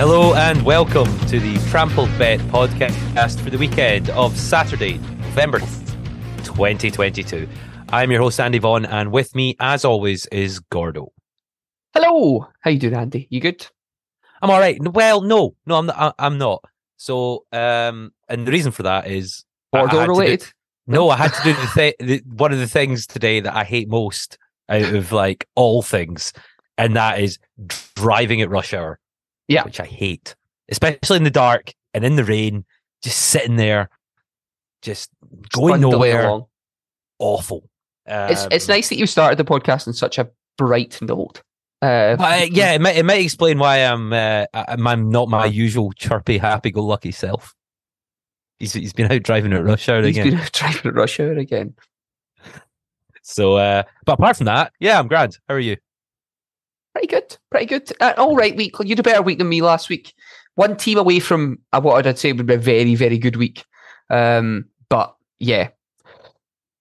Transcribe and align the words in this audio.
Hello 0.00 0.32
and 0.32 0.62
welcome 0.62 1.04
to 1.26 1.38
the 1.38 1.58
Trampled 1.68 2.08
Bet 2.16 2.40
podcast 2.48 3.38
for 3.38 3.50
the 3.50 3.58
weekend 3.58 4.08
of 4.08 4.34
Saturday, 4.34 4.94
November 4.94 5.58
2022. 5.58 7.46
I'm 7.90 8.10
your 8.10 8.22
host 8.22 8.40
Andy 8.40 8.56
Vaughan, 8.56 8.86
and 8.86 9.12
with 9.12 9.34
me, 9.34 9.56
as 9.60 9.84
always, 9.84 10.24
is 10.32 10.58
Gordo. 10.58 11.12
Hello, 11.92 12.48
how 12.60 12.70
you 12.70 12.78
doing, 12.78 12.94
Andy? 12.94 13.26
You 13.28 13.40
good? 13.40 13.66
I'm 14.40 14.48
all 14.48 14.58
right. 14.58 14.80
Well, 14.80 15.20
no, 15.20 15.54
no, 15.66 15.74
I'm 15.74 15.84
not. 15.84 16.14
I'm 16.18 16.38
not. 16.38 16.64
So, 16.96 17.44
um, 17.52 18.14
and 18.26 18.46
the 18.46 18.52
reason 18.52 18.72
for 18.72 18.84
that 18.84 19.06
is 19.06 19.44
Gordo 19.70 20.06
related. 20.06 20.40
Do, 20.40 20.46
no, 20.86 21.10
I 21.10 21.16
had 21.16 21.34
to 21.34 21.42
do 21.42 21.52
the, 21.52 21.70
th- 21.74 21.96
the 22.00 22.22
one 22.36 22.54
of 22.54 22.58
the 22.58 22.66
things 22.66 23.06
today 23.06 23.40
that 23.40 23.54
I 23.54 23.64
hate 23.64 23.90
most 23.90 24.38
out 24.70 24.94
of 24.94 25.12
like 25.12 25.46
all 25.56 25.82
things, 25.82 26.32
and 26.78 26.96
that 26.96 27.20
is 27.20 27.38
driving 27.96 28.40
at 28.40 28.48
rush 28.48 28.72
hour. 28.72 28.98
Yeah. 29.50 29.64
Which 29.64 29.80
I 29.80 29.84
hate, 29.84 30.36
especially 30.70 31.16
in 31.16 31.24
the 31.24 31.30
dark 31.30 31.74
and 31.92 32.04
in 32.04 32.14
the 32.14 32.24
rain, 32.24 32.64
just 33.02 33.18
sitting 33.18 33.56
there, 33.56 33.90
just 34.80 35.10
going 35.52 35.80
nowhere. 35.80 36.26
Along. 36.26 36.46
Awful. 37.18 37.68
Um, 38.06 38.30
it's 38.30 38.46
it's 38.52 38.68
um, 38.68 38.74
nice 38.74 38.88
that 38.88 38.96
you 38.96 39.06
started 39.06 39.38
the 39.38 39.44
podcast 39.44 39.88
on 39.88 39.92
such 39.92 40.18
a 40.18 40.30
bright 40.56 41.02
note. 41.02 41.42
Uh, 41.82 42.46
yeah, 42.50 42.72
it 42.72 42.80
might 42.80 42.96
it 42.96 43.04
might 43.04 43.24
explain 43.24 43.58
why 43.58 43.78
I'm 43.78 44.12
uh, 44.12 44.46
I'm 44.54 45.10
not 45.10 45.28
my 45.28 45.46
usual 45.46 45.92
chirpy, 45.92 46.38
happy-go-lucky 46.38 47.10
self. 47.10 47.54
He's 48.60 48.74
he's 48.74 48.92
been 48.92 49.10
out 49.10 49.22
driving 49.24 49.52
at 49.52 49.64
rush 49.64 49.88
hour 49.88 50.02
he's 50.02 50.16
again. 50.16 50.26
He's 50.26 50.34
been 50.34 50.42
out 50.44 50.52
driving 50.52 50.86
at 50.86 50.94
rush 50.94 51.18
hour 51.18 51.32
again. 51.32 51.74
So, 53.22 53.56
uh, 53.56 53.82
but 54.04 54.12
apart 54.14 54.36
from 54.36 54.46
that, 54.46 54.72
yeah, 54.78 54.98
I'm 54.98 55.08
grand. 55.08 55.38
How 55.48 55.54
are 55.54 55.60
you? 55.60 55.76
Pretty 56.94 57.08
good, 57.08 57.36
pretty 57.50 57.66
good. 57.66 57.92
Uh, 58.00 58.14
all 58.16 58.36
right 58.36 58.56
week. 58.56 58.74
You 58.80 58.88
had 58.88 58.98
a 58.98 59.02
better 59.02 59.22
week 59.22 59.38
than 59.38 59.48
me 59.48 59.62
last 59.62 59.88
week. 59.88 60.12
One 60.56 60.76
team 60.76 60.98
away 60.98 61.20
from 61.20 61.58
uh, 61.72 61.80
what 61.80 62.06
I'd 62.06 62.18
say 62.18 62.32
would 62.32 62.46
be 62.46 62.54
a 62.54 62.58
very, 62.58 62.94
very 62.94 63.18
good 63.18 63.36
week. 63.36 63.64
Um, 64.10 64.66
but 64.88 65.14
yeah, 65.38 65.68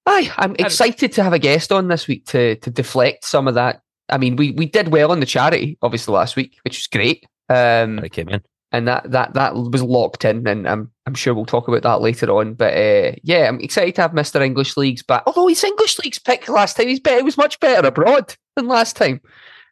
Aye, 0.10 0.32
I'm 0.38 0.56
excited 0.58 1.12
to 1.14 1.24
have 1.24 1.34
a 1.34 1.40
guest 1.40 1.72
on 1.72 1.88
this 1.88 2.08
week 2.08 2.26
to 2.28 2.56
to 2.56 2.72
deflect 2.72 3.26
some 3.26 3.48
of 3.48 3.54
that. 3.54 3.84
I 4.10 4.18
mean, 4.18 4.38
we 4.38 4.52
we 4.52 4.66
did 4.66 4.88
well 4.88 5.12
on 5.12 5.20
the 5.20 5.26
charity, 5.28 5.78
obviously 5.84 6.16
last 6.16 6.36
week, 6.36 6.58
which 6.64 6.78
was 6.78 6.88
great. 6.88 7.28
Um, 7.48 8.00
I 8.00 8.10
came 8.10 8.28
in, 8.30 8.42
and 8.72 8.88
that 8.88 9.12
that 9.12 9.36
that 9.36 9.54
was 9.54 9.84
locked 9.84 10.26
in, 10.26 10.48
and 10.48 10.68
I'm 10.68 10.92
I'm 11.06 11.14
sure 11.14 11.36
we'll 11.36 11.46
talk 11.46 11.68
about 11.68 11.84
that 11.84 12.02
later 12.02 12.32
on. 12.32 12.56
But 12.56 12.74
uh, 12.74 13.12
yeah, 13.22 13.48
I'm 13.48 13.60
excited 13.60 13.94
to 13.96 14.02
have 14.02 14.16
Mister 14.16 14.42
English 14.42 14.78
Leagues 14.78 15.04
back. 15.04 15.22
Although 15.28 15.46
his 15.46 15.64
English 15.64 16.00
Leagues 16.00 16.18
pick 16.18 16.50
last 16.50 16.76
time, 16.76 16.88
he's 16.88 17.00
better. 17.00 17.20
It 17.20 17.26
was 17.26 17.38
much 17.38 17.60
better 17.60 17.88
abroad 17.88 18.36
than 18.56 18.68
last 18.68 18.96
time. 18.96 19.22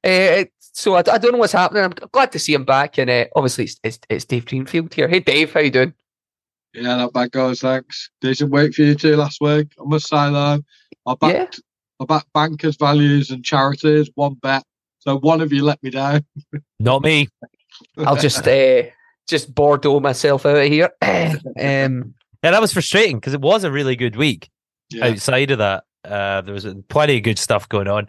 Uh, 0.03 0.45
so 0.59 0.95
I, 0.95 0.99
I, 0.99 1.17
don't 1.17 1.31
know 1.31 1.37
what's 1.39 1.53
happening. 1.53 1.83
I'm 1.83 1.93
glad 2.11 2.31
to 2.33 2.39
see 2.39 2.53
him 2.53 2.65
back, 2.65 2.97
and 2.97 3.09
uh, 3.09 3.25
obviously 3.35 3.65
it's, 3.65 3.79
it's, 3.83 3.99
it's 4.09 4.25
Dave 4.25 4.45
Greenfield 4.45 4.93
here. 4.93 5.07
Hey 5.07 5.19
Dave, 5.19 5.53
how 5.53 5.59
you 5.59 5.71
doing? 5.71 5.93
Yeah, 6.73 6.97
not 6.97 7.13
bad, 7.13 7.31
guys. 7.31 7.61
Thanks. 7.61 8.11
Decent 8.21 8.51
week 8.51 8.75
for 8.75 8.83
you 8.83 8.95
two 8.95 9.15
last 9.15 9.41
week. 9.41 9.67
I 9.79 9.83
must 9.85 10.07
say 10.07 10.31
though, 10.31 10.61
I 11.07 11.15
backed, 11.15 11.59
yeah. 11.59 12.03
I 12.03 12.05
backed 12.05 12.31
bankers, 12.33 12.75
values, 12.75 13.31
and 13.31 13.43
charities. 13.43 14.09
One 14.15 14.35
bet. 14.35 14.63
So 14.99 15.17
one 15.17 15.41
of 15.41 15.51
you 15.51 15.63
let 15.63 15.81
me 15.81 15.89
down. 15.89 16.25
Not 16.79 17.01
me. 17.01 17.29
I'll 17.97 18.15
just 18.15 18.47
uh, 18.47 18.83
just 19.27 19.53
Bordeaux 19.53 19.99
myself 19.99 20.45
out 20.45 20.57
of 20.57 20.67
here. 20.67 20.91
um, 21.01 22.13
yeah, 22.43 22.51
that 22.51 22.61
was 22.61 22.73
frustrating 22.73 23.17
because 23.17 23.33
it 23.33 23.41
was 23.41 23.63
a 23.63 23.71
really 23.71 23.95
good 23.95 24.15
week. 24.15 24.49
Yeah. 24.89 25.07
Outside 25.07 25.51
of 25.51 25.57
that, 25.57 25.83
uh, 26.05 26.41
there 26.41 26.53
was 26.53 26.67
plenty 26.87 27.17
of 27.17 27.23
good 27.23 27.39
stuff 27.39 27.67
going 27.67 27.87
on. 27.87 28.07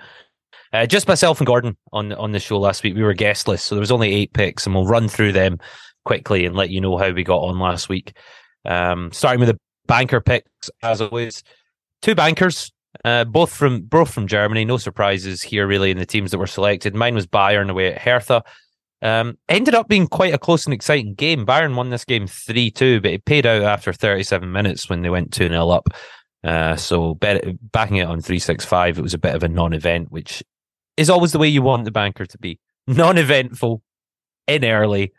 Uh, 0.73 0.87
just 0.87 1.09
myself 1.09 1.41
and 1.41 1.47
Gordon 1.47 1.77
on 1.93 2.12
on 2.12 2.33
the 2.33 2.41
show 2.41 2.59
last 2.59 2.83
week. 2.83 2.95
We 2.95 3.03
were 3.03 3.15
guestless, 3.15 3.62
so 3.62 3.75
there 3.75 3.81
was 3.81 3.93
only 3.93 4.12
eight 4.12 4.33
picks, 4.33 4.67
and 4.67 4.75
we'll 4.75 4.87
run 4.87 5.09
through 5.09 5.33
them 5.33 5.59
quickly 6.05 6.45
and 6.45 6.56
let 6.56 6.71
you 6.71 6.81
know 6.81 6.97
how 6.99 7.11
we 7.11 7.25
got 7.25 7.41
on 7.41 7.59
last 7.59 7.89
week. 7.89 8.17
Um, 8.65 9.11
starting 9.12 9.41
with 9.41 9.49
the 9.49 9.59
banker 9.87 10.21
picks, 10.21 10.71
as 10.83 11.01
always, 11.01 11.43
two 12.03 12.15
bankers, 12.15 12.71
uh, 13.05 13.25
both 13.25 13.53
from 13.53 13.83
both 13.83 14.12
from 14.12 14.27
Germany. 14.27 14.65
No 14.65 14.77
surprises 14.77 15.43
here, 15.43 15.67
really, 15.67 15.91
in 15.91 15.99
the 15.99 16.06
teams 16.06 16.31
that 16.31 16.39
were 16.39 16.47
selected. 16.47 16.95
Mine 16.95 17.15
was 17.15 17.27
Bayern 17.27 17.71
away 17.71 17.93
at 17.93 18.03
Hertha. 18.03 18.43
Um, 19.00 19.39
ended 19.49 19.75
up 19.75 19.89
being 19.89 20.09
quite 20.09 20.35
a 20.35 20.39
close 20.39 20.67
and 20.67 20.75
exciting 20.75 21.15
game. 21.15 21.47
Bayern 21.47 21.77
won 21.77 21.91
this 21.91 22.05
game 22.05 22.27
3 22.27 22.71
2, 22.71 23.00
but 23.00 23.12
it 23.12 23.25
paid 23.25 23.47
out 23.47 23.62
after 23.62 23.93
37 23.93 24.50
minutes 24.50 24.91
when 24.91 25.03
they 25.03 25.11
went 25.11 25.33
2 25.33 25.49
0 25.49 25.69
up. 25.71 25.89
Uh, 26.45 26.77
so 26.77 27.15
bet, 27.15 27.45
backing 27.73 27.97
it 27.97 28.06
on 28.06 28.21
365, 28.21 28.99
it 28.99 29.03
was 29.03 29.15
a 29.15 29.19
bit 29.19 29.35
of 29.35 29.43
a 29.43 29.49
non 29.49 29.73
event, 29.73 30.11
which 30.11 30.43
is 30.98 31.09
always 31.09 31.32
the 31.32 31.38
way 31.38 31.48
you 31.48 31.62
want 31.62 31.84
the 31.84 31.91
banker 31.91 32.26
to 32.26 32.38
be 32.38 32.59
non 32.86 33.16
eventful, 33.16 33.82
in 34.47 34.64
early, 34.64 35.12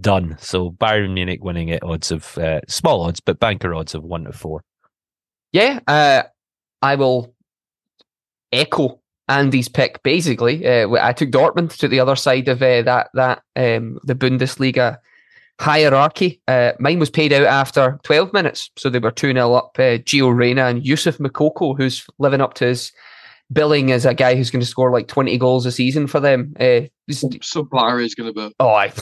done. 0.00 0.36
So 0.38 0.70
Bayern 0.70 1.12
Munich 1.12 1.42
winning 1.42 1.70
at 1.70 1.82
odds 1.82 2.10
of 2.10 2.38
uh, 2.38 2.60
small 2.68 3.02
odds, 3.02 3.20
but 3.20 3.40
banker 3.40 3.74
odds 3.74 3.94
of 3.94 4.04
one 4.04 4.24
to 4.24 4.32
four. 4.32 4.62
Yeah, 5.52 5.80
uh, 5.88 6.22
I 6.80 6.94
will 6.94 7.34
echo 8.52 9.00
Andy's 9.28 9.68
pick. 9.68 10.02
Basically, 10.02 10.66
uh, 10.66 10.90
I 10.92 11.12
took 11.12 11.30
Dortmund 11.30 11.76
to 11.78 11.88
the 11.88 12.00
other 12.00 12.16
side 12.16 12.48
of 12.48 12.62
uh, 12.62 12.82
that 12.82 13.10
that 13.14 13.42
um, 13.56 13.98
the 14.04 14.14
Bundesliga 14.14 14.98
hierarchy. 15.60 16.40
Uh, 16.48 16.72
mine 16.78 16.98
was 16.98 17.10
paid 17.10 17.32
out 17.32 17.46
after 17.46 17.98
12 18.04 18.32
minutes, 18.32 18.70
so 18.76 18.88
they 18.88 18.98
were 18.98 19.10
2 19.10 19.32
0 19.32 19.54
up. 19.54 19.72
Uh, 19.78 19.98
Gio 19.98 20.34
Reyna 20.34 20.66
and 20.66 20.84
Yusuf 20.84 21.18
Moukoko, 21.18 21.76
who's 21.76 22.06
living 22.18 22.40
up 22.40 22.54
to 22.54 22.66
his 22.66 22.92
billing 23.52 23.92
as 23.92 24.06
a 24.06 24.14
guy 24.14 24.34
who's 24.34 24.50
going 24.50 24.60
to 24.60 24.66
score 24.66 24.90
like 24.90 25.08
20 25.08 25.36
goals 25.38 25.66
a 25.66 25.72
season 25.72 26.06
for 26.06 26.20
them. 26.20 26.54
Uh, 26.58 26.82
Some 27.10 27.68
player 27.68 28.00
is 28.00 28.14
going 28.14 28.32
to 28.32 28.48
be. 28.48 28.54
Oh, 28.58 28.70
I 28.70 28.92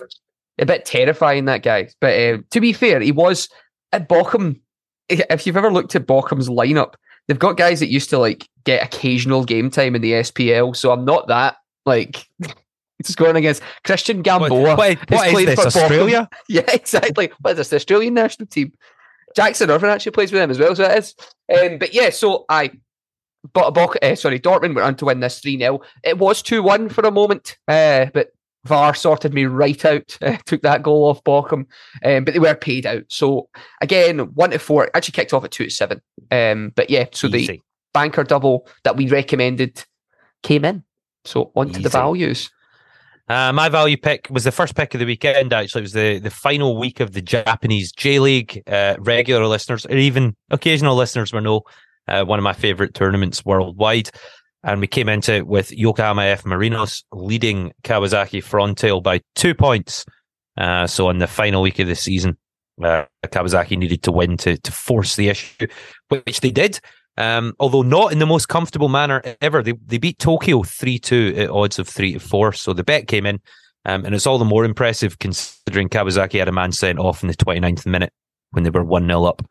a 0.58 0.66
bit 0.66 0.84
terrifying 0.84 1.46
that 1.46 1.62
guy. 1.62 1.88
But 2.00 2.20
uh, 2.20 2.38
to 2.50 2.60
be 2.60 2.72
fair, 2.72 3.00
he 3.00 3.12
was 3.12 3.48
at 3.92 4.08
Bochum. 4.08 4.60
If 5.08 5.46
you've 5.46 5.56
ever 5.56 5.72
looked 5.72 5.96
at 5.96 6.06
Bochum's 6.06 6.48
lineup, 6.48 6.94
they've 7.26 7.38
got 7.38 7.56
guys 7.56 7.80
that 7.80 7.90
used 7.90 8.10
to 8.10 8.18
like 8.18 8.48
get 8.64 8.84
occasional 8.84 9.44
game 9.44 9.70
time 9.70 9.96
in 9.96 10.02
the 10.02 10.12
SPL. 10.12 10.76
So 10.76 10.92
I'm 10.92 11.04
not 11.04 11.28
that 11.28 11.56
like. 11.86 12.26
It's 12.98 13.14
going 13.14 13.34
against 13.34 13.62
Christian 13.82 14.20
Gamboa. 14.20 14.76
What, 14.76 14.76
what, 14.76 15.10
what 15.10 15.28
is 15.32 15.46
this, 15.46 15.58
Australia? 15.58 16.28
Bochum. 16.30 16.38
Yeah, 16.50 16.70
exactly. 16.70 17.32
What 17.40 17.52
is 17.52 17.56
this, 17.56 17.68
the 17.70 17.76
Australian 17.76 18.12
national 18.12 18.48
team? 18.48 18.74
Jackson 19.34 19.70
Irvine 19.70 19.88
actually 19.88 20.12
plays 20.12 20.30
with 20.30 20.42
them 20.42 20.50
as 20.50 20.58
well, 20.58 20.76
so 20.76 20.84
it 20.84 20.98
is. 20.98 21.14
Um, 21.50 21.78
but 21.78 21.94
yeah, 21.94 22.10
so 22.10 22.44
I 22.50 22.72
but 23.52 23.76
uh, 24.02 24.14
sorry, 24.16 24.38
Dortmund 24.40 24.74
went 24.74 24.80
on 24.80 24.96
to 24.96 25.06
win 25.06 25.20
this 25.20 25.40
3 25.40 25.58
0. 25.58 25.80
It 26.04 26.18
was 26.18 26.42
2 26.42 26.62
1 26.62 26.88
for 26.88 27.02
a 27.02 27.10
moment, 27.10 27.56
uh, 27.68 28.06
but 28.12 28.32
VAR 28.64 28.94
sorted 28.94 29.32
me 29.32 29.46
right 29.46 29.84
out, 29.84 30.18
uh, 30.22 30.36
took 30.46 30.62
that 30.62 30.82
goal 30.82 31.06
off 31.08 31.24
Bochum, 31.24 31.66
um, 32.04 32.24
but 32.24 32.34
they 32.34 32.38
were 32.38 32.54
paid 32.54 32.86
out. 32.86 33.04
So 33.08 33.48
again, 33.80 34.18
one 34.34 34.50
to 34.50 34.58
four, 34.58 34.90
actually 34.94 35.12
kicked 35.12 35.32
off 35.32 35.44
at 35.44 35.50
two 35.50 35.64
to 35.64 35.70
seven. 35.70 36.00
Um, 36.30 36.72
but 36.74 36.90
yeah, 36.90 37.06
so 37.12 37.28
Easy. 37.28 37.46
the 37.46 37.60
banker 37.94 38.24
double 38.24 38.68
that 38.84 38.96
we 38.96 39.08
recommended 39.08 39.84
came 40.42 40.64
in. 40.64 40.84
So 41.24 41.52
on 41.54 41.70
to 41.70 41.80
the 41.80 41.88
values. 41.88 42.50
Uh, 43.28 43.52
my 43.52 43.68
value 43.68 43.96
pick 43.96 44.26
was 44.28 44.42
the 44.42 44.50
first 44.50 44.74
pick 44.74 44.92
of 44.92 44.98
the 44.98 45.06
weekend. 45.06 45.52
Actually, 45.52 45.80
it 45.80 45.82
was 45.82 45.92
the, 45.92 46.18
the 46.18 46.30
final 46.30 46.76
week 46.76 46.98
of 46.98 47.12
the 47.12 47.22
Japanese 47.22 47.92
J 47.92 48.18
League. 48.18 48.60
Uh, 48.66 48.96
regular 48.98 49.46
listeners, 49.46 49.86
or 49.86 49.96
even 49.96 50.34
occasional 50.50 50.96
listeners, 50.96 51.32
will 51.32 51.40
know 51.40 51.62
uh, 52.10 52.24
one 52.24 52.38
of 52.38 52.42
my 52.42 52.52
favorite 52.52 52.94
tournaments 52.94 53.44
worldwide. 53.44 54.10
And 54.62 54.80
we 54.80 54.86
came 54.86 55.08
into 55.08 55.34
it 55.34 55.46
with 55.46 55.72
Yokohama 55.72 56.24
F 56.24 56.44
Marinos 56.44 57.02
leading 57.12 57.72
Kawasaki 57.82 58.44
Frontale 58.44 59.02
by 59.02 59.22
two 59.34 59.54
points. 59.54 60.04
Uh, 60.58 60.86
so 60.86 61.08
in 61.08 61.18
the 61.18 61.26
final 61.26 61.62
week 61.62 61.78
of 61.78 61.86
the 61.86 61.94
season, 61.94 62.36
uh, 62.82 63.04
Kawasaki 63.26 63.78
needed 63.78 64.02
to 64.02 64.12
win 64.12 64.36
to 64.38 64.58
to 64.58 64.72
force 64.72 65.16
the 65.16 65.28
issue, 65.28 65.66
which 66.08 66.40
they 66.40 66.50
did. 66.50 66.80
Um, 67.16 67.54
although 67.58 67.82
not 67.82 68.12
in 68.12 68.18
the 68.18 68.26
most 68.26 68.48
comfortable 68.48 68.88
manner 68.88 69.22
ever. 69.40 69.62
They 69.62 69.72
they 69.86 69.98
beat 69.98 70.18
Tokyo 70.18 70.62
three 70.62 70.98
two 70.98 71.34
at 71.36 71.50
odds 71.50 71.78
of 71.78 71.88
three 71.88 72.14
to 72.14 72.20
four. 72.20 72.52
So 72.52 72.72
the 72.72 72.84
bet 72.84 73.08
came 73.08 73.26
in, 73.26 73.40
um, 73.84 74.04
and 74.04 74.14
it's 74.14 74.26
all 74.26 74.38
the 74.38 74.44
more 74.44 74.64
impressive 74.64 75.18
considering 75.18 75.88
Kawasaki 75.88 76.38
had 76.38 76.48
a 76.48 76.52
man 76.52 76.72
sent 76.72 76.98
off 76.98 77.22
in 77.22 77.28
the 77.28 77.34
29th 77.34 77.86
minute 77.86 78.12
when 78.52 78.64
they 78.64 78.70
were 78.70 78.84
one 78.84 79.06
0 79.06 79.24
up. 79.24 79.42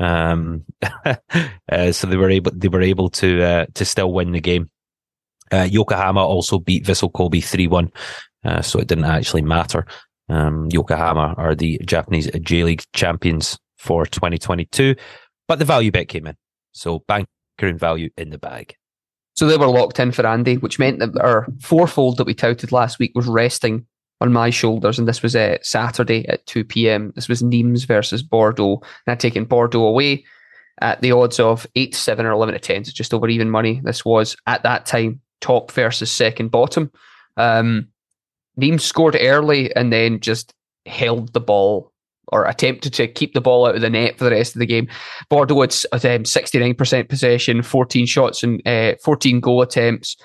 Um, 0.00 0.64
uh, 1.04 1.92
so 1.92 2.06
they 2.06 2.16
were 2.16 2.30
able 2.30 2.52
they 2.54 2.68
were 2.68 2.82
able 2.82 3.10
to 3.10 3.42
uh, 3.42 3.66
to 3.74 3.84
still 3.84 4.12
win 4.12 4.32
the 4.32 4.40
game. 4.40 4.70
Uh, 5.52 5.68
Yokohama 5.70 6.24
also 6.24 6.58
beat 6.58 6.84
Vissel 6.84 7.12
Kobe 7.12 7.40
three 7.40 7.66
one, 7.66 7.92
uh, 8.44 8.62
so 8.62 8.78
it 8.78 8.88
didn't 8.88 9.04
actually 9.04 9.42
matter. 9.42 9.86
Um, 10.28 10.68
Yokohama 10.70 11.34
are 11.36 11.54
the 11.54 11.80
Japanese 11.84 12.30
J 12.40 12.64
League 12.64 12.82
champions 12.94 13.58
for 13.76 14.06
2022, 14.06 14.96
but 15.46 15.58
the 15.58 15.64
value 15.64 15.92
bet 15.92 16.08
came 16.08 16.26
in, 16.26 16.36
so 16.72 17.00
banker 17.06 17.28
and 17.60 17.78
value 17.78 18.08
in 18.16 18.30
the 18.30 18.38
bag. 18.38 18.74
So 19.34 19.46
they 19.46 19.58
were 19.58 19.66
locked 19.66 19.98
in 19.98 20.12
for 20.12 20.26
Andy, 20.26 20.56
which 20.56 20.78
meant 20.78 21.00
that 21.00 21.20
our 21.20 21.46
fourfold 21.60 22.16
that 22.16 22.26
we 22.26 22.34
touted 22.34 22.72
last 22.72 22.98
week 22.98 23.12
was 23.14 23.26
resting 23.26 23.86
on 24.24 24.32
my 24.32 24.48
shoulders, 24.48 24.98
and 24.98 25.06
this 25.06 25.22
was 25.22 25.36
uh, 25.36 25.58
Saturday 25.60 26.26
at 26.28 26.46
2 26.46 26.64
p.m. 26.64 27.12
This 27.14 27.28
was 27.28 27.42
Nimes 27.42 27.84
versus 27.84 28.22
Bordeaux, 28.22 28.80
and 28.80 29.12
I'd 29.12 29.20
taken 29.20 29.44
Bordeaux 29.44 29.84
away 29.84 30.24
at 30.80 31.02
the 31.02 31.12
odds 31.12 31.38
of 31.38 31.66
8 31.76 31.94
7 31.94 32.24
or 32.24 32.30
11 32.32 32.54
to 32.54 32.58
10, 32.58 32.84
so 32.86 32.92
just 32.92 33.12
over 33.12 33.28
even 33.28 33.50
money. 33.50 33.82
This 33.84 34.02
was 34.02 34.34
at 34.46 34.62
that 34.62 34.86
time 34.86 35.20
top 35.42 35.70
versus 35.72 36.10
second 36.10 36.50
bottom. 36.50 36.90
Um, 37.36 37.88
Nimes 38.56 38.82
scored 38.82 39.16
early 39.20 39.74
and 39.76 39.92
then 39.92 40.20
just 40.20 40.54
held 40.86 41.34
the 41.34 41.40
ball 41.40 41.92
or 42.28 42.46
attempted 42.46 42.94
to 42.94 43.06
keep 43.06 43.34
the 43.34 43.42
ball 43.42 43.66
out 43.66 43.74
of 43.74 43.82
the 43.82 43.90
net 43.90 44.16
for 44.16 44.24
the 44.24 44.30
rest 44.30 44.56
of 44.56 44.60
the 44.60 44.66
game. 44.66 44.88
Bordeaux 45.28 45.60
had 45.60 45.70
um, 46.06 46.22
69% 46.24 47.08
possession, 47.10 47.62
14 47.62 48.06
shots 48.06 48.42
and 48.42 48.66
uh, 48.66 48.94
14 49.04 49.40
goal 49.40 49.60
attempts, 49.60 50.16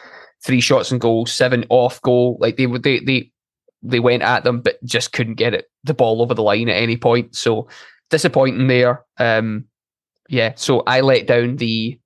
three 0.42 0.62
shots 0.62 0.90
and 0.90 1.02
goals, 1.02 1.34
seven 1.34 1.66
off 1.68 2.02
goal. 2.02 2.38
Like 2.40 2.56
they 2.56 2.66
would, 2.66 2.84
they, 2.84 3.02
they, 3.02 3.30
they 3.81 4.00
went 4.00 4.24
at 4.24 4.44
them, 4.44 4.62
but 4.62 4.84
just 4.84 5.14
couldn't 5.14 5.36
get 5.36 5.54
it 5.54 5.70
the 5.84 5.94
ball 5.94 6.22
over 6.22 6.34
the 6.34 6.44
line 6.44 6.70
at 6.70 6.81
any 6.81 6.98
point. 6.98 7.36
So 7.36 7.68
disappointing 8.10 8.68
there. 8.68 9.04
Um, 9.18 9.66
yeah, 10.28 10.54
so 10.56 10.84
I 10.86 11.02
let 11.02 11.28
down 11.28 11.56
the, 11.56 12.00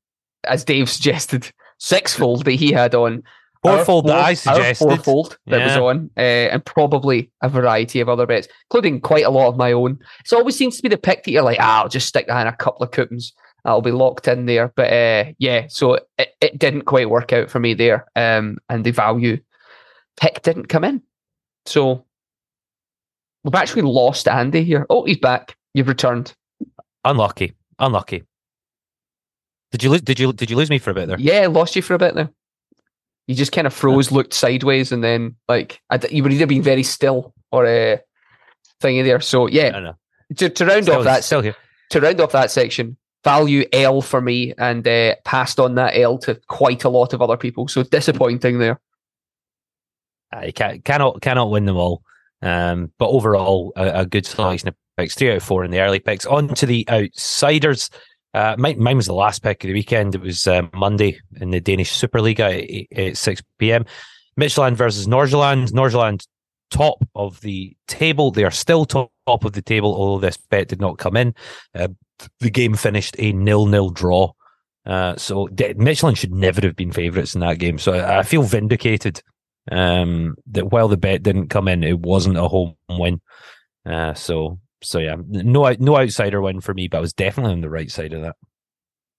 as 0.45 0.63
Dave 0.63 0.89
suggested, 0.89 1.51
sixfold 1.79 2.45
that 2.45 2.51
he 2.53 2.71
had 2.71 2.95
on 2.95 3.23
Fourfold 3.63 4.07
that 4.07 4.19
I 4.19 4.33
suggested. 4.33 4.83
Fourfold 4.83 5.37
that 5.47 5.59
yeah. 5.59 5.65
was 5.67 5.77
on, 5.77 6.09
uh, 6.17 6.19
and 6.19 6.65
probably 6.65 7.31
a 7.41 7.47
variety 7.47 8.01
of 8.01 8.09
other 8.09 8.25
bets, 8.25 8.47
including 8.69 8.99
quite 8.99 9.25
a 9.25 9.29
lot 9.29 9.47
of 9.47 9.57
my 9.57 9.71
own. 9.71 9.99
It 10.19 10.33
always 10.33 10.57
seems 10.57 10.75
to 10.75 10.83
be 10.83 10.89
the 10.89 10.97
pick 10.97 11.23
that 11.23 11.31
you're 11.31 11.43
like, 11.43 11.59
ah, 11.61 11.83
I'll 11.83 11.89
just 11.89 12.07
stick 12.07 12.27
that 12.27 12.41
in 12.41 12.47
a 12.47 12.55
couple 12.55 12.83
of 12.83 12.91
coupons. 12.91 13.33
I'll 13.63 13.81
be 13.81 13.91
locked 13.91 14.27
in 14.27 14.45
there. 14.45 14.73
But 14.75 14.91
uh, 14.91 15.31
yeah, 15.37 15.67
so 15.69 15.99
it, 16.17 16.35
it 16.41 16.59
didn't 16.59 16.83
quite 16.83 17.09
work 17.09 17.31
out 17.31 17.49
for 17.49 17.61
me 17.61 17.73
there. 17.73 18.05
Um, 18.17 18.57
and 18.67 18.83
the 18.83 18.91
value 18.91 19.37
pick 20.17 20.41
didn't 20.41 20.67
come 20.67 20.83
in. 20.83 21.01
So 21.65 22.05
we've 23.43 23.55
actually 23.55 23.83
lost 23.83 24.27
Andy 24.27 24.63
here. 24.63 24.85
Oh, 24.89 25.05
he's 25.05 25.17
back. 25.17 25.55
You've 25.73 25.87
returned. 25.87 26.33
Unlucky. 27.05 27.53
Unlucky. 27.79 28.23
Did 29.71 29.83
you 29.83 29.89
lose? 29.89 30.01
Did 30.01 30.19
you 30.19 30.31
did 30.33 30.51
you 30.51 30.55
lose 30.55 30.69
me 30.69 30.77
for 30.77 30.91
a 30.91 30.93
bit 30.93 31.07
there? 31.07 31.19
Yeah, 31.19 31.47
lost 31.47 31.75
you 31.75 31.81
for 31.81 31.95
a 31.95 31.97
bit 31.99 32.13
there. 32.13 32.29
You 33.27 33.35
just 33.35 33.51
kind 33.51 33.65
of 33.65 33.73
froze, 33.73 34.11
looked 34.11 34.33
sideways, 34.33 34.91
and 34.91 35.03
then 35.03 35.35
like 35.47 35.81
you 36.11 36.21
would 36.21 36.31
either 36.31 36.45
been 36.45 36.61
very 36.61 36.83
still 36.83 37.33
or 37.51 37.65
a 37.65 37.93
uh, 37.93 37.97
thingy 38.81 39.03
there. 39.03 39.19
So 39.19 39.47
yeah, 39.47 39.93
to, 40.35 40.49
to 40.49 40.65
round 40.65 40.83
still, 40.83 40.99
off 40.99 41.05
that 41.05 41.23
still 41.23 41.41
here. 41.41 41.55
to 41.89 42.01
round 42.01 42.21
off 42.21 42.33
that 42.33 42.51
section, 42.51 42.97
value 43.23 43.65
L 43.73 44.01
for 44.01 44.21
me, 44.21 44.53
and 44.57 44.87
uh, 44.87 45.15
passed 45.25 45.59
on 45.59 45.75
that 45.75 45.97
L 45.97 46.19
to 46.19 46.39
quite 46.47 46.83
a 46.83 46.89
lot 46.89 47.13
of 47.13 47.21
other 47.21 47.37
people. 47.37 47.67
So 47.67 47.81
disappointing 47.81 48.59
there. 48.59 48.79
I 50.33 50.51
can, 50.51 50.81
cannot 50.81 51.21
cannot 51.21 51.51
win 51.51 51.65
them 51.65 51.77
all, 51.77 52.03
um, 52.41 52.91
but 52.97 53.09
overall 53.09 53.73
a, 53.75 54.01
a 54.01 54.05
good 54.05 54.25
selection 54.25 54.69
of 54.69 54.75
picks. 54.97 55.15
Three 55.15 55.31
out 55.31 55.37
of 55.37 55.43
four 55.43 55.63
in 55.63 55.71
the 55.71 55.79
early 55.79 55.99
picks. 55.99 56.25
On 56.25 56.47
to 56.49 56.65
the 56.65 56.87
outsiders. 56.89 57.89
Uh, 58.33 58.55
mine, 58.57 58.81
mine, 58.81 58.97
was 58.97 59.05
the 59.05 59.13
last 59.13 59.43
pick 59.43 59.63
of 59.63 59.67
the 59.67 59.73
weekend. 59.73 60.15
It 60.15 60.21
was 60.21 60.47
uh, 60.47 60.63
Monday 60.73 61.19
in 61.39 61.51
the 61.51 61.59
Danish 61.59 61.91
Superliga 61.91 62.89
at, 62.91 62.99
at 62.99 63.17
6 63.17 63.43
p.m. 63.59 63.85
Midtjylland 64.39 64.75
versus 64.75 65.05
Nordsjælland. 65.05 65.71
Nordsjælland 65.71 66.25
top 66.71 67.07
of 67.13 67.39
the 67.41 67.75
table. 67.87 68.31
They 68.31 68.43
are 68.43 68.51
still 68.51 68.85
top 68.85 69.11
of 69.27 69.53
the 69.53 69.61
table, 69.61 69.93
although 69.93 70.25
this 70.25 70.37
bet 70.37 70.69
did 70.69 70.81
not 70.81 70.97
come 70.97 71.15
in. 71.15 71.35
Uh, 71.75 71.89
the 72.39 72.49
game 72.49 72.73
finished 72.73 73.15
a 73.19 73.31
nil-nil 73.33 73.91
draw. 73.91 74.31
Uh, 74.85 75.15
so 75.15 75.47
Midtjylland 75.47 76.17
should 76.17 76.33
never 76.33 76.61
have 76.61 76.75
been 76.75 76.91
favourites 76.91 77.35
in 77.35 77.41
that 77.41 77.59
game. 77.59 77.77
So 77.77 77.93
I, 77.93 78.19
I 78.19 78.23
feel 78.23 78.43
vindicated 78.43 79.21
um, 79.71 80.35
that 80.47 80.71
while 80.71 80.87
the 80.87 80.97
bet 80.97 81.23
didn't 81.23 81.49
come 81.49 81.67
in, 81.67 81.83
it 81.83 81.99
wasn't 81.99 82.37
a 82.37 82.47
home 82.47 82.75
win. 82.89 83.21
Uh, 83.85 84.13
so 84.13 84.59
so 84.81 84.99
yeah, 84.99 85.15
no 85.27 85.73
no 85.79 85.97
outsider 85.97 86.41
win 86.41 86.61
for 86.61 86.73
me, 86.73 86.87
but 86.87 86.97
I 86.97 87.01
was 87.01 87.13
definitely 87.13 87.53
on 87.53 87.61
the 87.61 87.69
right 87.69 87.91
side 87.91 88.13
of 88.13 88.21
that. 88.21 88.35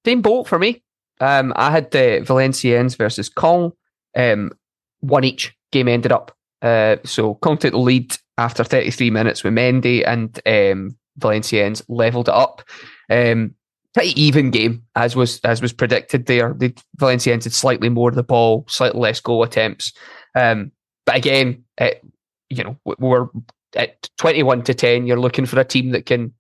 Same 0.05 0.23
boat 0.23 0.47
for 0.47 0.59
me. 0.59 0.83
Um, 1.21 1.53
I 1.57 1.71
had 1.71 1.91
the 1.91 2.21
uh, 2.21 2.25
Valenciennes 2.25 2.97
versus 2.97 3.29
Caen. 3.29 3.73
Um, 4.17 4.53
one 5.01 5.25
each 5.25 5.55
game 5.73 5.89
ended 5.89 6.13
up. 6.13 6.37
Uh, 6.61 6.97
so 7.05 7.35
Caen 7.37 7.59
took 7.59 7.73
the 7.73 7.79
lead 7.79 8.17
after 8.39 8.65
33 8.65 9.11
minutes 9.11 9.45
with 9.45 9.55
Mendy, 9.55 10.07
and 10.07 10.41
um, 10.47 10.97
Valenciennes 11.19 11.83
levelled 11.89 12.29
it 12.29 12.35
up. 12.35 12.63
Um, 13.11 13.55
pretty 13.95 14.21
even 14.21 14.51
game 14.51 14.83
as 14.97 15.15
was 15.15 15.41
as 15.45 15.63
was 15.63 15.73
predicted. 15.73 16.27
There, 16.27 16.55
the 16.55 16.75
Valenciennes 16.99 17.45
had 17.45 17.53
slightly 17.53 17.89
more 17.89 18.11
of 18.11 18.17
the 18.17 18.23
ball, 18.23 18.65
slightly 18.69 19.01
less 19.01 19.21
goal 19.21 19.43
attempts. 19.43 19.93
Um, 20.35 20.73
but 21.07 21.17
again, 21.17 21.65
it, 21.79 22.05
you 22.49 22.65
know, 22.65 22.79
we're 22.85 23.29
at 23.77 24.09
21 24.19 24.63
to 24.65 24.75
10, 24.75 25.07
you're 25.07 25.19
looking 25.19 25.47
for 25.47 25.59
a 25.59 25.65
team 25.65 25.91
that 25.91 26.07
can, 26.07 26.33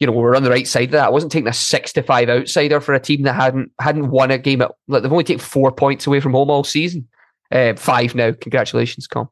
you 0.00 0.06
know, 0.06 0.12
we're 0.12 0.36
on 0.36 0.42
the 0.42 0.50
right 0.50 0.66
side 0.66 0.88
of 0.88 0.92
that. 0.92 1.06
I 1.06 1.10
wasn't 1.10 1.32
taking 1.32 1.48
a 1.48 1.52
six 1.52 1.92
to 1.94 2.02
five 2.02 2.28
outsider 2.28 2.80
for 2.80 2.94
a 2.94 3.00
team 3.00 3.22
that 3.22 3.34
hadn't 3.34 3.70
hadn't 3.80 4.10
won 4.10 4.30
a 4.30 4.38
game 4.38 4.60
at 4.60 4.72
like 4.88 5.02
they've 5.02 5.12
only 5.12 5.24
taken 5.24 5.40
four 5.40 5.70
points 5.70 6.06
away 6.06 6.20
from 6.20 6.32
home 6.32 6.50
all 6.50 6.64
season. 6.64 7.06
Uh, 7.52 7.74
five 7.74 8.14
now. 8.14 8.32
Congratulations, 8.32 9.06
Caen. 9.06 9.28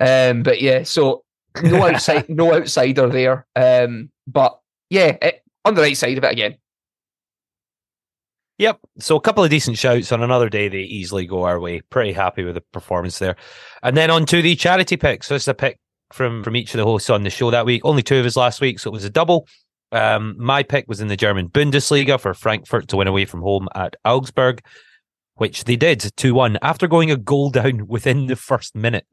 Um, 0.00 0.42
but 0.42 0.60
yeah, 0.60 0.82
so 0.82 1.24
no 1.62 1.86
outside, 1.88 2.28
no 2.28 2.54
outsider 2.54 3.08
there. 3.08 3.46
Um, 3.56 4.10
but 4.26 4.60
yeah, 4.90 5.16
it, 5.22 5.42
on 5.64 5.74
the 5.74 5.82
right 5.82 5.96
side 5.96 6.18
of 6.18 6.24
it 6.24 6.32
again. 6.32 6.56
Yep. 8.62 8.78
So 9.00 9.16
a 9.16 9.20
couple 9.20 9.42
of 9.42 9.50
decent 9.50 9.76
shouts 9.76 10.12
on 10.12 10.22
another 10.22 10.48
day. 10.48 10.68
They 10.68 10.82
easily 10.82 11.26
go 11.26 11.42
our 11.42 11.58
way. 11.58 11.80
Pretty 11.90 12.12
happy 12.12 12.44
with 12.44 12.54
the 12.54 12.60
performance 12.60 13.18
there. 13.18 13.34
And 13.82 13.96
then 13.96 14.08
on 14.08 14.24
to 14.26 14.40
the 14.40 14.54
charity 14.54 14.96
pick. 14.96 15.24
So 15.24 15.34
this 15.34 15.42
is 15.42 15.48
a 15.48 15.54
pick 15.54 15.80
from 16.12 16.44
from 16.44 16.54
each 16.54 16.72
of 16.72 16.78
the 16.78 16.84
hosts 16.84 17.10
on 17.10 17.24
the 17.24 17.30
show 17.30 17.50
that 17.50 17.66
week. 17.66 17.82
Only 17.84 18.04
two 18.04 18.20
of 18.20 18.24
us 18.24 18.36
last 18.36 18.60
week, 18.60 18.78
so 18.78 18.88
it 18.88 18.92
was 18.92 19.04
a 19.04 19.10
double. 19.10 19.48
Um, 19.90 20.36
my 20.38 20.62
pick 20.62 20.84
was 20.86 21.00
in 21.00 21.08
the 21.08 21.16
German 21.16 21.48
Bundesliga 21.48 22.20
for 22.20 22.34
Frankfurt 22.34 22.86
to 22.88 22.96
win 22.96 23.08
away 23.08 23.24
from 23.24 23.42
home 23.42 23.66
at 23.74 23.96
Augsburg, 24.04 24.64
which 25.34 25.64
they 25.64 25.74
did 25.74 26.12
2 26.16 26.32
1 26.32 26.58
after 26.62 26.86
going 26.86 27.10
a 27.10 27.16
goal 27.16 27.50
down 27.58 27.88
within 27.88 28.26
the 28.28 28.36
first 28.36 28.76
minute. 28.76 29.08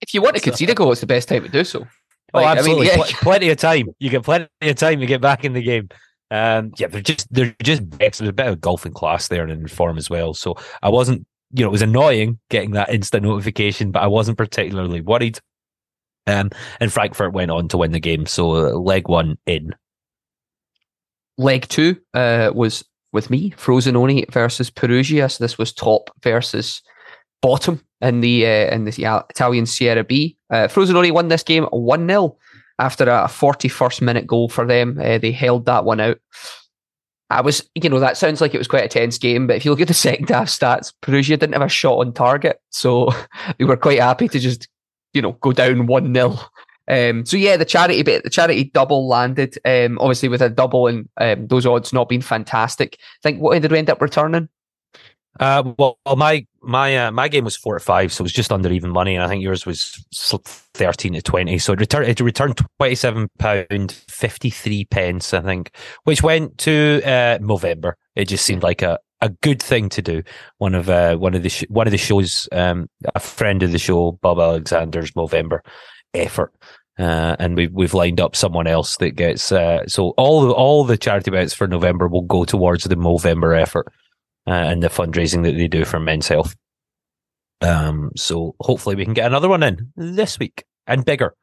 If 0.00 0.12
you 0.12 0.22
want 0.22 0.34
to 0.34 0.42
concede 0.42 0.70
a 0.70 0.74
goal, 0.74 0.90
it's 0.90 1.02
the 1.02 1.06
best 1.06 1.28
time 1.28 1.44
to 1.44 1.48
do 1.48 1.62
so. 1.62 1.86
Oh, 2.34 2.40
like, 2.40 2.46
oh, 2.46 2.48
absolutely. 2.48 2.90
I 2.90 2.96
mean, 2.96 2.98
yeah. 2.98 3.04
Pl- 3.04 3.22
plenty 3.22 3.48
of 3.50 3.58
time. 3.58 3.86
You 4.00 4.10
get 4.10 4.24
plenty 4.24 4.48
of 4.62 4.74
time 4.74 4.98
to 4.98 5.06
get 5.06 5.20
back 5.20 5.44
in 5.44 5.52
the 5.52 5.62
game. 5.62 5.88
Um, 6.30 6.72
yeah, 6.78 6.86
they're 6.86 7.00
just 7.00 7.32
they're 7.32 7.54
just. 7.62 7.90
There's 7.90 8.20
a 8.20 8.32
bit 8.32 8.46
of 8.46 8.60
golfing 8.60 8.92
class 8.92 9.28
there 9.28 9.42
and 9.42 9.50
in 9.50 9.68
form 9.68 9.98
as 9.98 10.08
well. 10.08 10.34
So 10.34 10.56
I 10.82 10.88
wasn't, 10.88 11.26
you 11.52 11.64
know, 11.64 11.68
it 11.68 11.72
was 11.72 11.82
annoying 11.82 12.38
getting 12.50 12.72
that 12.72 12.92
instant 12.92 13.24
notification, 13.24 13.90
but 13.90 14.02
I 14.02 14.06
wasn't 14.06 14.38
particularly 14.38 15.00
worried. 15.00 15.40
Um, 16.26 16.50
and 16.78 16.92
Frankfurt 16.92 17.32
went 17.32 17.50
on 17.50 17.68
to 17.68 17.78
win 17.78 17.92
the 17.92 18.00
game. 18.00 18.26
So 18.26 18.54
uh, 18.54 18.70
leg 18.78 19.08
one 19.08 19.38
in. 19.46 19.74
Leg 21.38 21.66
two 21.68 21.96
uh, 22.14 22.52
was 22.54 22.84
with 23.12 23.30
me, 23.30 23.50
Frosinone 23.52 24.30
versus 24.30 24.70
Perugia. 24.70 25.28
So 25.28 25.42
this 25.42 25.58
was 25.58 25.72
top 25.72 26.10
versus 26.22 26.82
bottom 27.42 27.80
in 28.00 28.20
the 28.20 28.46
uh, 28.46 28.74
in 28.74 28.84
the 28.84 29.24
Italian 29.30 29.66
Serie 29.66 30.02
B. 30.02 30.36
Uh, 30.50 30.68
won 30.76 31.28
this 31.28 31.42
game 31.42 31.64
1 31.64 32.06
0 32.06 32.36
after 32.80 33.04
a 33.04 33.28
41st 33.28 34.00
minute 34.02 34.26
goal 34.26 34.48
for 34.48 34.66
them. 34.66 34.98
Uh, 35.00 35.18
they 35.18 35.32
held 35.32 35.66
that 35.66 35.84
one 35.84 36.00
out. 36.00 36.18
I 37.28 37.42
was, 37.42 37.68
you 37.76 37.88
know, 37.88 38.00
that 38.00 38.16
sounds 38.16 38.40
like 38.40 38.54
it 38.54 38.58
was 38.58 38.66
quite 38.66 38.84
a 38.84 38.88
tense 38.88 39.16
game, 39.16 39.46
but 39.46 39.54
if 39.54 39.64
you 39.64 39.70
look 39.70 39.80
at 39.80 39.88
the 39.88 39.94
second 40.08 40.28
half 40.28 40.48
stats, 40.48 40.92
Perugia 41.00 41.36
didn't 41.36 41.52
have 41.52 41.62
a 41.62 41.68
shot 41.68 41.98
on 41.98 42.12
target. 42.12 42.60
So 42.70 43.10
they 43.58 43.64
were 43.64 43.76
quite 43.76 44.00
happy 44.00 44.26
to 44.28 44.38
just 44.38 44.68
you 45.12 45.22
know, 45.22 45.32
go 45.32 45.52
down 45.52 45.86
1 45.86 46.14
0. 46.14 46.38
Um, 46.88 47.24
so 47.24 47.36
yeah, 47.36 47.56
the 47.56 47.64
charity 47.64 48.02
bit, 48.02 48.24
the 48.24 48.30
charity 48.30 48.64
double 48.64 49.06
landed. 49.06 49.56
Um, 49.64 49.98
obviously 50.00 50.28
with 50.28 50.42
a 50.42 50.48
double 50.48 50.86
and 50.88 51.08
um, 51.18 51.46
those 51.46 51.66
odds 51.66 51.92
not 51.92 52.08
being 52.08 52.20
fantastic. 52.20 52.98
I 53.00 53.22
think 53.22 53.40
what 53.40 53.60
did 53.60 53.70
we 53.70 53.78
end 53.78 53.90
up 53.90 54.00
returning? 54.00 54.48
Uh, 55.38 55.72
well, 55.78 55.98
well, 56.04 56.16
my 56.16 56.44
my 56.62 56.96
uh, 57.06 57.10
my 57.12 57.28
game 57.28 57.44
was 57.44 57.56
four 57.56 57.74
to 57.74 57.80
five, 57.80 58.12
so 58.12 58.22
it 58.22 58.24
was 58.24 58.32
just 58.32 58.50
under 58.52 58.70
even 58.72 58.90
money, 58.90 59.14
and 59.14 59.22
I 59.22 59.28
think 59.28 59.42
yours 59.42 59.64
was 59.64 60.04
thirteen 60.74 61.12
to 61.12 61.22
twenty. 61.22 61.58
So 61.58 61.72
it 61.72 61.80
returned 61.80 62.08
it 62.08 62.20
returned 62.20 62.58
twenty 62.78 62.94
seven 62.96 63.28
pound 63.38 63.92
fifty 64.08 64.50
three 64.50 64.86
pence, 64.86 65.32
I 65.32 65.40
think, 65.40 65.74
which 66.04 66.22
went 66.22 66.58
to 66.58 67.00
uh, 67.04 67.38
Movember. 67.38 67.92
It 68.16 68.26
just 68.26 68.44
seemed 68.44 68.64
like 68.64 68.82
a, 68.82 68.98
a 69.20 69.28
good 69.28 69.62
thing 69.62 69.88
to 69.90 70.02
do. 70.02 70.22
One 70.58 70.74
of 70.74 70.90
uh, 70.90 71.16
one 71.16 71.34
of 71.34 71.44
the 71.44 71.48
sh- 71.48 71.68
one 71.68 71.86
of 71.86 71.92
the 71.92 71.98
shows, 71.98 72.48
um, 72.50 72.90
a 73.14 73.20
friend 73.20 73.62
of 73.62 73.70
the 73.70 73.78
show, 73.78 74.12
Bob 74.20 74.38
Alexander's 74.38 75.12
Movember 75.12 75.60
effort. 76.12 76.52
Uh, 76.98 77.34
and 77.38 77.56
we've 77.56 77.72
we've 77.72 77.94
lined 77.94 78.20
up 78.20 78.36
someone 78.36 78.66
else 78.66 78.98
that 78.98 79.12
gets 79.12 79.52
uh, 79.52 79.86
so 79.86 80.10
all 80.18 80.42
the 80.42 80.52
all 80.52 80.84
the 80.84 80.98
charity 80.98 81.30
bets 81.30 81.54
for 81.54 81.66
November 81.66 82.08
will 82.08 82.20
go 82.22 82.44
towards 82.44 82.84
the 82.84 82.96
Movember 82.96 83.58
effort 83.58 83.86
uh, 84.46 84.52
and 84.52 84.82
the 84.82 84.88
fundraising 84.88 85.44
that 85.44 85.52
they 85.52 85.68
do 85.68 85.84
for 85.84 86.00
Men's 86.00 86.28
Health. 86.28 86.56
Um, 87.60 88.10
so 88.16 88.54
hopefully 88.60 88.96
we 88.96 89.04
can 89.04 89.14
get 89.14 89.26
another 89.26 89.48
one 89.48 89.62
in 89.62 89.92
this 89.96 90.38
week 90.38 90.64
and 90.86 91.04
bigger. 91.04 91.34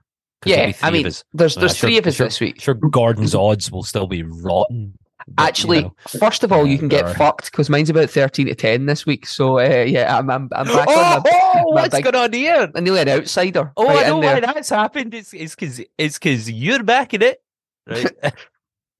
Yeah, 0.45 0.71
I 0.81 0.91
mean, 0.91 1.03
there's 1.03 1.23
there's 1.33 1.57
uh, 1.57 1.67
three 1.69 1.93
sure, 1.93 1.99
of 1.99 2.07
us 2.07 2.15
sure, 2.15 2.27
this 2.27 2.39
week. 2.39 2.61
Sure, 2.61 2.75
Gordon's 2.75 3.33
odds 3.33 3.71
will 3.71 3.83
still 3.83 4.07
be 4.07 4.23
rotten. 4.23 4.93
But, 5.27 5.49
Actually, 5.49 5.77
you 5.77 5.83
know, 5.83 5.95
first 6.19 6.43
of 6.43 6.51
all, 6.51 6.65
you 6.65 6.77
can 6.77 6.87
get 6.87 7.05
are... 7.05 7.13
fucked 7.15 7.51
because 7.51 7.69
mine's 7.69 7.89
about 7.89 8.09
thirteen 8.09 8.45
to 8.47 8.55
ten 8.55 8.85
this 8.85 9.05
week. 9.05 9.25
So 9.25 9.59
uh, 9.59 9.83
yeah, 9.87 10.15
I'm 10.15 10.29
I'm, 10.29 10.47
I'm 10.53 10.67
back 10.67 10.87
oh, 10.87 10.99
on. 10.99 11.23
My, 11.23 11.31
oh, 11.33 11.53
my 11.73 11.81
what's 11.81 11.95
big, 11.95 12.03
going 12.03 12.15
on 12.15 12.33
here? 12.33 12.71
I'm 12.73 12.83
nearly 12.83 13.01
an 13.01 13.09
outsider. 13.09 13.71
Oh, 13.75 13.87
right 13.87 14.05
I 14.05 14.09
know 14.09 14.19
why 14.19 14.39
that's 14.39 14.69
happened. 14.69 15.13
It's 15.15 15.33
it's 15.33 15.55
because 15.55 15.81
it's 15.97 16.19
because 16.19 16.49
you're 16.49 16.83
backing 16.83 17.23
it, 17.23 17.41
right? 17.87 18.11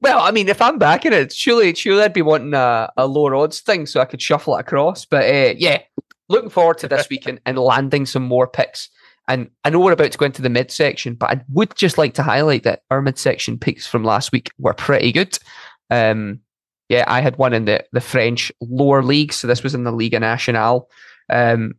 well, 0.02 0.20
I 0.20 0.32
mean, 0.32 0.48
if 0.48 0.62
I'm 0.62 0.78
backing 0.78 1.14
it, 1.14 1.34
surely 1.34 1.74
surely 1.74 2.04
I'd 2.04 2.14
be 2.14 2.22
wanting 2.22 2.54
a, 2.54 2.92
a 2.98 3.08
lower 3.08 3.36
odds 3.36 3.62
thing 3.62 3.86
so 3.86 4.00
I 4.00 4.06
could 4.06 4.22
shuffle 4.22 4.56
it 4.56 4.62
across. 4.62 5.06
But 5.06 5.24
uh, 5.24 5.56
yeah, 5.58 5.82
looking 6.30 6.50
forward 6.50 6.78
to 6.80 6.88
this 6.88 7.08
weekend 7.10 7.42
and 7.46 7.58
landing 7.58 8.06
some 8.06 8.24
more 8.24 8.48
picks. 8.48 8.90
And 9.28 9.50
I 9.66 9.70
know 9.70 9.80
we're 9.80 9.92
about 9.92 10.12
to 10.12 10.18
go 10.18 10.26
into 10.26 10.42
the 10.42 10.50
midsection, 10.50 11.16
but 11.16 11.30
I 11.30 11.42
would 11.50 11.76
just 11.76 11.98
like 11.98 12.14
to 12.14 12.24
highlight 12.24 12.64
that 12.64 12.84
our 12.90 13.02
midsection 13.02 13.58
picks 13.58 13.86
from 13.86 14.04
last 14.04 14.32
week 14.32 14.52
were 14.58 14.74
pretty 14.74 15.12
good. 15.12 15.38
Um, 15.90 16.40
yeah, 16.88 17.04
I 17.08 17.20
had 17.20 17.38
one 17.38 17.54
in 17.54 17.66
the, 17.66 17.84
the 17.92 18.00
French 18.00 18.52
lower 18.62 19.04
league. 19.04 19.34
So 19.34 19.48
this 19.48 19.64
was 19.64 19.76
in 19.76 19.84
the 19.84 19.92
Liga 19.92 20.20
Nationale. 20.20 20.90
Um, 21.30 21.74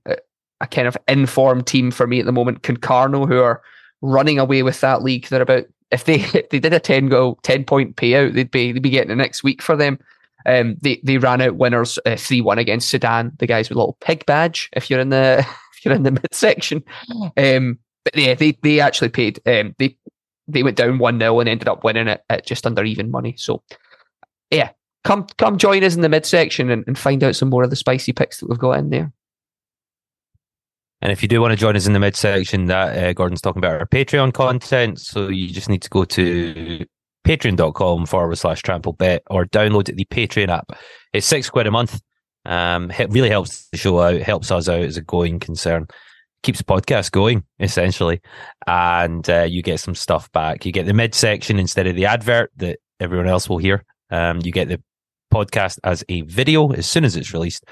a 0.60 0.66
kind 0.66 0.88
of 0.88 0.98
informed 1.06 1.66
team 1.66 1.90
for 1.90 2.06
me 2.06 2.20
at 2.20 2.26
the 2.26 2.32
moment, 2.32 2.62
Concarneau, 2.62 3.26
who 3.26 3.40
are 3.40 3.62
running 4.02 4.38
away 4.38 4.62
with 4.62 4.80
that 4.80 5.02
league. 5.02 5.26
They're 5.28 5.40
about 5.40 5.64
if 5.90 6.04
they 6.04 6.14
if 6.34 6.50
they 6.50 6.58
did 6.58 6.72
a 6.72 6.80
ten 6.80 7.08
goal 7.08 7.38
ten 7.42 7.64
point 7.64 7.96
payout, 7.96 8.34
they'd 8.34 8.50
be 8.50 8.72
they'd 8.72 8.82
be 8.82 8.90
getting 8.90 9.08
the 9.08 9.16
next 9.16 9.42
week 9.42 9.62
for 9.62 9.76
them. 9.76 9.98
Um, 10.46 10.76
they 10.80 11.00
they 11.02 11.18
ran 11.18 11.40
out 11.40 11.56
winners 11.56 11.98
uh, 12.06 12.16
three 12.16 12.40
one 12.40 12.58
against 12.58 12.90
Sedan. 12.90 13.32
The 13.38 13.46
guys 13.46 13.68
with 13.68 13.76
a 13.76 13.80
little 13.80 13.98
pig 14.00 14.24
badge. 14.26 14.70
If 14.72 14.88
you're 14.88 15.00
in 15.00 15.10
the 15.10 15.38
if 15.76 15.84
you're 15.84 15.94
in 15.94 16.04
the 16.04 16.12
midsection, 16.12 16.82
um, 17.36 17.78
but 18.04 18.16
yeah, 18.16 18.34
they 18.34 18.58
they 18.62 18.80
actually 18.80 19.10
paid. 19.10 19.40
Um, 19.46 19.74
they 19.78 19.96
they 20.46 20.62
went 20.62 20.78
down 20.78 20.98
one 20.98 21.18
0 21.18 21.40
and 21.40 21.48
ended 21.48 21.68
up 21.68 21.84
winning 21.84 22.08
it 22.08 22.24
at 22.30 22.46
just 22.46 22.66
under 22.66 22.82
even 22.82 23.10
money. 23.10 23.34
So 23.36 23.62
yeah, 24.50 24.70
come 25.04 25.26
come 25.36 25.58
join 25.58 25.84
us 25.84 25.94
in 25.94 26.00
the 26.00 26.08
midsection 26.08 26.70
and, 26.70 26.84
and 26.86 26.98
find 26.98 27.22
out 27.22 27.36
some 27.36 27.50
more 27.50 27.62
of 27.62 27.70
the 27.70 27.76
spicy 27.76 28.12
picks 28.12 28.40
that 28.40 28.48
we've 28.48 28.58
got 28.58 28.78
in 28.78 28.90
there. 28.90 29.12
And 31.00 31.12
if 31.12 31.22
you 31.22 31.28
do 31.28 31.40
want 31.40 31.52
to 31.52 31.56
join 31.56 31.76
us 31.76 31.86
in 31.86 31.92
the 31.92 32.00
midsection, 32.00 32.66
that 32.66 32.98
uh, 32.98 33.12
Gordon's 33.12 33.40
talking 33.40 33.60
about 33.60 33.80
our 33.80 33.86
Patreon 33.86 34.32
content. 34.32 34.98
So 34.98 35.28
you 35.28 35.48
just 35.48 35.68
need 35.68 35.82
to 35.82 35.90
go 35.90 36.04
to 36.04 36.86
patreon.com 37.26 38.06
forward 38.06 38.36
slash 38.36 38.62
trample 38.62 38.94
bet 38.94 39.22
or 39.30 39.44
download 39.44 39.94
the 39.94 40.04
Patreon 40.06 40.48
app. 40.48 40.72
It's 41.12 41.26
six 41.26 41.50
quid 41.50 41.66
a 41.66 41.70
month. 41.70 42.00
Um, 42.44 42.90
it 42.90 43.10
really 43.10 43.28
helps 43.28 43.68
the 43.68 43.76
show 43.76 44.00
out, 44.00 44.20
helps 44.22 44.50
us 44.50 44.68
out 44.68 44.80
as 44.80 44.96
a 44.96 45.02
going 45.02 45.38
concern, 45.38 45.86
keeps 46.42 46.58
the 46.58 46.64
podcast 46.64 47.10
going 47.12 47.44
essentially, 47.60 48.20
and 48.66 49.28
uh, 49.28 49.42
you 49.42 49.62
get 49.62 49.80
some 49.80 49.94
stuff 49.94 50.32
back. 50.32 50.64
You 50.64 50.72
get 50.72 50.86
the 50.86 50.94
midsection 50.94 51.58
instead 51.58 51.86
of 51.86 51.94
the 51.94 52.06
advert 52.06 52.50
that 52.56 52.78
everyone 53.00 53.28
else 53.28 53.48
will 53.48 53.58
hear. 53.58 53.84
Um, 54.10 54.40
you 54.42 54.50
get 54.50 54.68
the 54.68 54.82
podcast 55.32 55.78
as 55.84 56.04
a 56.08 56.22
video 56.22 56.72
as 56.72 56.86
soon 56.88 57.04
as 57.04 57.16
it's 57.16 57.34
released. 57.34 57.64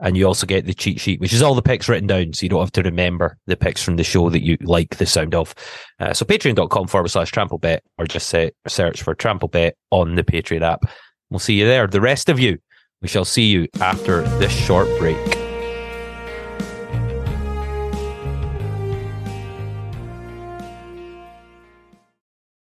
And 0.00 0.16
you 0.16 0.26
also 0.26 0.46
get 0.46 0.66
the 0.66 0.74
cheat 0.74 1.00
sheet, 1.00 1.20
which 1.20 1.32
is 1.32 1.40
all 1.40 1.54
the 1.54 1.62
picks 1.62 1.88
written 1.88 2.08
down. 2.08 2.32
So 2.32 2.44
you 2.44 2.50
don't 2.50 2.60
have 2.60 2.72
to 2.72 2.82
remember 2.82 3.38
the 3.46 3.56
picks 3.56 3.82
from 3.82 3.96
the 3.96 4.04
show 4.04 4.28
that 4.28 4.42
you 4.42 4.56
like 4.60 4.96
the 4.96 5.06
sound 5.06 5.34
of. 5.34 5.54
Uh, 6.00 6.12
so 6.12 6.24
patreon.com 6.24 6.88
forward 6.88 7.08
slash 7.08 7.30
trample 7.30 7.58
bet, 7.58 7.82
or 7.96 8.06
just 8.06 8.28
say, 8.28 8.50
search 8.66 9.02
for 9.02 9.14
trample 9.14 9.48
bet 9.48 9.76
on 9.90 10.16
the 10.16 10.24
Patreon 10.24 10.62
app. 10.62 10.84
We'll 11.30 11.38
see 11.38 11.54
you 11.54 11.64
there. 11.64 11.86
The 11.86 12.00
rest 12.00 12.28
of 12.28 12.40
you, 12.40 12.58
we 13.02 13.08
shall 13.08 13.24
see 13.24 13.44
you 13.44 13.68
after 13.80 14.22
this 14.38 14.52
short 14.52 14.88
break. 14.98 15.16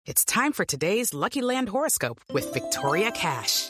It's 0.05 0.25
time 0.25 0.51
for 0.51 0.65
today's 0.65 1.13
Lucky 1.13 1.41
Land 1.41 1.69
horoscope 1.69 2.19
with 2.31 2.53
Victoria 2.53 3.09
Cash. 3.11 3.69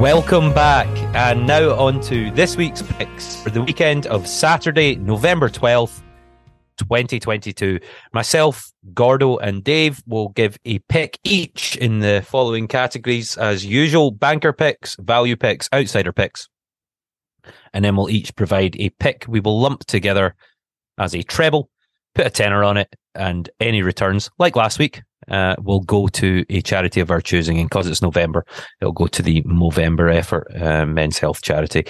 Welcome 0.00 0.54
back, 0.54 0.88
and 1.14 1.46
now 1.46 1.78
on 1.78 2.00
to 2.04 2.30
this 2.30 2.56
week's 2.56 2.80
picks 2.80 3.36
for 3.42 3.50
the 3.50 3.62
weekend 3.62 4.06
of 4.06 4.26
Saturday, 4.26 4.96
November 4.96 5.50
12th, 5.50 6.00
2022. 6.78 7.78
Myself, 8.14 8.72
Gordo, 8.94 9.36
and 9.36 9.62
Dave 9.62 10.02
will 10.06 10.30
give 10.30 10.56
a 10.64 10.78
pick 10.78 11.18
each 11.22 11.76
in 11.76 11.98
the 11.98 12.24
following 12.26 12.66
categories 12.66 13.36
as 13.36 13.66
usual 13.66 14.10
banker 14.10 14.54
picks, 14.54 14.96
value 14.96 15.36
picks, 15.36 15.68
outsider 15.70 16.14
picks. 16.14 16.48
And 17.74 17.84
then 17.84 17.94
we'll 17.94 18.08
each 18.08 18.34
provide 18.34 18.76
a 18.80 18.88
pick 18.88 19.26
we 19.28 19.40
will 19.40 19.60
lump 19.60 19.84
together 19.84 20.34
as 20.96 21.14
a 21.14 21.22
treble, 21.22 21.68
put 22.14 22.26
a 22.26 22.30
tenner 22.30 22.64
on 22.64 22.78
it, 22.78 22.96
and 23.14 23.50
any 23.60 23.82
returns, 23.82 24.30
like 24.38 24.56
last 24.56 24.78
week, 24.78 25.02
uh, 25.28 25.56
will 25.58 25.80
go 25.80 26.08
to 26.08 26.44
a 26.48 26.60
charity 26.62 27.00
of 27.00 27.10
our 27.10 27.20
choosing. 27.20 27.58
And 27.58 27.68
because 27.68 27.86
it's 27.86 28.02
November, 28.02 28.44
it'll 28.80 28.92
go 28.92 29.06
to 29.06 29.22
the 29.22 29.42
Movember 29.42 30.14
effort, 30.14 30.46
uh, 30.60 30.86
men's 30.86 31.18
health 31.18 31.42
charity. 31.42 31.86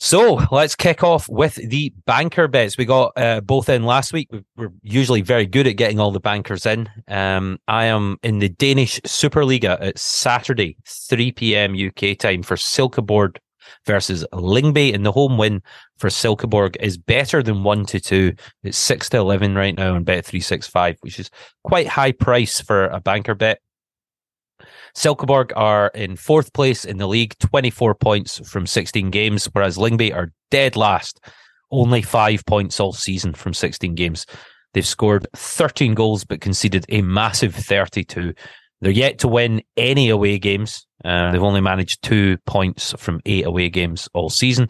So 0.00 0.34
let's 0.50 0.74
kick 0.74 1.02
off 1.02 1.28
with 1.28 1.54
the 1.54 1.92
banker 2.04 2.48
bets. 2.48 2.76
We 2.76 2.84
got 2.84 3.12
uh, 3.16 3.40
both 3.40 3.68
in 3.68 3.84
last 3.84 4.12
week. 4.12 4.28
We're 4.56 4.72
usually 4.82 5.22
very 5.22 5.46
good 5.46 5.66
at 5.66 5.76
getting 5.76 6.00
all 6.00 6.10
the 6.10 6.20
bankers 6.20 6.66
in. 6.66 6.90
Um, 7.08 7.58
I 7.68 7.84
am 7.86 8.18
in 8.22 8.40
the 8.40 8.48
Danish 8.48 9.00
Superliga 9.02 9.78
at 9.80 9.98
Saturday, 9.98 10.76
3 10.86 11.32
p.m. 11.32 11.74
UK 11.74 12.18
time 12.18 12.42
for 12.42 12.56
Silkeborg 12.56 13.38
versus 13.86 14.24
Lyngby. 14.32 14.94
And 14.94 15.04
the 15.04 15.12
home 15.12 15.38
win 15.38 15.62
for 15.98 16.08
Silkeborg 16.08 16.76
is 16.80 16.96
better 16.96 17.42
than 17.42 17.64
one 17.64 17.86
to 17.86 18.00
two. 18.00 18.34
It's 18.62 18.78
six 18.78 19.08
to 19.10 19.18
eleven 19.18 19.54
right 19.54 19.76
now 19.76 19.94
on 19.94 20.04
Bet 20.04 20.24
three 20.24 20.40
six 20.40 20.66
five, 20.66 20.96
which 21.00 21.18
is 21.18 21.30
quite 21.62 21.86
high 21.86 22.12
price 22.12 22.60
for 22.60 22.86
a 22.86 23.00
banker 23.00 23.34
bet. 23.34 23.60
Silkeborg 24.96 25.50
are 25.56 25.88
in 25.88 26.16
fourth 26.16 26.52
place 26.52 26.84
in 26.84 26.98
the 26.98 27.08
league, 27.08 27.36
24 27.40 27.96
points 27.96 28.48
from 28.48 28.64
16 28.64 29.10
games, 29.10 29.46
whereas 29.46 29.76
Lyngby 29.76 30.14
are 30.14 30.32
dead 30.52 30.76
last, 30.76 31.20
only 31.72 32.00
five 32.00 32.46
points 32.46 32.78
all 32.78 32.92
season 32.92 33.34
from 33.34 33.54
16 33.54 33.96
games. 33.96 34.24
They've 34.72 34.86
scored 34.86 35.26
13 35.34 35.94
goals 35.94 36.24
but 36.24 36.40
conceded 36.40 36.86
a 36.88 37.02
massive 37.02 37.54
32. 37.54 38.34
They're 38.84 38.92
yet 38.92 39.18
to 39.20 39.28
win 39.28 39.62
any 39.78 40.10
away 40.10 40.38
games. 40.38 40.86
Uh, 41.02 41.32
they've 41.32 41.42
only 41.42 41.62
managed 41.62 42.02
two 42.02 42.36
points 42.44 42.94
from 42.98 43.22
eight 43.24 43.46
away 43.46 43.70
games 43.70 44.10
all 44.12 44.28
season. 44.28 44.68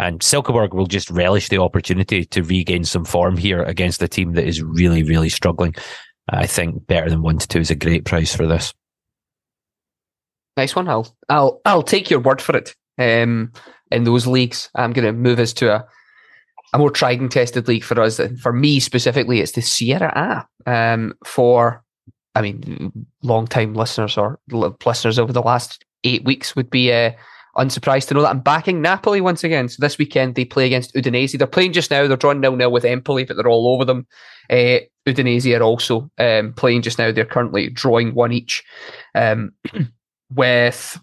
And 0.00 0.18
Silkeborg 0.18 0.74
will 0.74 0.86
just 0.86 1.08
relish 1.12 1.48
the 1.48 1.58
opportunity 1.58 2.24
to 2.24 2.42
regain 2.42 2.82
some 2.82 3.04
form 3.04 3.36
here 3.36 3.62
against 3.62 4.02
a 4.02 4.08
team 4.08 4.32
that 4.32 4.48
is 4.48 4.64
really, 4.64 5.04
really 5.04 5.28
struggling. 5.28 5.76
I 6.28 6.46
think 6.48 6.88
better 6.88 7.08
than 7.08 7.22
one 7.22 7.38
to 7.38 7.46
two 7.46 7.60
is 7.60 7.70
a 7.70 7.76
great 7.76 8.04
price 8.04 8.34
for 8.34 8.48
this. 8.48 8.74
Nice 10.56 10.74
one. 10.74 10.88
I'll 10.88 11.16
I'll 11.28 11.60
I'll 11.64 11.84
take 11.84 12.10
your 12.10 12.18
word 12.18 12.42
for 12.42 12.56
it. 12.56 12.74
Um, 12.98 13.52
in 13.92 14.02
those 14.02 14.26
leagues, 14.26 14.70
I'm 14.74 14.92
going 14.92 15.06
to 15.06 15.12
move 15.12 15.38
us 15.38 15.52
to 15.54 15.72
a 15.72 15.86
a 16.74 16.78
more 16.78 16.90
tried 16.90 17.20
and 17.20 17.30
tested 17.30 17.68
league 17.68 17.84
for 17.84 18.00
us. 18.00 18.20
For 18.42 18.52
me 18.52 18.80
specifically, 18.80 19.38
it's 19.38 19.52
the 19.52 19.62
Serie 19.62 20.00
A. 20.02 20.44
Um, 20.66 21.14
for 21.24 21.84
I 22.36 22.42
mean, 22.42 23.06
long 23.22 23.46
time 23.46 23.72
listeners 23.72 24.18
or 24.18 24.38
listeners 24.84 25.18
over 25.18 25.32
the 25.32 25.40
last 25.40 25.84
eight 26.04 26.22
weeks 26.24 26.54
would 26.54 26.68
be 26.68 26.92
uh, 26.92 27.12
unsurprised 27.56 28.08
to 28.08 28.14
know 28.14 28.20
that 28.20 28.30
I'm 28.30 28.40
backing 28.40 28.82
Napoli 28.82 29.22
once 29.22 29.42
again. 29.42 29.70
So 29.70 29.78
this 29.80 29.96
weekend 29.96 30.34
they 30.34 30.44
play 30.44 30.66
against 30.66 30.94
Udinese. 30.94 31.38
They're 31.38 31.46
playing 31.46 31.72
just 31.72 31.90
now. 31.90 32.06
They're 32.06 32.16
drawing 32.18 32.40
nil 32.40 32.54
nil 32.54 32.70
with 32.70 32.84
Empoli, 32.84 33.24
but 33.24 33.36
they're 33.36 33.48
all 33.48 33.68
over 33.68 33.86
them. 33.86 34.06
Uh, 34.50 34.80
Udinese 35.06 35.58
are 35.58 35.62
also 35.62 36.10
um, 36.18 36.52
playing 36.52 36.82
just 36.82 36.98
now. 36.98 37.10
They're 37.10 37.24
currently 37.24 37.70
drawing 37.70 38.14
one 38.14 38.32
each. 38.32 38.62
Um, 39.14 39.52
with 40.30 41.00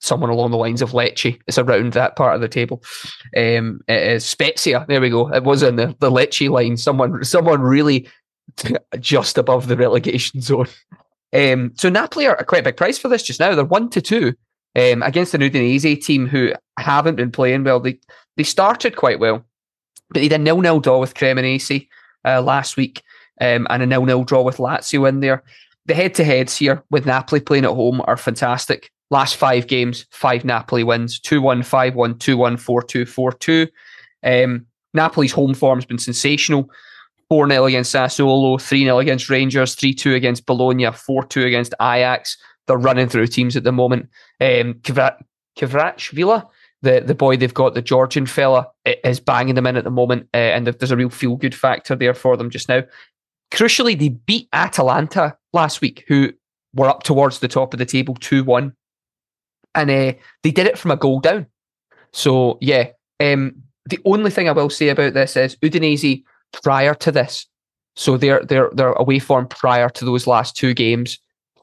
someone 0.00 0.30
along 0.30 0.50
the 0.50 0.56
lines 0.56 0.80
of 0.80 0.92
Lecce. 0.92 1.38
It's 1.46 1.58
around 1.58 1.92
that 1.92 2.16
part 2.16 2.34
of 2.34 2.40
the 2.40 2.48
table. 2.48 2.82
Um, 3.36 3.80
Spezia. 4.18 4.86
There 4.88 5.00
we 5.00 5.10
go. 5.10 5.30
It 5.32 5.44
was 5.44 5.62
in 5.62 5.76
the, 5.76 5.94
the 6.00 6.10
Lecce 6.10 6.48
line. 6.48 6.78
Someone, 6.78 7.22
someone 7.22 7.60
really 7.60 8.08
just 9.00 9.38
above 9.38 9.66
the 9.68 9.76
relegation 9.76 10.40
zone. 10.40 10.68
Um, 11.32 11.72
so 11.76 11.88
Napoli 11.88 12.26
are 12.26 12.36
a 12.36 12.44
quite 12.44 12.60
a 12.60 12.64
big 12.64 12.76
price 12.76 12.98
for 12.98 13.08
this 13.08 13.22
just 13.22 13.40
now. 13.40 13.54
They're 13.54 13.64
one 13.64 13.88
to 13.90 14.00
two 14.00 14.34
um, 14.76 15.02
against 15.02 15.32
the 15.32 15.38
Udinese 15.38 16.02
team 16.02 16.26
who 16.26 16.52
haven't 16.78 17.16
been 17.16 17.30
playing 17.30 17.64
well. 17.64 17.80
They 17.80 17.98
they 18.36 18.42
started 18.42 18.96
quite 18.96 19.20
well, 19.20 19.44
but 20.08 20.20
they 20.20 20.28
did 20.28 20.40
nil 20.40 20.60
nil 20.60 20.80
draw 20.80 20.98
with 20.98 21.14
Cremonese 21.14 21.88
uh, 22.24 22.42
last 22.42 22.76
week 22.76 23.02
um, 23.40 23.66
and 23.70 23.82
a 23.82 23.86
nil 23.86 24.04
nil 24.04 24.24
draw 24.24 24.42
with 24.42 24.58
Lazio 24.58 25.08
in 25.08 25.20
there. 25.20 25.42
The 25.86 25.94
head 25.94 26.14
to 26.16 26.24
heads 26.24 26.56
here 26.56 26.82
with 26.90 27.06
Napoli 27.06 27.40
playing 27.40 27.64
at 27.64 27.70
home 27.70 28.02
are 28.04 28.16
fantastic. 28.16 28.90
Last 29.10 29.36
five 29.36 29.66
games, 29.66 30.06
five 30.10 30.44
Napoli 30.44 30.84
wins 30.84 31.18
2 31.18 31.42
1, 31.42 31.64
5 31.64 31.94
1, 31.96 32.18
2 32.18 32.36
1, 32.36 32.56
4 32.56 32.82
2, 32.82 33.06
4 33.06 33.32
2. 33.32 33.66
Um, 34.22 34.66
Napoli's 34.94 35.32
home 35.32 35.54
form's 35.54 35.84
been 35.84 35.98
sensational. 35.98 36.70
4 37.30 37.48
0 37.48 37.64
against 37.66 37.94
Sassuolo, 37.94 38.60
3 38.60 38.84
0 38.84 38.98
against 38.98 39.30
Rangers, 39.30 39.74
3 39.74 39.94
2 39.94 40.14
against 40.14 40.46
Bologna, 40.46 40.90
4 40.90 41.24
2 41.24 41.44
against 41.44 41.74
Ajax. 41.80 42.36
They're 42.66 42.76
running 42.76 43.08
through 43.08 43.28
teams 43.28 43.56
at 43.56 43.64
the 43.64 43.72
moment. 43.72 44.08
Um, 44.40 44.74
Kvaratskhelia, 44.82 46.46
the, 46.82 47.00
the 47.00 47.14
boy 47.14 47.36
they've 47.36 47.54
got, 47.54 47.74
the 47.74 47.82
Georgian 47.82 48.26
fella, 48.26 48.66
is 48.84 49.20
banging 49.20 49.54
them 49.54 49.66
in 49.66 49.76
at 49.76 49.84
the 49.84 49.90
moment. 49.90 50.28
Uh, 50.34 50.38
and 50.38 50.66
there's 50.66 50.90
a 50.90 50.96
real 50.96 51.10
feel 51.10 51.36
good 51.36 51.54
factor 51.54 51.96
there 51.96 52.14
for 52.14 52.36
them 52.36 52.50
just 52.50 52.68
now. 52.68 52.82
Crucially, 53.50 53.98
they 53.98 54.10
beat 54.10 54.48
Atalanta 54.52 55.36
last 55.52 55.80
week, 55.80 56.04
who 56.06 56.32
were 56.74 56.88
up 56.88 57.02
towards 57.02 57.40
the 57.40 57.48
top 57.48 57.74
of 57.74 57.78
the 57.78 57.86
table 57.86 58.14
2 58.20 58.44
1 58.44 58.72
and 59.74 59.90
uh, 59.90 60.12
they 60.42 60.50
did 60.50 60.66
it 60.66 60.78
from 60.78 60.90
a 60.90 60.96
goal 60.96 61.20
down. 61.20 61.46
So 62.12 62.58
yeah, 62.60 62.90
um, 63.20 63.62
the 63.86 64.00
only 64.04 64.30
thing 64.30 64.48
I 64.48 64.52
will 64.52 64.70
say 64.70 64.88
about 64.88 65.14
this 65.14 65.36
is 65.36 65.56
Udinese 65.56 66.24
prior 66.52 66.94
to 66.94 67.12
this, 67.12 67.46
so 67.96 68.16
their 68.16 68.44
their 68.44 68.70
their 68.72 68.92
away 68.92 69.18
form 69.18 69.46
prior 69.46 69.88
to 69.90 70.04
those 70.04 70.26
last 70.26 70.56
two 70.56 70.74
games 70.74 71.18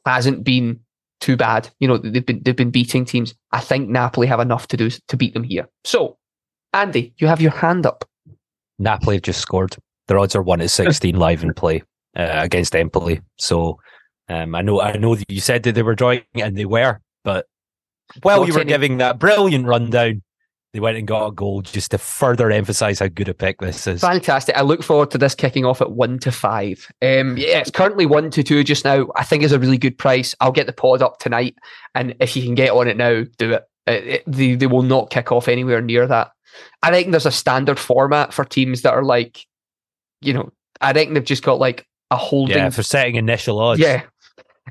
hasn't 0.06 0.44
been 0.44 0.80
too 1.20 1.36
bad. 1.36 1.70
You 1.80 1.88
know 1.88 1.98
they've 1.98 2.26
been 2.26 2.42
they've 2.44 2.56
been 2.56 2.72
beating 2.72 3.06
teams. 3.06 3.34
I 3.52 3.60
think 3.60 3.90
Napoli 3.90 4.28
have 4.28 4.40
enough 4.40 4.68
to 4.70 4.78
do 4.78 4.90
to 4.90 5.18
beat 5.18 5.34
them 5.34 5.44
here. 5.44 5.68
So, 5.84 6.18
Andy, 6.74 7.14
you 7.18 7.28
have 7.28 7.42
your 7.42 7.52
hand 7.52 7.86
up. 7.86 8.06
Napoli 8.80 9.16
have 9.16 9.24
just 9.24 9.42
scored. 9.42 9.76
Their 10.08 10.20
odds 10.20 10.36
are 10.36 10.44
one 10.44 10.60
to 10.60 10.70
sixteen 10.70 11.16
live 11.20 11.44
in 11.44 11.54
play 11.54 11.84
uh, 12.16 12.42
against 12.44 12.76
Empoli. 12.76 13.22
So 13.38 13.80
um, 14.30 14.56
I 14.56 14.62
know 14.62 14.82
I 14.82 14.98
know 14.98 15.16
that 15.16 15.32
you 15.32 15.40
said 15.40 15.64
that 15.64 15.76
they 15.76 15.84
were 15.84 15.96
drawing 15.96 16.24
and 16.36 16.58
they 16.58 16.66
were, 16.66 17.00
but 17.24 17.46
while 18.22 18.46
you 18.46 18.54
were 18.54 18.64
giving 18.64 18.98
that 18.98 19.20
brilliant 19.20 19.66
rundown, 19.66 20.22
they 20.74 20.80
went 20.80 20.98
and 20.98 21.08
got 21.08 21.28
a 21.28 21.32
goal 21.32 21.62
just 21.62 21.92
to 21.92 21.98
further 21.98 22.52
emphasize 22.52 23.00
how 23.00 23.08
good 23.08 23.30
a 23.30 23.34
pick 23.34 23.60
this 23.60 23.88
is. 23.88 24.02
Fantastic. 24.02 24.56
I 24.56 24.62
look 24.62 24.84
forward 24.84 25.12
to 25.12 25.18
this 25.18 25.34
kicking 25.34 25.66
off 25.66 25.82
at 25.82 25.92
one 25.92 26.20
to 26.20 26.32
five. 26.32 26.88
Um, 27.02 27.38
yeah, 27.38 27.60
it's 27.60 27.72
currently 27.72 28.06
one 28.06 28.30
to 28.32 28.44
two 28.44 28.64
just 28.64 28.86
now. 28.86 29.08
I 29.16 29.24
think 29.24 29.44
is 29.44 29.54
a 29.54 29.60
really 29.60 29.78
good 29.78 29.98
price. 29.98 30.36
I'll 30.40 30.52
get 30.52 30.68
the 30.68 30.74
pod 30.74 31.02
up 31.02 31.20
tonight, 31.20 31.56
and 31.96 32.16
if 32.20 32.36
you 32.36 32.44
can 32.44 32.56
get 32.56 32.72
on 32.72 32.88
it 32.88 32.98
now, 32.98 33.24
do 33.38 33.54
it. 33.54 33.64
it, 33.88 34.08
it 34.08 34.24
they, 34.28 34.56
they 34.56 34.68
will 34.68 34.84
not 34.84 35.10
kick 35.10 35.32
off 35.32 35.48
anywhere 35.48 35.82
near 35.82 36.06
that. 36.06 36.32
I 36.84 36.92
think 36.92 37.12
there's 37.12 37.26
a 37.26 37.32
standard 37.32 37.80
format 37.80 38.34
for 38.34 38.44
teams 38.44 38.82
that 38.82 38.94
are 38.94 39.04
like, 39.04 39.46
you 40.22 40.34
know, 40.34 40.52
I 40.82 40.94
think 40.94 41.14
they've 41.14 41.24
just 41.24 41.44
got 41.44 41.60
like 41.60 41.86
a 42.12 42.18
holding. 42.18 42.58
Yeah, 42.58 42.70
for 42.70 42.84
setting 42.84 43.16
initial 43.16 43.60
odds. 43.60 43.80
Yeah, 43.80 44.04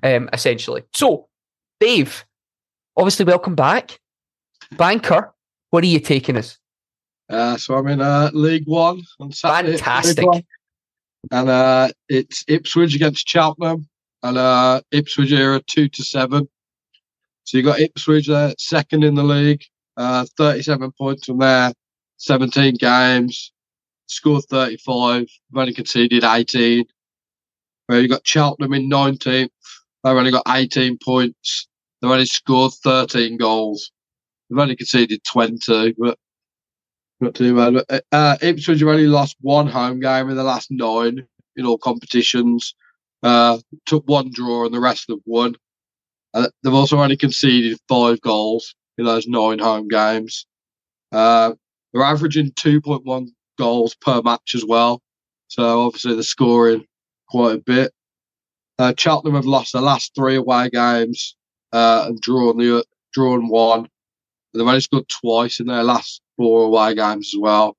um, 0.02 0.28
essentially. 0.32 0.82
So, 0.94 1.28
Dave, 1.80 2.24
obviously, 2.96 3.24
welcome 3.24 3.54
back. 3.54 3.98
Banker, 4.72 5.32
what 5.70 5.84
are 5.84 5.88
you 5.88 6.00
taking 6.00 6.36
us? 6.36 6.58
Uh, 7.28 7.56
so 7.56 7.74
I'm 7.74 7.88
in 7.88 8.00
uh, 8.00 8.30
League 8.32 8.66
One 8.66 9.02
on 9.18 9.32
Saturday. 9.32 9.76
Fantastic. 9.76 10.26
And 11.32 11.48
uh, 11.48 11.88
it's 12.08 12.44
Ipswich 12.46 12.94
against 12.94 13.28
Cheltenham. 13.28 13.88
And 14.22 14.38
uh, 14.38 14.80
Ipswich 14.92 15.32
are 15.32 15.60
two 15.60 15.88
to 15.88 16.04
seven. 16.04 16.48
So 17.44 17.58
you 17.58 17.64
got 17.64 17.80
Ipswich 17.80 18.28
there, 18.28 18.54
second 18.58 19.04
in 19.04 19.14
the 19.14 19.22
league, 19.22 19.62
uh, 19.96 20.26
37 20.36 20.92
points 20.98 21.26
from 21.26 21.38
there, 21.38 21.72
17 22.16 22.74
games, 22.74 23.52
scored 24.06 24.44
35, 24.50 25.20
they've 25.20 25.60
only 25.60 25.72
conceded 25.72 26.24
18. 26.24 26.84
Where 27.86 28.00
you 28.00 28.08
got 28.08 28.26
Cheltenham 28.26 28.72
in 28.72 28.90
19th, 28.90 29.50
they've 30.02 30.16
only 30.16 30.32
got 30.32 30.42
18 30.48 30.98
points, 30.98 31.68
They've 32.00 32.10
only 32.10 32.26
scored 32.26 32.72
13 32.84 33.36
goals. 33.36 33.90
They've 34.48 34.58
only 34.58 34.76
conceded 34.76 35.22
20, 35.24 35.94
but 35.98 36.18
not 37.20 37.34
too 37.34 37.56
bad. 37.56 38.02
Uh, 38.12 38.36
Ipswich 38.40 38.80
have 38.80 38.88
only 38.88 39.06
lost 39.06 39.36
one 39.40 39.66
home 39.66 40.00
game 40.00 40.28
in 40.28 40.36
the 40.36 40.44
last 40.44 40.70
nine 40.70 41.26
in 41.56 41.66
all 41.66 41.78
competitions. 41.78 42.74
Uh, 43.22 43.58
took 43.86 44.06
one 44.06 44.30
draw 44.30 44.66
and 44.66 44.74
the 44.74 44.80
rest 44.80 45.06
have 45.08 45.18
won. 45.24 45.56
Uh, 46.34 46.48
they've 46.62 46.74
also 46.74 46.98
only 46.98 47.16
conceded 47.16 47.78
five 47.88 48.20
goals 48.20 48.74
in 48.98 49.04
those 49.06 49.26
nine 49.26 49.58
home 49.58 49.88
games. 49.88 50.46
Uh, 51.12 51.52
they're 51.92 52.02
averaging 52.02 52.50
2.1 52.52 53.28
goals 53.58 53.94
per 53.94 54.20
match 54.22 54.54
as 54.54 54.64
well. 54.64 55.00
So 55.48 55.86
obviously 55.86 56.14
they're 56.14 56.22
scoring 56.22 56.84
quite 57.28 57.56
a 57.56 57.62
bit. 57.62 57.92
Uh, 58.78 58.92
Cheltenham 58.96 59.36
have 59.36 59.46
lost 59.46 59.72
the 59.72 59.80
last 59.80 60.14
three 60.14 60.36
away 60.36 60.68
games 60.68 61.36
uh, 61.72 62.04
and 62.08 62.20
drawn 62.20 62.58
the 62.58 62.84
drawn 63.14 63.48
one. 63.48 63.88
They've 64.56 64.66
only 64.66 64.80
scored 64.80 65.08
twice 65.08 65.60
in 65.60 65.66
their 65.66 65.82
last 65.82 66.20
four 66.36 66.64
away 66.64 66.94
games 66.94 67.32
as 67.34 67.40
well. 67.40 67.76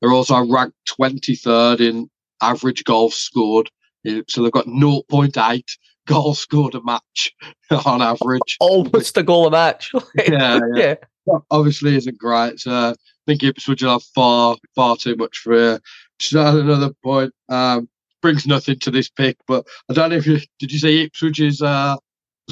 They're 0.00 0.12
also 0.12 0.44
ranked 0.44 0.76
23rd 0.98 1.80
in 1.80 2.10
average 2.42 2.84
goals 2.84 3.16
scored. 3.16 3.70
So 4.28 4.42
they've 4.42 4.52
got 4.52 4.66
0.8 4.66 5.62
goals 6.06 6.38
scored 6.38 6.74
a 6.74 6.82
match 6.82 7.32
on 7.86 8.02
average. 8.02 8.56
Almost 8.60 9.16
a 9.16 9.22
goal 9.22 9.46
a 9.46 9.50
match. 9.50 9.92
yeah, 10.16 10.60
yeah, 10.74 10.94
yeah. 11.26 11.38
Obviously 11.50 11.96
isn't 11.96 12.18
great. 12.18 12.60
So 12.60 12.70
I 12.72 12.94
think 13.26 13.42
Ipswich 13.42 13.82
will 13.82 13.92
have 13.92 14.02
far, 14.02 14.56
far 14.74 14.96
too 14.96 15.16
much 15.16 15.38
for 15.38 15.52
here. 15.52 15.80
Just 16.18 16.34
another 16.34 16.90
point. 17.02 17.32
Um, 17.48 17.88
brings 18.20 18.46
nothing 18.46 18.78
to 18.80 18.90
this 18.90 19.08
pick, 19.08 19.36
but 19.46 19.66
I 19.88 19.94
don't 19.94 20.10
know 20.10 20.16
if 20.16 20.26
you 20.26 20.40
did 20.58 20.72
you 20.72 20.78
say 20.78 21.06
Ipswich's 21.06 21.62
uh, 21.62 21.96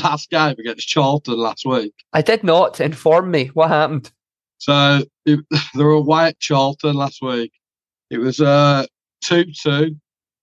last 0.03 0.31
game 0.31 0.55
against 0.59 0.89
Charlton 0.89 1.39
last 1.39 1.65
week? 1.65 1.95
I 2.13 2.23
did 2.23 2.45
not. 2.45 2.81
Inform 2.81 3.31
me. 3.31 3.47
What 3.49 3.69
happened? 3.69 4.11
So 4.59 5.03
it, 5.25 5.41
they 5.75 5.85
were 5.85 5.93
away 5.93 6.27
at 6.29 6.41
Charlton 6.41 6.95
last 6.95 7.21
week. 7.23 7.53
It 8.11 8.19
was 8.19 8.41
uh, 8.41 8.87
2 9.25 9.45
2 9.63 9.97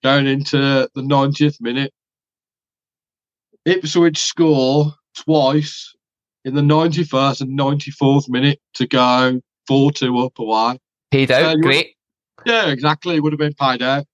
going 0.03 0.27
into 0.27 0.89
the 0.93 1.01
90th 1.01 1.61
minute. 1.61 1.93
Ipswich 3.65 4.17
score 4.17 4.93
twice 5.17 5.93
in 6.43 6.55
the 6.55 6.61
91st 6.61 7.41
and 7.41 7.57
94th 7.57 8.27
minute 8.27 8.59
to 8.73 8.87
go 8.87 9.39
4 9.67 9.91
2 9.91 10.17
up 10.19 10.39
away. 10.39 10.77
Paid 11.11 11.31
out. 11.31 11.57
Great. 11.61 11.95
Yeah, 12.45 12.69
exactly. 12.69 13.15
It 13.15 13.23
would 13.23 13.31
have 13.31 13.39
been 13.39 13.53
paid 13.53 13.81
out. 13.81 14.05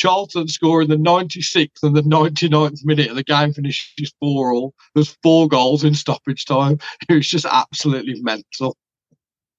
Charlton 0.00 0.48
score 0.48 0.80
in 0.80 0.88
the 0.88 0.96
96th 0.96 1.82
and 1.82 1.94
the 1.94 2.00
99th 2.00 2.82
minute, 2.86 3.08
and 3.08 3.18
the 3.18 3.22
game 3.22 3.52
finishes 3.52 4.14
4 4.18 4.54
all. 4.54 4.72
There's 4.94 5.14
four 5.22 5.46
goals 5.46 5.84
in 5.84 5.94
stoppage 5.94 6.46
time. 6.46 6.78
It 7.10 7.14
was 7.14 7.28
just 7.28 7.44
absolutely 7.44 8.20
mental. 8.22 8.76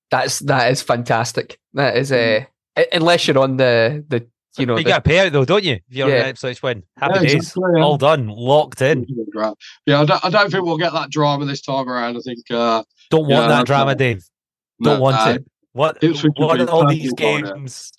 That's 0.10 0.40
that 0.40 0.72
is 0.72 0.82
fantastic. 0.82 1.60
That 1.74 1.96
is 1.96 2.12
a 2.12 2.48
uh, 2.76 2.84
unless 2.92 3.28
you're 3.28 3.38
on 3.38 3.58
the 3.58 4.04
the 4.08 4.28
you 4.58 4.66
know 4.66 4.78
you 4.78 4.84
the, 4.84 4.90
got 4.90 5.06
a 5.06 5.10
payout 5.10 5.32
though, 5.32 5.46
don't 5.46 5.64
you? 5.64 5.74
If 5.74 5.96
you're 5.96 6.10
yeah. 6.10 6.24
an 6.24 6.30
Ipswich 6.30 6.64
win, 6.64 6.84
happy 6.98 7.14
yeah, 7.16 7.22
days, 7.22 7.34
exactly, 7.34 7.72
yeah. 7.76 7.84
all 7.84 7.98
done, 7.98 8.28
locked 8.28 8.82
in. 8.82 9.06
Yeah, 9.86 10.02
I 10.02 10.06
don't, 10.06 10.26
I 10.26 10.30
don't 10.30 10.52
think 10.52 10.66
we'll 10.66 10.78
get 10.78 10.94
that 10.94 11.10
drama 11.12 11.46
this 11.46 11.62
time 11.62 11.88
around. 11.88 12.18
I 12.18 12.22
think 12.22 12.40
uh, 12.50 12.84
don't 13.10 13.28
want 13.28 13.48
that 13.50 13.66
drama, 13.66 13.96
Dave. 13.96 14.24
Don't 14.82 14.98
no, 14.98 15.02
want 15.02 15.18
uh, 15.18 15.34
it. 15.36 15.46
What? 15.74 16.04
What 16.38 16.60
are 16.60 16.70
all 16.70 16.88
these 16.88 17.14
games? 17.14 17.92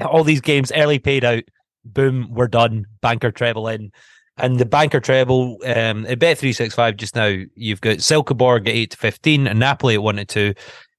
All 0.00 0.24
these 0.24 0.40
games 0.40 0.72
early 0.74 0.98
paid 0.98 1.24
out. 1.24 1.44
Boom, 1.84 2.28
we're 2.30 2.48
done. 2.48 2.86
Banker 3.00 3.30
treble 3.30 3.68
in. 3.68 3.92
And 4.38 4.58
the 4.58 4.66
banker 4.66 5.00
treble 5.00 5.56
um, 5.64 6.04
at 6.06 6.18
Bet 6.18 6.36
three 6.36 6.52
six 6.52 6.74
five 6.74 6.96
just 6.96 7.14
now. 7.14 7.34
You've 7.54 7.80
got 7.80 7.98
Silkeborg 7.98 8.62
at 8.62 8.74
eight 8.74 8.90
to 8.90 8.96
fifteen, 8.98 9.46
and 9.46 9.58
Napoli 9.58 9.94
at 9.94 10.02
one 10.02 10.16
to 10.16 10.26
two, 10.26 10.52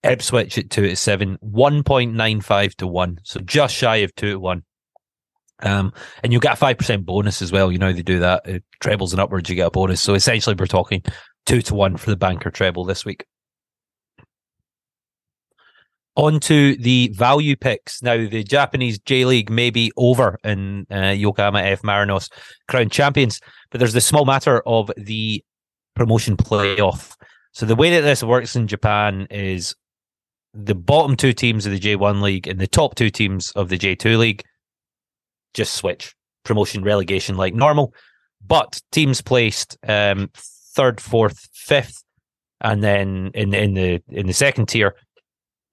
Ipswich 0.03 0.57
at 0.57 0.71
two 0.71 0.88
to 0.88 0.95
seven, 0.95 1.38
one 1.41 1.83
point 1.83 2.15
nine 2.15 2.41
five 2.41 2.75
to 2.77 2.88
one, 2.88 3.19
so 3.23 3.39
just 3.41 3.75
shy 3.75 3.97
of 3.97 4.15
two 4.15 4.31
to 4.31 4.39
one. 4.39 4.63
Um, 5.62 5.93
and 6.23 6.31
you'll 6.31 6.39
get 6.39 6.53
a 6.53 6.55
five 6.55 6.79
percent 6.79 7.05
bonus 7.05 7.43
as 7.43 7.51
well. 7.51 7.71
You 7.71 7.77
know 7.77 7.93
they 7.93 8.01
do 8.01 8.17
that. 8.19 8.47
It 8.47 8.63
trebles 8.79 9.13
and 9.13 9.21
upwards, 9.21 9.49
you 9.49 9.55
get 9.55 9.67
a 9.67 9.71
bonus. 9.71 10.01
So 10.01 10.15
essentially, 10.15 10.55
we're 10.57 10.65
talking 10.65 11.03
two 11.45 11.62
to 11.62 11.75
one 11.75 11.97
for 11.97 12.10
the 12.10 12.17
banker 12.17 12.49
treble 12.49 12.86
this 12.86 13.05
week. 13.05 13.23
On 16.17 16.39
to 16.41 16.75
the 16.77 17.10
value 17.13 17.56
picks. 17.56 18.01
Now, 18.01 18.17
the 18.17 18.43
Japanese 18.43 18.97
J 18.99 19.23
League 19.23 19.51
may 19.51 19.69
be 19.69 19.91
over 19.97 20.38
in 20.43 20.88
uh, 20.91 21.13
Yokohama 21.15 21.62
F. 21.62 21.84
Marinos, 21.84 22.30
crown 22.67 22.89
champions, 22.89 23.39
but 23.69 23.77
there's 23.80 23.93
the 23.93 24.01
small 24.01 24.25
matter 24.25 24.62
of 24.65 24.91
the 24.97 25.43
promotion 25.95 26.36
playoff. 26.36 27.13
So 27.53 27.65
the 27.65 27.75
way 27.75 27.91
that 27.91 28.01
this 28.01 28.23
works 28.23 28.56
in 28.56 28.67
Japan 28.67 29.27
is 29.30 29.75
the 30.53 30.75
bottom 30.75 31.15
two 31.15 31.34
teams 31.34 31.65
of 31.65 31.71
the 31.71 31.80
J1 31.80 32.21
league 32.21 32.47
and 32.47 32.60
the 32.60 32.67
top 32.67 32.95
two 32.95 33.12
teams 33.12 33.51
of 33.51 33.69
the 33.69 33.77
J2 33.77 34.17
league 34.17 34.43
just 35.53 35.75
switch 35.75 36.15
promotion 36.43 36.84
relegation 36.84 37.38
like 37.38 37.53
normal. 37.53 37.93
But 38.45 38.80
teams 38.91 39.21
placed 39.21 39.77
um, 39.88 40.30
third, 40.75 41.01
fourth, 41.01 41.47
fifth, 41.53 42.03
and 42.62 42.84
then 42.84 43.32
in 43.34 43.53
in 43.53 43.73
the 43.73 44.01
in 44.10 44.27
the 44.27 44.34
second 44.34 44.67
tier, 44.67 44.95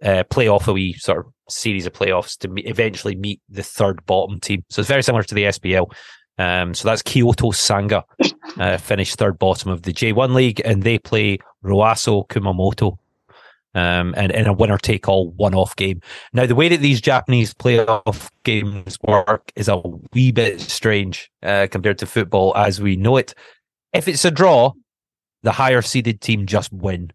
uh, 0.02 0.24
play 0.24 0.48
off 0.48 0.68
a 0.68 0.72
wee 0.72 0.94
sort 0.94 1.26
of 1.26 1.33
series 1.48 1.87
of 1.87 1.92
playoffs 1.92 2.37
to 2.38 2.52
eventually 2.68 3.14
meet 3.14 3.40
the 3.48 3.62
third 3.62 4.04
bottom 4.07 4.40
team. 4.40 4.64
So 4.70 4.80
it's 4.80 4.88
very 4.88 5.02
similar 5.02 5.22
to 5.24 5.35
the 5.35 5.44
SPL. 5.44 5.92
Um, 6.37 6.74
so 6.74 6.88
that's 6.88 7.02
Kyoto 7.02 7.52
Sanga, 7.52 8.04
uh, 8.59 8.76
finished 8.78 9.16
third 9.18 9.38
bottom 9.38 9.70
of 9.70 9.83
the 9.83 9.92
J1 9.92 10.35
league, 10.35 10.61
and 10.64 10.83
they 10.83 10.98
play 10.98 11.38
Roasso 11.62 12.26
Kumamoto 12.26 12.98
um, 13.74 14.14
and 14.16 14.33
in 14.33 14.46
a 14.46 14.52
winner 14.52 14.78
take 14.78 15.09
all 15.09 15.30
one 15.33 15.54
off 15.54 15.76
game. 15.76 16.00
Now, 16.33 16.46
the 16.46 16.54
way 16.54 16.68
that 16.68 16.80
these 16.80 17.00
Japanese 17.00 17.52
playoff 17.54 18.30
games 18.44 18.98
work 19.02 19.52
is 19.57 19.68
a 19.68 19.83
wee 20.12 20.33
bit 20.33 20.61
strange 20.61 21.30
uh, 21.42 21.66
compared 21.70 21.98
to 21.98 22.07
football 22.07 22.52
as 22.57 22.80
we 22.80 22.96
know 22.96 23.16
it. 23.16 23.35
If 23.92 24.09
it's 24.09 24.24
a 24.24 24.30
draw, 24.30 24.72
the 25.42 25.52
higher 25.52 25.83
seeded 25.83 26.20
team 26.20 26.46
just 26.46 26.72
win. 26.72 27.12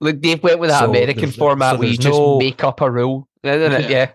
Look, 0.00 0.20
they've 0.22 0.42
went 0.42 0.58
with 0.58 0.70
that 0.70 0.80
So 0.80 0.90
American 0.90 1.30
format 1.30 1.74
so 1.74 1.78
where 1.78 1.88
you 1.88 1.96
just 1.96 2.18
no- 2.18 2.38
make 2.38 2.62
up 2.64 2.80
a 2.80 2.90
rule, 2.90 3.28
isn't 3.42 3.72
it? 3.72 3.82
Yeah. 3.82 3.88
Yeah. 3.90 4.10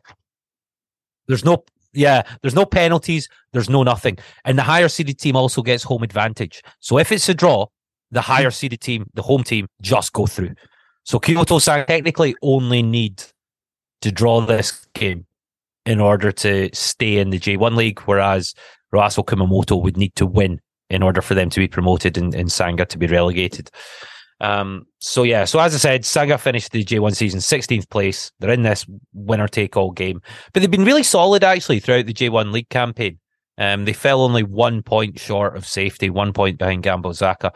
There's 1.27 1.45
no 1.45 1.63
yeah, 1.93 2.21
there's 2.41 2.55
no 2.55 2.65
penalties, 2.65 3.27
there's 3.51 3.69
no 3.69 3.83
nothing. 3.83 4.17
And 4.45 4.57
the 4.57 4.63
higher 4.63 4.89
seeded 4.89 5.17
team 5.17 5.35
also 5.35 5.61
gets 5.61 5.83
home 5.83 6.03
advantage. 6.03 6.61
So 6.79 6.99
if 6.99 7.11
it's 7.11 7.27
a 7.29 7.33
draw, 7.33 7.67
the 8.11 8.21
hmm. 8.21 8.31
higher 8.31 8.51
seeded 8.51 8.81
team, 8.81 9.09
the 9.13 9.21
home 9.21 9.43
team, 9.43 9.67
just 9.81 10.13
go 10.13 10.25
through. 10.25 10.53
So 11.03 11.19
Kyoto 11.19 11.59
Sanga 11.59 11.85
technically 11.85 12.35
only 12.41 12.83
need 12.83 13.23
to 14.01 14.11
draw 14.11 14.41
this 14.41 14.85
game 14.93 15.25
in 15.85 15.99
order 15.99 16.31
to 16.31 16.69
stay 16.73 17.17
in 17.17 17.31
the 17.31 17.39
J1 17.39 17.75
league, 17.75 17.99
whereas 18.01 18.53
Roasso 18.93 19.25
Kumamoto 19.25 19.81
would 19.81 19.97
need 19.97 20.15
to 20.15 20.25
win 20.25 20.59
in 20.89 21.01
order 21.03 21.21
for 21.21 21.33
them 21.33 21.49
to 21.49 21.59
be 21.59 21.67
promoted 21.67 22.17
and, 22.17 22.33
and 22.35 22.51
Sanga 22.51 22.85
to 22.85 22.97
be 22.97 23.07
relegated. 23.07 23.71
Um, 24.41 24.85
so 24.99 25.23
yeah, 25.23 25.45
so 25.45 25.59
as 25.59 25.73
I 25.75 25.77
said, 25.77 26.05
Sanga 26.05 26.37
finished 26.37 26.71
the 26.71 26.83
J1 26.83 27.15
season 27.15 27.39
16th 27.39 27.89
place. 27.89 28.31
They're 28.39 28.51
in 28.51 28.63
this 28.63 28.85
winner 29.13 29.47
take 29.47 29.75
all 29.75 29.91
game, 29.91 30.21
but 30.53 30.61
they've 30.61 30.71
been 30.71 30.85
really 30.85 31.03
solid 31.03 31.43
actually 31.43 31.79
throughout 31.79 32.05
the 32.05 32.13
J1 32.13 32.51
league 32.51 32.69
campaign. 32.69 33.19
Um, 33.57 33.83
they 33.83 33.93
fell 33.93 34.21
only 34.21 34.43
one 34.43 34.81
point 34.81 35.19
short 35.19 35.57
of 35.57 35.67
safety, 35.67 36.09
one 36.09 36.31
point 36.31 36.57
behind 36.57 36.83
Gamba 36.83 37.09
Osaka. 37.09 37.51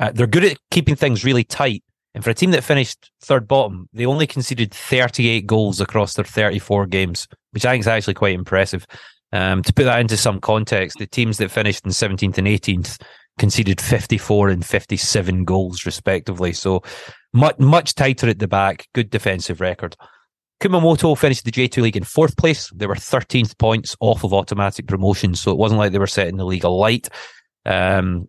Uh, 0.00 0.10
they're 0.12 0.26
good 0.26 0.44
at 0.44 0.58
keeping 0.72 0.96
things 0.96 1.24
really 1.24 1.44
tight. 1.44 1.84
And 2.14 2.22
for 2.22 2.30
a 2.30 2.34
team 2.34 2.50
that 2.52 2.64
finished 2.64 3.10
third 3.22 3.46
bottom, 3.46 3.88
they 3.92 4.06
only 4.06 4.26
conceded 4.26 4.72
38 4.72 5.46
goals 5.46 5.80
across 5.80 6.14
their 6.14 6.24
34 6.24 6.86
games, 6.86 7.28
which 7.52 7.64
I 7.64 7.72
think 7.72 7.82
is 7.82 7.88
actually 7.88 8.14
quite 8.14 8.34
impressive. 8.34 8.86
Um, 9.32 9.62
to 9.62 9.72
put 9.72 9.84
that 9.84 10.00
into 10.00 10.16
some 10.16 10.40
context, 10.40 10.98
the 10.98 11.06
teams 11.06 11.38
that 11.38 11.50
finished 11.50 11.84
in 11.84 11.90
17th 11.90 12.38
and 12.38 12.46
18th 12.46 13.00
conceded 13.38 13.80
54 13.80 14.48
and 14.48 14.64
57 14.64 15.44
goals 15.44 15.86
respectively. 15.86 16.52
So 16.52 16.82
much 17.32 17.58
much 17.58 17.94
tighter 17.94 18.28
at 18.28 18.38
the 18.38 18.48
back, 18.48 18.86
good 18.94 19.10
defensive 19.10 19.60
record. 19.60 19.96
Kumamoto 20.60 21.18
finished 21.18 21.44
the 21.44 21.50
J2 21.50 21.82
league 21.82 21.96
in 21.96 22.04
fourth 22.04 22.36
place. 22.36 22.70
They 22.70 22.86
were 22.86 22.94
13th 22.94 23.58
points 23.58 23.96
off 24.00 24.24
of 24.24 24.32
automatic 24.32 24.86
promotion, 24.86 25.34
so 25.34 25.50
it 25.50 25.58
wasn't 25.58 25.78
like 25.78 25.92
they 25.92 25.98
were 25.98 26.06
setting 26.06 26.36
the 26.36 26.46
league 26.46 26.64
alight. 26.64 27.08
Um, 27.66 28.28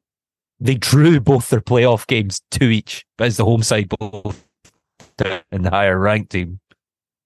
they 0.60 0.76
drew 0.76 1.20
both 1.20 1.50
their 1.50 1.62
playoff 1.62 2.08
games 2.08 2.42
two 2.52 2.70
each, 2.70 3.06
as 3.20 3.38
the 3.38 3.46
home 3.46 3.64
side 3.64 3.90
both 3.90 4.46
and 5.52 5.66
the 5.66 5.70
higher 5.70 5.98
ranked 5.98 6.32
team 6.32 6.60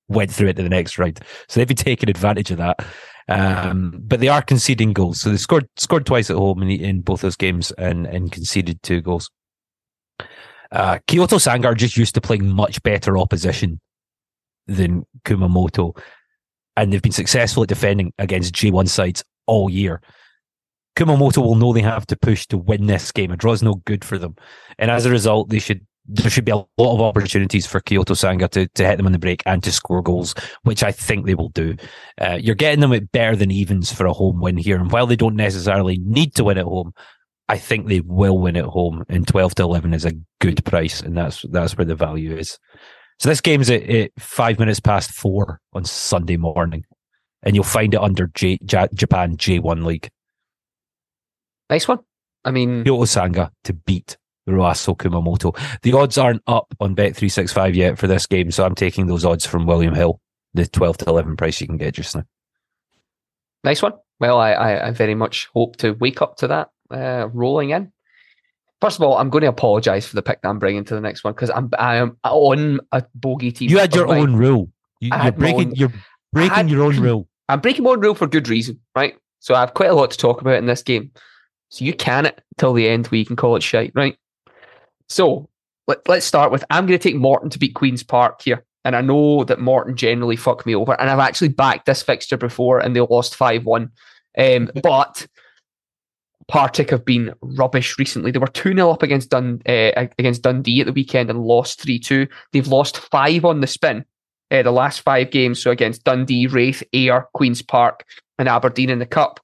went 0.07 0.31
through 0.31 0.49
it 0.49 0.55
to 0.57 0.63
the 0.63 0.69
next 0.69 0.97
round. 0.97 1.19
So 1.47 1.59
they've 1.59 1.67
been 1.67 1.77
taking 1.77 2.09
advantage 2.09 2.51
of 2.51 2.57
that. 2.57 2.79
Um, 3.29 3.93
but 3.99 4.19
they 4.19 4.27
are 4.27 4.41
conceding 4.41 4.91
goals. 4.91 5.21
So 5.21 5.29
they 5.29 5.37
scored 5.37 5.67
scored 5.77 6.07
twice 6.07 6.31
at 6.31 6.35
home 6.35 6.63
in, 6.63 6.71
in 6.71 7.01
both 7.01 7.21
those 7.21 7.35
games 7.35 7.71
and, 7.77 8.07
and 8.07 8.31
conceded 8.31 8.81
two 8.81 9.01
goals. 9.01 9.29
Uh, 10.71 10.97
Kyoto 11.07 11.37
Sangar 11.37 11.75
just 11.75 11.95
used 11.95 12.15
to 12.15 12.21
playing 12.21 12.47
much 12.47 12.81
better 12.81 13.17
opposition 13.17 13.79
than 14.67 15.05
Kumamoto, 15.25 15.95
and 16.75 16.91
they've 16.91 17.01
been 17.01 17.11
successful 17.11 17.63
at 17.63 17.69
defending 17.69 18.13
against 18.17 18.53
J1 18.53 18.89
sides 18.89 19.23
all 19.45 19.69
year. 19.69 20.01
Kumamoto 20.95 21.37
will 21.37 21.55
know 21.55 21.71
they 21.71 21.81
have 21.81 22.07
to 22.07 22.17
push 22.17 22.45
to 22.47 22.57
win 22.57 22.87
this 22.87 23.11
game. 23.11 23.31
A 23.31 23.37
draw 23.37 23.53
is 23.53 23.63
no 23.63 23.75
good 23.85 24.03
for 24.03 24.17
them, 24.17 24.35
and 24.79 24.89
as 24.89 25.05
a 25.05 25.11
result, 25.11 25.49
they 25.49 25.59
should 25.59 25.85
there 26.09 26.29
should 26.29 26.45
be 26.45 26.51
a 26.51 26.57
lot 26.57 26.67
of 26.79 27.01
opportunities 27.01 27.67
for 27.67 27.79
Kyoto 27.79 28.15
Sanga 28.15 28.47
to, 28.49 28.67
to 28.67 28.85
hit 28.85 28.97
them 28.97 29.05
on 29.05 29.11
the 29.11 29.19
break 29.19 29.43
and 29.45 29.63
to 29.63 29.71
score 29.71 30.01
goals, 30.01 30.33
which 30.63 30.83
I 30.83 30.91
think 30.91 31.25
they 31.25 31.35
will 31.35 31.49
do. 31.49 31.75
Uh, 32.19 32.37
you're 32.41 32.55
getting 32.55 32.79
them 32.79 32.93
at 32.93 33.11
better 33.11 33.35
than 33.35 33.51
evens 33.51 33.93
for 33.93 34.07
a 34.07 34.13
home 34.13 34.41
win 34.41 34.57
here, 34.57 34.77
and 34.77 34.91
while 34.91 35.05
they 35.05 35.15
don't 35.15 35.35
necessarily 35.35 35.99
need 35.99 36.33
to 36.35 36.43
win 36.43 36.57
at 36.57 36.65
home, 36.65 36.93
I 37.47 37.57
think 37.57 37.87
they 37.87 38.01
will 38.01 38.39
win 38.39 38.57
at 38.57 38.65
home. 38.65 39.03
And 39.07 39.27
twelve 39.27 39.55
to 39.55 39.63
eleven 39.63 39.93
is 39.93 40.05
a 40.05 40.13
good 40.41 40.65
price, 40.65 41.01
and 41.01 41.15
that's 41.15 41.45
that's 41.51 41.77
where 41.77 41.85
the 41.85 41.95
value 41.95 42.35
is. 42.35 42.57
So 43.19 43.29
this 43.29 43.41
game's 43.41 43.69
at, 43.69 43.83
at 43.83 44.11
five 44.17 44.59
minutes 44.59 44.79
past 44.79 45.11
four 45.11 45.59
on 45.73 45.85
Sunday 45.85 46.37
morning, 46.37 46.85
and 47.43 47.55
you'll 47.55 47.65
find 47.65 47.93
it 47.93 47.99
under 48.01 48.27
J, 48.33 48.57
J, 48.65 48.87
Japan 48.93 49.37
J1 49.37 49.85
League. 49.85 50.09
Nice 51.69 51.87
one. 51.87 51.99
I 52.45 52.51
mean, 52.51 52.83
Kyoto 52.83 53.05
Sanga 53.05 53.51
to 53.65 53.73
beat 53.73 54.17
Roasso 54.49 54.95
Kumamoto. 54.97 55.57
The 55.81 55.93
odds 55.93 56.17
aren't 56.17 56.41
up 56.47 56.73
on 56.79 56.95
Bet365 56.95 57.75
yet 57.75 57.97
for 57.97 58.07
this 58.07 58.25
game, 58.25 58.51
so 58.51 58.65
I'm 58.65 58.75
taking 58.75 59.07
those 59.07 59.25
odds 59.25 59.45
from 59.45 59.65
William 59.65 59.93
Hill, 59.93 60.19
the 60.53 60.65
12 60.67 60.97
to 60.99 61.05
11 61.09 61.37
price 61.37 61.59
you 61.61 61.67
can 61.67 61.77
get 61.77 61.93
just 61.93 62.15
now. 62.15 62.23
nice 63.63 63.81
one. 63.81 63.93
Well, 64.19 64.37
I, 64.39 64.51
I, 64.51 64.87
I 64.87 64.91
very 64.91 65.15
much 65.15 65.47
hope 65.53 65.77
to 65.77 65.91
wake 65.93 66.21
up 66.21 66.37
to 66.37 66.47
that 66.47 66.69
uh, 66.91 67.29
rolling 67.31 67.69
in. 67.69 67.91
First 68.81 68.97
of 68.97 69.03
all, 69.03 69.17
I'm 69.17 69.29
going 69.29 69.41
to 69.41 69.47
apologise 69.49 70.05
for 70.07 70.15
the 70.15 70.21
pick 70.21 70.41
that 70.41 70.49
I'm 70.49 70.59
bringing 70.59 70.85
to 70.85 70.93
the 70.95 71.01
next 71.01 71.23
one 71.23 71.33
because 71.33 71.49
I'm 71.49 71.69
I 71.77 71.95
am 71.97 72.17
on 72.23 72.79
a 72.93 73.03
bogey 73.13 73.51
team. 73.51 73.69
You 73.69 73.77
had 73.77 73.93
your 73.93 74.07
mine. 74.07 74.19
own 74.21 74.35
rule. 74.35 74.69
You, 75.01 75.11
you're, 75.23 75.31
breaking, 75.33 75.67
own- 75.69 75.75
you're 75.75 75.93
breaking 76.33 76.53
had- 76.55 76.69
your 76.69 76.83
own 76.83 76.99
rule. 76.99 77.27
I'm 77.49 77.59
breaking 77.61 77.83
my 77.83 77.91
own 77.91 77.99
rule 77.99 78.15
for 78.15 78.27
good 78.27 78.47
reason, 78.47 78.79
right? 78.95 79.15
So 79.39 79.55
I 79.55 79.61
have 79.61 79.73
quite 79.73 79.89
a 79.89 79.95
lot 79.95 80.11
to 80.11 80.17
talk 80.17 80.39
about 80.41 80.55
in 80.55 80.65
this 80.65 80.83
game. 80.83 81.11
So 81.69 81.83
you 81.83 81.93
can 81.93 82.25
it 82.25 82.41
till 82.57 82.73
the 82.73 82.87
end 82.87 83.07
where 83.07 83.19
you 83.19 83.25
can 83.25 83.35
call 83.35 83.55
it 83.55 83.63
shite, 83.63 83.91
right? 83.95 84.17
So 85.09 85.49
let, 85.87 86.07
let's 86.07 86.25
start 86.25 86.51
with 86.51 86.63
I'm 86.69 86.85
going 86.85 86.97
to 86.97 87.03
take 87.03 87.15
Morton 87.15 87.49
to 87.49 87.59
beat 87.59 87.75
Queen's 87.75 88.03
Park 88.03 88.41
here. 88.41 88.65
And 88.85 88.95
I 88.95 89.01
know 89.01 89.43
that 89.43 89.59
Morton 89.59 89.95
generally 89.95 90.37
fuck 90.37 90.65
me 90.65 90.73
over. 90.73 90.99
And 90.99 91.09
I've 91.09 91.19
actually 91.19 91.49
backed 91.49 91.85
this 91.85 92.01
fixture 92.01 92.37
before 92.37 92.79
and 92.79 92.95
they 92.95 93.01
lost 93.01 93.35
5 93.35 93.65
1. 93.65 93.91
Um, 94.37 94.71
but 94.81 95.27
Partick 96.47 96.89
have 96.89 97.05
been 97.05 97.33
rubbish 97.41 97.99
recently. 97.99 98.31
They 98.31 98.39
were 98.39 98.47
2 98.47 98.73
0 98.73 98.89
up 98.89 99.03
against, 99.03 99.29
Dun- 99.29 99.61
uh, 99.67 100.07
against 100.17 100.43
Dundee 100.43 100.79
at 100.79 100.85
the 100.85 100.93
weekend 100.93 101.29
and 101.29 101.43
lost 101.43 101.81
3 101.81 101.99
2. 101.99 102.27
They've 102.53 102.67
lost 102.67 102.97
5 102.97 103.45
on 103.45 103.61
the 103.61 103.67
spin 103.67 104.05
uh, 104.51 104.63
the 104.63 104.71
last 104.71 105.01
five 105.01 105.31
games. 105.31 105.61
So 105.61 105.71
against 105.71 106.03
Dundee, 106.03 106.47
Raith, 106.47 106.83
Ayr, 106.93 107.27
Queen's 107.33 107.61
Park, 107.61 108.05
and 108.37 108.47
Aberdeen 108.47 108.89
in 108.89 108.99
the 108.99 109.05
Cup. 109.05 109.39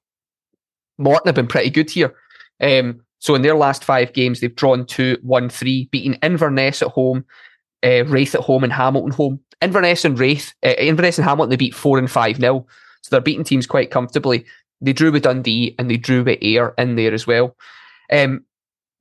Morton 0.98 1.28
have 1.28 1.34
been 1.34 1.46
pretty 1.46 1.70
good 1.70 1.90
here. 1.90 2.14
Um, 2.60 3.02
so 3.26 3.34
in 3.34 3.42
their 3.42 3.56
last 3.56 3.82
five 3.82 4.12
games, 4.12 4.38
they've 4.38 4.54
drawn 4.54 4.86
two, 4.86 5.18
one, 5.20 5.48
three, 5.48 5.88
beating 5.90 6.16
Inverness 6.22 6.80
at 6.80 6.90
home, 6.90 7.24
uh, 7.82 8.04
Raith 8.04 8.36
at 8.36 8.40
home, 8.42 8.62
and 8.62 8.72
Hamilton 8.72 9.10
home. 9.10 9.40
Inverness 9.60 10.04
and 10.04 10.16
Raith, 10.16 10.54
uh, 10.64 10.74
Inverness 10.78 11.18
and 11.18 11.24
Hamilton, 11.24 11.50
they 11.50 11.56
beat 11.56 11.74
four 11.74 11.98
and 11.98 12.08
five 12.08 12.38
nil. 12.38 12.68
So 13.02 13.08
they're 13.10 13.20
beating 13.20 13.42
teams 13.42 13.66
quite 13.66 13.90
comfortably. 13.90 14.46
They 14.80 14.92
drew 14.92 15.10
with 15.10 15.24
Dundee 15.24 15.74
and 15.76 15.90
they 15.90 15.96
drew 15.96 16.22
with 16.22 16.38
Ayr 16.40 16.72
in 16.78 16.94
there 16.94 17.12
as 17.12 17.26
well. 17.26 17.56
Um, 18.12 18.44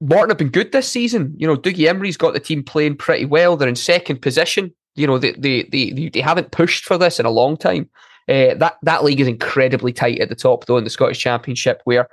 Morton 0.02 0.32
have 0.32 0.40
been 0.40 0.50
good 0.50 0.72
this 0.72 0.90
season. 0.90 1.36
You 1.38 1.46
know, 1.46 1.56
Dougie 1.56 1.88
Imrie's 1.88 2.18
got 2.18 2.34
the 2.34 2.40
team 2.40 2.64
playing 2.64 2.98
pretty 2.98 3.26
well. 3.26 3.56
They're 3.56 3.70
in 3.70 3.76
second 3.76 4.24
position. 4.24 4.74
You 4.96 5.06
know, 5.06 5.20
they 5.20 5.34
they 5.34 5.70
they, 5.72 6.10
they 6.10 6.22
haven't 6.22 6.50
pushed 6.50 6.86
for 6.86 6.98
this 6.98 7.20
in 7.20 7.28
a 7.28 7.32
long 7.32 7.58
time. 7.58 7.92
Uh, 8.28 8.56
that 8.56 8.78
that 8.82 9.04
league 9.04 9.22
is 9.22 9.28
incredibly 9.28 9.94
tight 9.94 10.20
at 10.20 10.30
the 10.30 10.36
top, 10.36 10.66
though, 10.66 10.78
in 10.78 10.84
the 10.84 10.90
Scottish 10.90 11.20
Championship, 11.20 11.82
where 11.84 12.10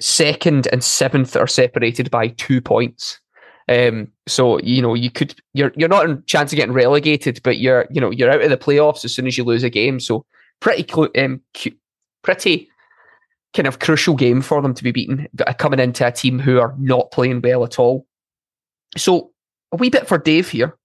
second 0.00 0.68
and 0.72 0.82
seventh 0.82 1.36
are 1.36 1.46
separated 1.46 2.10
by 2.10 2.28
two 2.28 2.60
points. 2.60 3.20
Um, 3.68 4.08
so 4.26 4.58
you 4.60 4.80
know 4.80 4.94
you 4.94 5.10
could 5.10 5.34
you're 5.52 5.72
you're 5.76 5.88
not 5.88 6.08
in 6.08 6.22
chance 6.26 6.52
of 6.52 6.56
getting 6.56 6.74
relegated, 6.74 7.40
but 7.42 7.58
you're 7.58 7.86
you 7.90 8.00
know 8.00 8.10
you're 8.10 8.30
out 8.30 8.42
of 8.42 8.50
the 8.50 8.56
playoffs 8.56 9.04
as 9.04 9.14
soon 9.14 9.26
as 9.26 9.36
you 9.36 9.44
lose 9.44 9.62
a 9.62 9.70
game. 9.70 10.00
So 10.00 10.24
pretty 10.60 10.84
clo- 10.84 11.10
um, 11.18 11.42
cu- 11.54 11.76
pretty 12.22 12.68
kind 13.54 13.66
of 13.66 13.78
crucial 13.78 14.14
game 14.14 14.40
for 14.40 14.62
them 14.62 14.74
to 14.74 14.82
be 14.82 14.92
beaten 14.92 15.28
uh, 15.46 15.52
coming 15.54 15.80
into 15.80 16.06
a 16.06 16.12
team 16.12 16.38
who 16.38 16.58
are 16.58 16.74
not 16.78 17.10
playing 17.10 17.40
well 17.42 17.64
at 17.64 17.78
all. 17.78 18.06
So 18.96 19.32
a 19.72 19.76
wee 19.76 19.90
bit 19.90 20.08
for 20.08 20.18
Dave 20.18 20.48
here. 20.48 20.76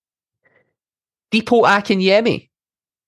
Dipo 1.32 1.66
Akinyemi. 1.66 2.50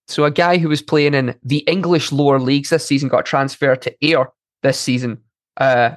So 0.07 0.23
a 0.23 0.31
guy 0.31 0.57
who 0.57 0.69
was 0.69 0.81
playing 0.81 1.13
in 1.13 1.35
the 1.43 1.59
English 1.59 2.11
lower 2.11 2.39
leagues 2.39 2.69
this 2.69 2.85
season 2.85 3.09
got 3.09 3.25
transferred 3.25 3.81
to 3.83 3.95
Ayr 4.03 4.29
this 4.61 4.79
season. 4.79 5.19
Uh, 5.57 5.95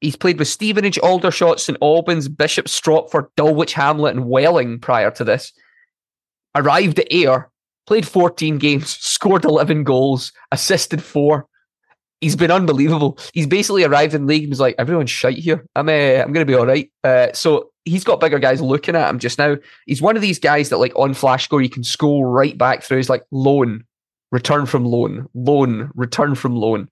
He's 0.00 0.16
played 0.16 0.38
with 0.38 0.48
Stevenage, 0.48 0.98
Aldershot, 0.98 1.60
St 1.60 1.78
Albans, 1.82 2.28
Bishop, 2.28 2.66
Stortford, 2.66 3.28
Dulwich 3.36 3.74
Hamlet, 3.74 4.16
and 4.16 4.28
Welling 4.28 4.78
prior 4.78 5.10
to 5.12 5.24
this. 5.24 5.52
Arrived 6.54 6.98
at 6.98 7.12
Ayr, 7.12 7.50
played 7.86 8.08
14 8.08 8.58
games, 8.58 8.88
scored 9.00 9.44
11 9.44 9.84
goals, 9.84 10.32
assisted 10.52 11.02
four. 11.02 11.46
He's 12.20 12.36
been 12.36 12.50
unbelievable. 12.50 13.18
He's 13.32 13.46
basically 13.46 13.84
arrived 13.84 14.14
in 14.14 14.26
league 14.26 14.42
and 14.42 14.50
was 14.50 14.60
like, 14.60 14.74
everyone's 14.78 15.10
shite 15.10 15.38
here. 15.38 15.66
I'm 15.74 15.88
uh, 15.88 15.92
I'm 15.92 16.32
going 16.32 16.46
to 16.46 16.50
be 16.50 16.54
all 16.54 16.66
right. 16.66 16.90
Uh, 17.02 17.28
so 17.32 17.70
he's 17.86 18.04
got 18.04 18.20
bigger 18.20 18.38
guys 18.38 18.60
looking 18.60 18.94
at 18.94 19.08
him 19.08 19.18
just 19.18 19.38
now. 19.38 19.56
He's 19.86 20.02
one 20.02 20.16
of 20.16 20.22
these 20.22 20.38
guys 20.38 20.68
that, 20.68 20.78
like, 20.78 20.92
on 20.96 21.14
flash 21.14 21.44
score, 21.44 21.62
you 21.62 21.70
can 21.70 21.84
scroll 21.84 22.26
right 22.26 22.56
back 22.58 22.82
through. 22.82 22.98
He's 22.98 23.08
like, 23.08 23.24
loan, 23.30 23.84
return 24.32 24.66
from 24.66 24.84
loan, 24.84 25.28
loan, 25.34 25.90
return 25.94 26.34
from 26.34 26.56
loan. 26.56 26.90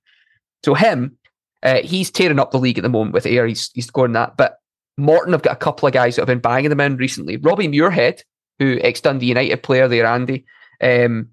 So 0.64 0.74
him, 0.74 1.17
uh, 1.62 1.80
he's 1.82 2.10
tearing 2.10 2.38
up 2.38 2.50
the 2.50 2.58
league 2.58 2.78
at 2.78 2.82
the 2.82 2.88
moment 2.88 3.14
with 3.14 3.26
Ayr. 3.26 3.46
He's, 3.46 3.70
he's 3.74 3.86
scoring 3.86 4.12
that. 4.12 4.36
But 4.36 4.58
Morton 4.96 5.32
have 5.32 5.42
got 5.42 5.52
a 5.52 5.56
couple 5.56 5.86
of 5.86 5.94
guys 5.94 6.16
that 6.16 6.22
have 6.22 6.28
been 6.28 6.38
banging 6.38 6.70
them 6.70 6.80
in 6.80 6.96
recently. 6.96 7.36
Robbie 7.36 7.68
Muirhead, 7.68 8.20
who 8.58 8.78
ex 8.80 9.00
Dundee 9.00 9.26
United 9.26 9.62
player 9.62 9.88
there, 9.88 10.06
Andy, 10.06 10.44
um, 10.82 11.28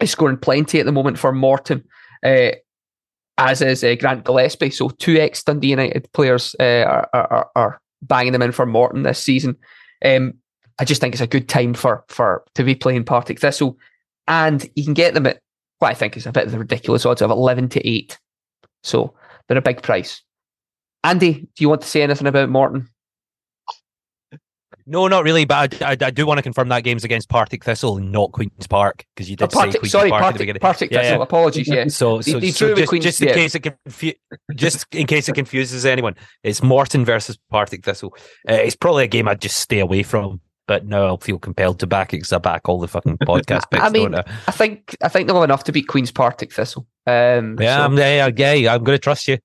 is 0.00 0.10
scoring 0.10 0.36
plenty 0.36 0.80
at 0.80 0.86
the 0.86 0.92
moment 0.92 1.18
for 1.18 1.32
Morton. 1.32 1.84
Uh, 2.22 2.50
as 3.38 3.62
is 3.62 3.82
uh, 3.82 3.94
Grant 3.98 4.24
Gillespie. 4.24 4.70
So 4.70 4.90
two 4.90 5.16
ex 5.16 5.42
Dundee 5.42 5.70
United 5.70 6.12
players 6.12 6.54
uh, 6.60 6.84
are, 6.84 7.08
are, 7.12 7.50
are 7.56 7.80
banging 8.02 8.32
them 8.32 8.42
in 8.42 8.52
for 8.52 8.66
Morton 8.66 9.02
this 9.02 9.18
season. 9.18 9.56
Um, 10.04 10.34
I 10.78 10.84
just 10.84 11.00
think 11.00 11.14
it's 11.14 11.22
a 11.22 11.26
good 11.26 11.48
time 11.48 11.74
for 11.74 12.04
for 12.08 12.44
to 12.54 12.64
be 12.64 12.74
playing 12.74 13.04
Partick 13.04 13.40
Thistle, 13.40 13.78
and 14.28 14.68
you 14.74 14.84
can 14.84 14.94
get 14.94 15.14
them 15.14 15.26
at 15.26 15.40
what 15.78 15.90
I 15.90 15.94
think 15.94 16.16
is 16.16 16.26
a 16.26 16.32
bit 16.32 16.46
of 16.46 16.52
the 16.52 16.58
ridiculous 16.58 17.06
odds 17.06 17.22
of 17.22 17.30
eleven 17.30 17.68
to 17.70 17.86
eight. 17.86 18.18
So 18.82 19.14
they're 19.50 19.58
a 19.58 19.62
big 19.62 19.82
price. 19.82 20.22
Andy, 21.02 21.32
do 21.32 21.48
you 21.58 21.68
want 21.68 21.80
to 21.80 21.88
say 21.88 22.02
anything 22.02 22.28
about 22.28 22.48
Morton? 22.50 22.88
No, 24.86 25.08
not 25.08 25.24
really, 25.24 25.44
but 25.44 25.82
I, 25.82 25.90
I, 25.92 25.96
I 26.00 26.10
do 26.10 26.24
want 26.26 26.38
to 26.38 26.42
confirm 26.42 26.68
that 26.68 26.84
game's 26.84 27.04
against 27.04 27.28
Partick 27.28 27.64
Thistle 27.64 27.98
not 27.98 28.32
Queen's 28.32 28.66
Park 28.68 29.04
because 29.14 29.28
you 29.28 29.36
did 29.36 29.44
Oh, 29.44 29.48
Partick- 29.48 29.72
say 29.72 29.78
Queen's 29.80 29.92
sorry, 29.92 30.10
Park 30.10 30.22
at 30.22 30.26
the 30.26 30.32
Partick, 30.32 30.38
beginning. 30.38 30.60
Partick 30.60 30.90
Yeah, 30.90 31.00
Thistle. 31.02 31.16
yeah. 31.18 31.22
Apologies, 31.22 31.68
yeah. 31.68 31.88
So, 31.88 32.20
so, 32.20 32.40
so 32.40 32.74
just, 32.74 32.88
Queen's- 32.88 33.04
just 33.04 33.20
in 33.22 33.28
yeah. 33.28 33.34
case 33.34 33.54
it 33.54 33.60
confu- 33.60 34.12
just 34.54 34.86
in 34.94 35.06
case 35.06 35.28
it 35.28 35.34
confuses 35.34 35.84
anyone, 35.84 36.14
it's 36.44 36.62
Morton 36.62 37.04
versus 37.04 37.38
Partick 37.50 37.84
Thistle. 37.84 38.14
Uh, 38.48 38.54
it's 38.54 38.76
probably 38.76 39.04
a 39.04 39.08
game 39.08 39.28
I'd 39.28 39.40
just 39.40 39.56
stay 39.58 39.80
away 39.80 40.02
from, 40.02 40.40
but 40.70 40.86
now 40.86 41.04
I'll 41.04 41.16
feel 41.16 41.36
compelled 41.36 41.80
to 41.80 41.88
back 41.88 42.14
it 42.14 42.18
because 42.18 42.32
I 42.32 42.38
back 42.38 42.68
all 42.68 42.78
the 42.78 42.86
fucking 42.86 43.18
podcast 43.22 43.68
picks. 43.72 43.82
I 43.82 43.88
mean, 43.88 44.12
don't 44.12 44.24
I? 44.28 44.32
I 44.46 44.52
think 44.52 44.96
I 45.02 45.08
think 45.08 45.26
they'll 45.26 45.34
have 45.34 45.42
enough 45.42 45.64
to 45.64 45.72
beat 45.72 45.88
Queen's 45.88 46.12
Partick 46.12 46.52
Thistle. 46.52 46.86
Um, 47.08 47.56
yeah, 47.60 47.78
so, 47.78 47.82
I'm, 47.82 47.98
yeah, 47.98 48.52
yeah, 48.52 48.72
I'm 48.72 48.84
going 48.84 48.94
to 48.94 49.02
trust 49.02 49.26
you. 49.26 49.38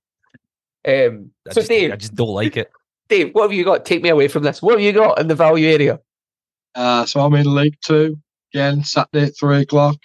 um, 0.87 1.31
I 1.49 1.53
so 1.53 1.61
just, 1.61 1.67
Dave, 1.67 1.91
I 1.91 1.95
just 1.95 2.13
don't 2.13 2.27
like 2.27 2.57
it. 2.57 2.69
Dave, 3.09 3.33
what 3.33 3.41
have 3.41 3.53
you 3.53 3.65
got? 3.65 3.85
Take 3.85 4.03
me 4.03 4.09
away 4.09 4.27
from 4.27 4.43
this. 4.43 4.61
What 4.61 4.73
have 4.73 4.81
you 4.81 4.93
got 4.93 5.19
in 5.19 5.27
the 5.27 5.33
value 5.33 5.67
area? 5.67 5.99
Uh, 6.75 7.07
so 7.07 7.21
I'm 7.21 7.33
in 7.33 7.55
League 7.55 7.77
Two 7.83 8.19
again, 8.53 8.83
Saturday 8.83 9.25
at 9.25 9.35
three 9.35 9.61
o'clock, 9.61 9.97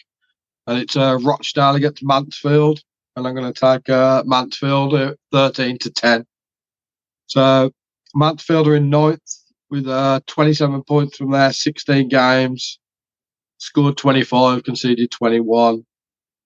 and 0.68 0.78
it's 0.78 0.96
uh, 0.96 1.18
Rochdale 1.20 1.74
against 1.74 2.02
Mansfield, 2.02 2.80
and 3.14 3.28
I'm 3.28 3.34
going 3.34 3.52
to 3.52 3.60
take 3.60 3.90
uh, 3.90 4.22
Mansfield 4.24 4.94
at 4.94 5.18
thirteen 5.30 5.76
to 5.80 5.90
ten. 5.90 6.24
So 7.26 7.72
Mansfield 8.14 8.68
are 8.68 8.76
in 8.76 8.88
ninth 8.88 9.20
with 9.70 9.86
uh, 9.86 10.20
27 10.26 10.82
points 10.84 11.16
from 11.16 11.30
their 11.30 11.52
16 11.52 12.08
games, 12.08 12.78
scored 13.58 13.96
25, 13.96 14.64
conceded 14.64 15.10
21. 15.10 15.84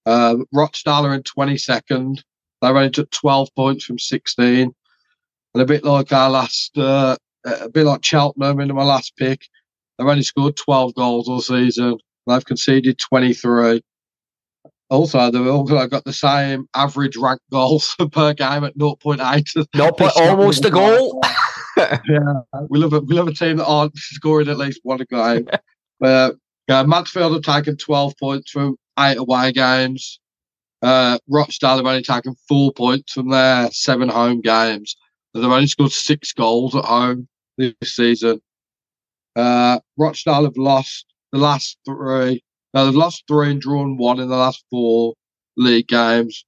Uh, 0.07 0.37
Rochdale 0.53 1.07
are 1.07 1.15
in 1.15 1.23
22nd. 1.23 2.23
They've 2.61 2.77
only 2.77 2.91
took 2.91 3.11
12 3.11 3.49
points 3.57 3.85
from 3.85 3.99
16, 3.99 4.73
and 5.55 5.63
a 5.63 5.67
bit 5.67 5.85
like 5.85 6.13
our 6.13 6.31
last, 6.31 6.77
uh, 6.77 7.17
a 7.45 7.69
bit 7.69 7.85
like 7.85 8.05
Cheltenham 8.05 8.61
in 8.61 8.75
my 8.75 8.85
last 8.85 9.17
pick. 9.17 9.47
They've 9.99 10.09
only 10.09 10.23
scored 10.23 10.57
12 10.57 10.95
goals 10.95 11.29
all 11.29 11.41
season. 11.41 11.99
They've 12.27 12.45
conceded 12.45 12.99
23. 12.99 13.83
Also, 14.91 15.31
they've 15.31 15.47
all 15.47 15.65
got 15.65 16.05
the 16.05 16.13
same 16.13 16.69
average 16.75 17.17
rank 17.17 17.41
goals 17.51 17.95
per 18.13 18.35
game 18.35 18.65
at 18.65 18.77
0.8. 18.77 19.67
Not 19.75 19.97
but 19.97 20.17
almost 20.17 20.65
a 20.65 20.71
goal. 20.71 21.23
yeah, 22.09 22.61
we 22.69 22.79
love 22.79 22.93
a 22.93 23.01
we 23.01 23.15
love 23.15 23.29
a 23.29 23.35
team 23.35 23.57
that 23.57 23.67
aren't 23.67 23.97
scoring 23.97 24.49
at 24.49 24.59
least 24.59 24.81
one 24.83 25.01
a 25.01 25.05
game. 25.05 25.47
but 26.01 26.37
yeah, 26.69 26.83
Mansfield 26.83 27.33
have 27.33 27.43
taken 27.43 27.77
12 27.77 28.15
points 28.19 28.51
from 28.51 28.77
eight 28.99 29.17
away 29.17 29.53
games. 29.53 30.21
Uh, 30.83 31.19
Rochdale 31.29 31.77
have 31.77 31.87
only 31.87 32.03
taken 32.03 32.37
four 32.49 32.73
points 32.73 33.13
from 33.13 33.31
their 33.31 33.71
seven 33.71 34.09
home 34.09 34.41
games. 34.41 34.97
And 35.33 35.43
they've 35.43 35.51
only 35.51 35.67
scored 35.67 35.93
six 35.93 36.33
goals 36.33 36.77
at 36.77 36.85
home 36.85 37.27
this 37.57 37.75
season. 37.85 38.41
Uh, 39.35 39.81
Rochdale 39.97 40.45
have 40.45 40.57
lost 40.57 41.07
the 41.33 41.39
last 41.39 41.79
three. 41.85 42.43
No, 42.73 42.85
they've 42.85 42.95
lost 42.95 43.25
three 43.27 43.51
and 43.51 43.61
drawn 43.61 43.97
one 43.97 44.21
in 44.21 44.29
the 44.29 44.37
last 44.37 44.65
four 44.71 45.15
league 45.57 45.89
games. 45.89 46.45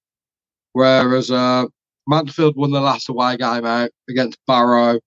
Whereas 0.72 1.30
uh, 1.30 1.64
Mansfield 2.06 2.56
won 2.56 2.70
the 2.70 2.80
last 2.80 3.08
away 3.08 3.36
game 3.36 3.64
out 3.64 3.90
against 4.08 4.38
Barrow. 4.46 5.00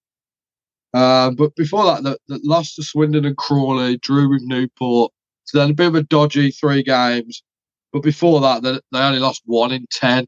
Um, 0.94 1.36
but 1.36 1.56
before 1.56 1.86
that, 1.86 2.04
they, 2.04 2.16
they 2.28 2.42
lost 2.44 2.76
to 2.76 2.84
Swindon 2.84 3.26
and 3.26 3.38
Crawley, 3.38 3.98
drew 3.98 4.30
with 4.30 4.42
Newport. 4.44 5.12
So 5.44 5.58
they 5.58 5.64
had 5.64 5.72
a 5.72 5.76
bit 5.76 5.88
of 5.88 5.96
a 5.96 6.04
dodgy 6.04 6.52
three 6.52 6.84
games. 6.84 7.44
But 7.92 8.04
before 8.04 8.42
that, 8.42 8.64
they, 8.64 8.80
they 8.92 9.00
only 9.00 9.20
lost 9.20 9.42
one 9.46 9.72
in 9.72 9.86
10. 9.92 10.26
So, 10.26 10.28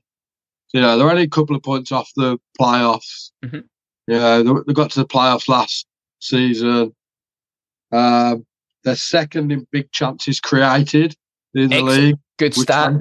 you 0.74 0.82
know, 0.82 0.98
they're 0.98 1.10
only 1.10 1.24
a 1.24 1.30
couple 1.30 1.56
of 1.56 1.64
points 1.64 1.92
off 1.92 2.10
the 2.16 2.38
playoffs. 2.60 3.32
Mhm. 3.44 3.64
Yeah, 4.08 4.38
they, 4.40 4.52
they 4.68 4.74
got 4.74 4.92
to 4.92 5.00
the 5.00 5.08
playoffs 5.08 5.48
last 5.48 5.86
season. 6.20 6.94
Um, 7.92 8.46
they're 8.84 8.96
second 8.96 9.52
in 9.52 9.68
big 9.72 9.92
chances 9.92 10.40
created 10.40 11.16
in 11.54 11.70
the 11.70 11.76
Excellent. 11.76 12.00
league. 12.00 12.16
Good 12.38 12.56
stat. 12.56 12.94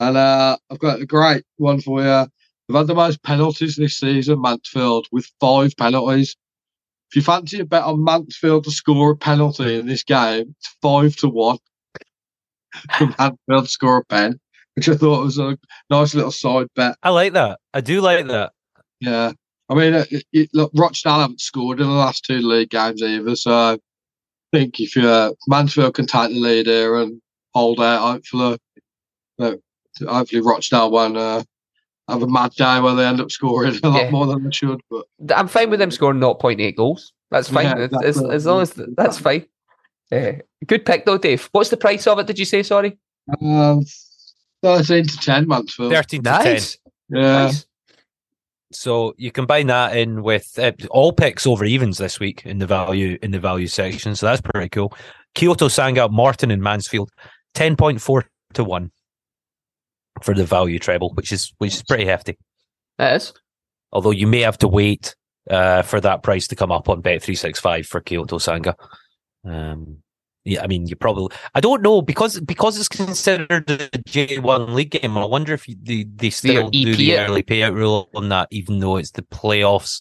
And 0.00 0.16
uh, 0.16 0.56
I've 0.70 0.78
got 0.78 1.00
a 1.00 1.06
great 1.06 1.44
one 1.56 1.80
for 1.80 2.02
you. 2.02 2.26
They've 2.68 2.76
had 2.76 2.86
the 2.86 2.94
most 2.94 3.22
penalties 3.22 3.76
this 3.76 3.98
season, 3.98 4.42
Mansfield, 4.42 5.08
with 5.10 5.30
five 5.40 5.74
penalties. 5.76 6.36
If 7.10 7.16
you 7.16 7.22
fancy 7.22 7.60
a 7.60 7.64
bet 7.64 7.84
on 7.84 8.04
Mansfield 8.04 8.64
to 8.64 8.70
score 8.70 9.12
a 9.12 9.16
penalty 9.16 9.78
in 9.78 9.86
this 9.86 10.04
game, 10.04 10.54
it's 10.58 10.76
five 10.82 11.16
to 11.16 11.28
one. 11.30 11.58
for 12.98 13.06
Mansfield 13.18 13.64
to 13.64 13.70
score 13.70 13.96
a 13.98 14.04
pen, 14.04 14.38
which 14.76 14.88
I 14.90 14.96
thought 14.96 15.24
was 15.24 15.38
a 15.38 15.56
nice 15.88 16.14
little 16.14 16.30
side 16.30 16.66
bet. 16.76 16.98
I 17.02 17.08
like 17.08 17.32
that. 17.32 17.58
I 17.72 17.80
do 17.80 18.02
like 18.02 18.26
that. 18.26 18.52
Yeah. 19.00 19.32
I 19.70 19.74
mean, 19.74 19.94
it, 19.94 20.24
it, 20.32 20.50
look, 20.52 20.70
Rochdale 20.74 21.20
haven't 21.20 21.40
scored 21.40 21.80
in 21.80 21.86
the 21.86 21.92
last 21.92 22.24
two 22.24 22.40
league 22.40 22.70
games 22.70 23.02
either. 23.02 23.36
So 23.36 23.52
I 23.52 23.78
think 24.52 24.78
if 24.78 24.94
uh, 24.96 25.32
Mansfield 25.46 25.94
can 25.94 26.06
take 26.06 26.30
the 26.30 26.38
lead 26.38 26.66
here 26.66 26.96
and 26.96 27.22
hold 27.54 27.80
out, 27.80 28.12
hopefully, 28.12 28.58
uh, 29.38 29.54
hopefully 30.06 30.42
Rochdale 30.42 30.90
won't 30.90 31.16
uh, 31.16 31.44
have 32.08 32.22
a 32.22 32.26
mad 32.26 32.52
day 32.52 32.80
where 32.80 32.94
they 32.94 33.04
end 33.04 33.20
up 33.20 33.30
scoring 33.30 33.78
a 33.82 33.88
lot 33.88 34.04
Yeah. 34.04 34.10
more 34.10 34.26
than 34.26 34.44
they 34.44 34.50
should. 34.50 34.80
But 34.90 35.04
I'm 35.36 35.48
fine 35.48 35.70
with 35.70 35.78
them 35.80 35.90
scoring 35.90 36.20
0.8 36.20 36.76
goals. 36.76 37.12
That's 37.30 37.48
fine. 37.50 37.66
Yeah, 37.66 37.84
As- 37.84 37.90
that's 37.90 38.04
as, 38.04 38.22
as 38.22 38.46
long 38.46 38.62
as 38.62 38.72
that's 38.96 39.18
fine. 39.18 39.46
Uh, 40.10 40.32
good 40.66 40.86
pick 40.86 41.04
though, 41.04 41.18
Dave. 41.18 41.48
What's 41.52 41.68
the 41.70 41.76
price 41.76 42.06
of 42.06 42.18
it? 42.18 42.26
Did 42.26 42.38
you 42.38 42.44
say? 42.46 42.62
Sorry. 42.62 42.96
um, 43.42 43.84
13 44.62 45.06
to 45.06 45.16
10, 45.18 45.46
Mansfield. 45.46 45.92
13 45.92 46.22
to 46.22 46.30
10. 46.30 46.44
Nice. 46.44 46.78
Yeah. 47.10 47.20
Nice. 47.44 47.66
So 48.72 49.14
you 49.16 49.30
combine 49.32 49.66
that 49.68 49.96
in 49.96 50.22
with 50.22 50.58
uh, 50.58 50.72
all 50.90 51.12
picks 51.12 51.46
over 51.46 51.64
evens 51.64 51.96
this 51.98 52.20
week 52.20 52.44
in 52.44 52.58
the 52.58 52.66
value 52.66 53.18
in 53.22 53.30
the 53.30 53.40
value 53.40 53.66
section. 53.66 54.14
So 54.14 54.26
that's 54.26 54.42
pretty 54.42 54.68
cool. 54.68 54.94
Kyoto 55.34 55.68
Sanga, 55.68 56.08
Morton, 56.08 56.50
and 56.50 56.62
Mansfield, 56.62 57.10
ten 57.54 57.76
point 57.76 58.00
four 58.00 58.26
to 58.54 58.64
one 58.64 58.90
for 60.22 60.34
the 60.34 60.44
value 60.44 60.78
treble, 60.78 61.12
which 61.14 61.32
is 61.32 61.52
which 61.58 61.74
is 61.74 61.82
pretty 61.82 62.04
hefty. 62.04 62.38
It 62.98 63.16
is. 63.16 63.32
Although 63.92 64.10
you 64.10 64.26
may 64.26 64.40
have 64.40 64.58
to 64.58 64.68
wait 64.68 65.16
uh, 65.50 65.82
for 65.82 66.00
that 66.00 66.22
price 66.22 66.46
to 66.48 66.56
come 66.56 66.72
up 66.72 66.88
on 66.88 67.00
Bet 67.00 67.22
three 67.22 67.34
six 67.34 67.58
five 67.58 67.86
for 67.86 68.00
Kyoto 68.00 68.38
Sanga. 68.38 68.74
Um, 69.44 70.02
yeah, 70.44 70.62
I 70.62 70.66
mean, 70.66 70.86
you 70.86 70.96
probably. 70.96 71.36
I 71.54 71.60
don't 71.60 71.82
know 71.82 72.00
because 72.00 72.40
because 72.40 72.78
it's 72.78 72.88
considered 72.88 73.70
a 73.70 73.90
J 74.06 74.38
one 74.38 74.74
league 74.74 74.90
game. 74.90 75.16
I 75.18 75.24
wonder 75.24 75.52
if 75.52 75.68
you, 75.68 75.76
they 75.82 76.04
they 76.04 76.30
still 76.30 76.70
do 76.70 76.94
the 76.94 77.18
early 77.18 77.42
payout 77.42 77.74
rule 77.74 78.08
on 78.14 78.28
that, 78.30 78.48
even 78.50 78.78
though 78.78 78.96
it's 78.96 79.10
the 79.10 79.22
playoffs. 79.22 80.00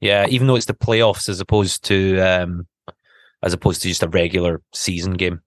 Yeah, 0.00 0.26
even 0.28 0.46
though 0.46 0.56
it's 0.56 0.66
the 0.66 0.74
playoffs 0.74 1.28
as 1.28 1.40
opposed 1.40 1.84
to 1.84 2.20
um, 2.20 2.66
as 3.42 3.54
opposed 3.54 3.82
to 3.82 3.88
just 3.88 4.02
a 4.02 4.08
regular 4.08 4.60
season 4.74 5.14
game. 5.14 5.40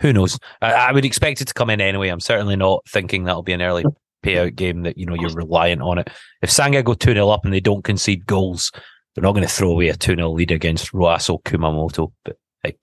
Who 0.00 0.12
knows? 0.12 0.38
I, 0.60 0.72
I 0.72 0.92
would 0.92 1.04
expect 1.04 1.40
it 1.40 1.48
to 1.48 1.54
come 1.54 1.70
in 1.70 1.80
anyway. 1.80 2.08
I'm 2.08 2.20
certainly 2.20 2.56
not 2.56 2.82
thinking 2.88 3.24
that'll 3.24 3.42
be 3.42 3.52
an 3.52 3.62
early 3.62 3.84
payout 4.24 4.56
game 4.56 4.82
that 4.82 4.98
you 4.98 5.06
know 5.06 5.14
you're 5.14 5.34
reliant 5.34 5.82
on 5.82 5.98
it. 5.98 6.10
If 6.42 6.50
Sanga 6.50 6.82
go 6.82 6.94
two 6.94 7.12
0 7.12 7.28
up 7.28 7.44
and 7.44 7.54
they 7.54 7.60
don't 7.60 7.84
concede 7.84 8.26
goals, 8.26 8.72
they're 9.14 9.22
not 9.22 9.32
going 9.32 9.46
to 9.46 9.52
throw 9.52 9.70
away 9.70 9.88
a 9.88 9.96
two 9.96 10.14
0 10.14 10.30
lead 10.30 10.50
against 10.50 10.92
Roasso 10.92 11.42
Kumamoto. 11.42 12.12
But 12.24 12.36
hey, 12.62 12.76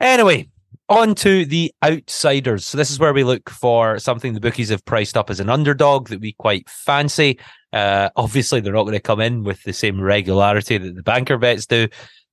anyway, 0.00 0.48
On 0.90 1.14
to 1.16 1.44
the 1.44 1.70
outsiders. 1.84 2.66
So 2.66 2.78
this 2.78 2.90
is 2.90 2.98
where 2.98 3.12
we 3.12 3.22
look 3.22 3.50
for 3.50 3.98
something 3.98 4.32
the 4.32 4.40
bookies 4.40 4.70
have 4.70 4.84
priced 4.86 5.18
up 5.18 5.28
as 5.28 5.38
an 5.38 5.50
underdog 5.50 6.08
that 6.08 6.22
we 6.22 6.32
quite 6.32 6.66
fancy. 6.66 7.38
Uh, 7.74 8.08
obviously, 8.16 8.60
they're 8.60 8.72
not 8.72 8.84
going 8.84 8.94
to 8.94 9.00
come 9.00 9.20
in 9.20 9.44
with 9.44 9.62
the 9.64 9.74
same 9.74 10.00
regularity 10.00 10.78
that 10.78 10.94
the 10.94 11.02
banker 11.02 11.36
bets 11.36 11.66
do, 11.66 11.88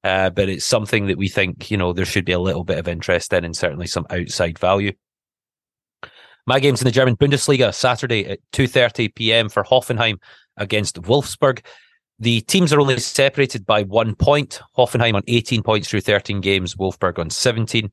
uh, 0.05 0.29
but 0.29 0.49
it's 0.49 0.63
something 0.63 1.07
that 1.07 1.17
we 1.17 1.27
think 1.27 1.71
you 1.71 1.75
know 1.75 1.91
there 1.91 2.05
should 2.05 2.25
be 2.25 2.31
a 2.31 2.39
little 2.39 2.63
bit 2.63 2.77
of 2.77 2.87
interest 2.87 3.33
in, 3.33 3.43
and 3.43 3.57
certainly 3.57 3.87
some 3.87 4.05
outside 4.11 4.59
value. 4.59 4.91
My 6.45 6.59
game's 6.59 6.79
in 6.79 6.85
the 6.85 6.91
German 6.91 7.17
Bundesliga 7.17 7.73
Saturday 7.73 8.23
at 8.27 8.39
2:30 8.53 9.15
p.m. 9.15 9.49
for 9.49 9.63
Hoffenheim 9.63 10.19
against 10.57 11.01
Wolfsburg. 11.01 11.65
The 12.19 12.41
teams 12.41 12.71
are 12.71 12.79
only 12.79 12.99
separated 12.99 13.65
by 13.65 13.81
one 13.81 14.13
point. 14.13 14.61
Hoffenheim 14.77 15.15
on 15.15 15.23
18 15.27 15.63
points 15.63 15.89
through 15.89 16.01
13 16.01 16.39
games, 16.39 16.75
Wolfsburg 16.75 17.17
on 17.17 17.31
17. 17.31 17.91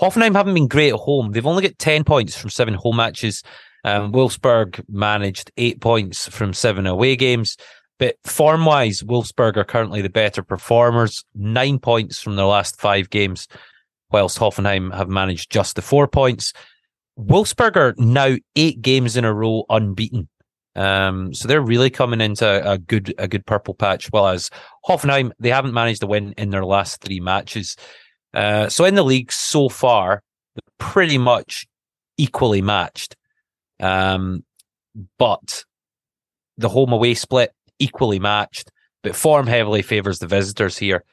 Hoffenheim 0.00 0.34
haven't 0.34 0.54
been 0.54 0.68
great 0.68 0.94
at 0.94 1.00
home. 1.00 1.32
They've 1.32 1.44
only 1.44 1.64
got 1.64 1.78
10 1.78 2.04
points 2.04 2.36
from 2.36 2.48
seven 2.48 2.74
home 2.74 2.96
matches. 2.96 3.42
Um, 3.84 4.12
Wolfsburg 4.12 4.82
managed 4.88 5.50
eight 5.56 5.80
points 5.80 6.28
from 6.28 6.54
seven 6.54 6.86
away 6.86 7.16
games. 7.16 7.56
But 8.00 8.16
form 8.24 8.64
wise, 8.64 9.02
Wolfsburg 9.02 9.58
are 9.58 9.64
currently 9.64 10.00
the 10.00 10.08
better 10.08 10.42
performers, 10.42 11.22
nine 11.34 11.78
points 11.78 12.20
from 12.20 12.34
their 12.34 12.46
last 12.46 12.80
five 12.80 13.10
games, 13.10 13.46
whilst 14.10 14.38
Hoffenheim 14.38 14.92
have 14.94 15.10
managed 15.10 15.52
just 15.52 15.76
the 15.76 15.82
four 15.82 16.08
points. 16.08 16.54
Wolfsburg 17.18 17.76
are 17.76 17.94
now 17.98 18.36
eight 18.56 18.80
games 18.80 19.18
in 19.18 19.26
a 19.26 19.34
row 19.34 19.66
unbeaten. 19.68 20.28
Um, 20.74 21.34
so 21.34 21.46
they're 21.46 21.60
really 21.60 21.90
coming 21.90 22.22
into 22.22 22.72
a 22.72 22.78
good 22.78 23.14
a 23.18 23.28
good 23.28 23.44
purple 23.44 23.74
patch. 23.74 24.08
Whereas 24.10 24.48
Hoffenheim, 24.88 25.32
they 25.38 25.50
haven't 25.50 25.74
managed 25.74 26.00
to 26.00 26.06
win 26.06 26.32
in 26.38 26.48
their 26.48 26.64
last 26.64 27.02
three 27.02 27.20
matches. 27.20 27.76
Uh, 28.32 28.70
so 28.70 28.86
in 28.86 28.94
the 28.94 29.04
league 29.04 29.30
so 29.30 29.68
far, 29.68 30.22
pretty 30.78 31.18
much 31.18 31.66
equally 32.16 32.62
matched. 32.62 33.14
Um, 33.78 34.42
but 35.18 35.64
the 36.56 36.68
home 36.68 36.92
away 36.92 37.14
split 37.14 37.52
equally 37.80 38.18
matched, 38.18 38.70
but 39.02 39.16
form 39.16 39.46
heavily 39.46 39.82
favours 39.82 40.18
the 40.18 40.26
visitors 40.26 40.78
here. 40.78 41.04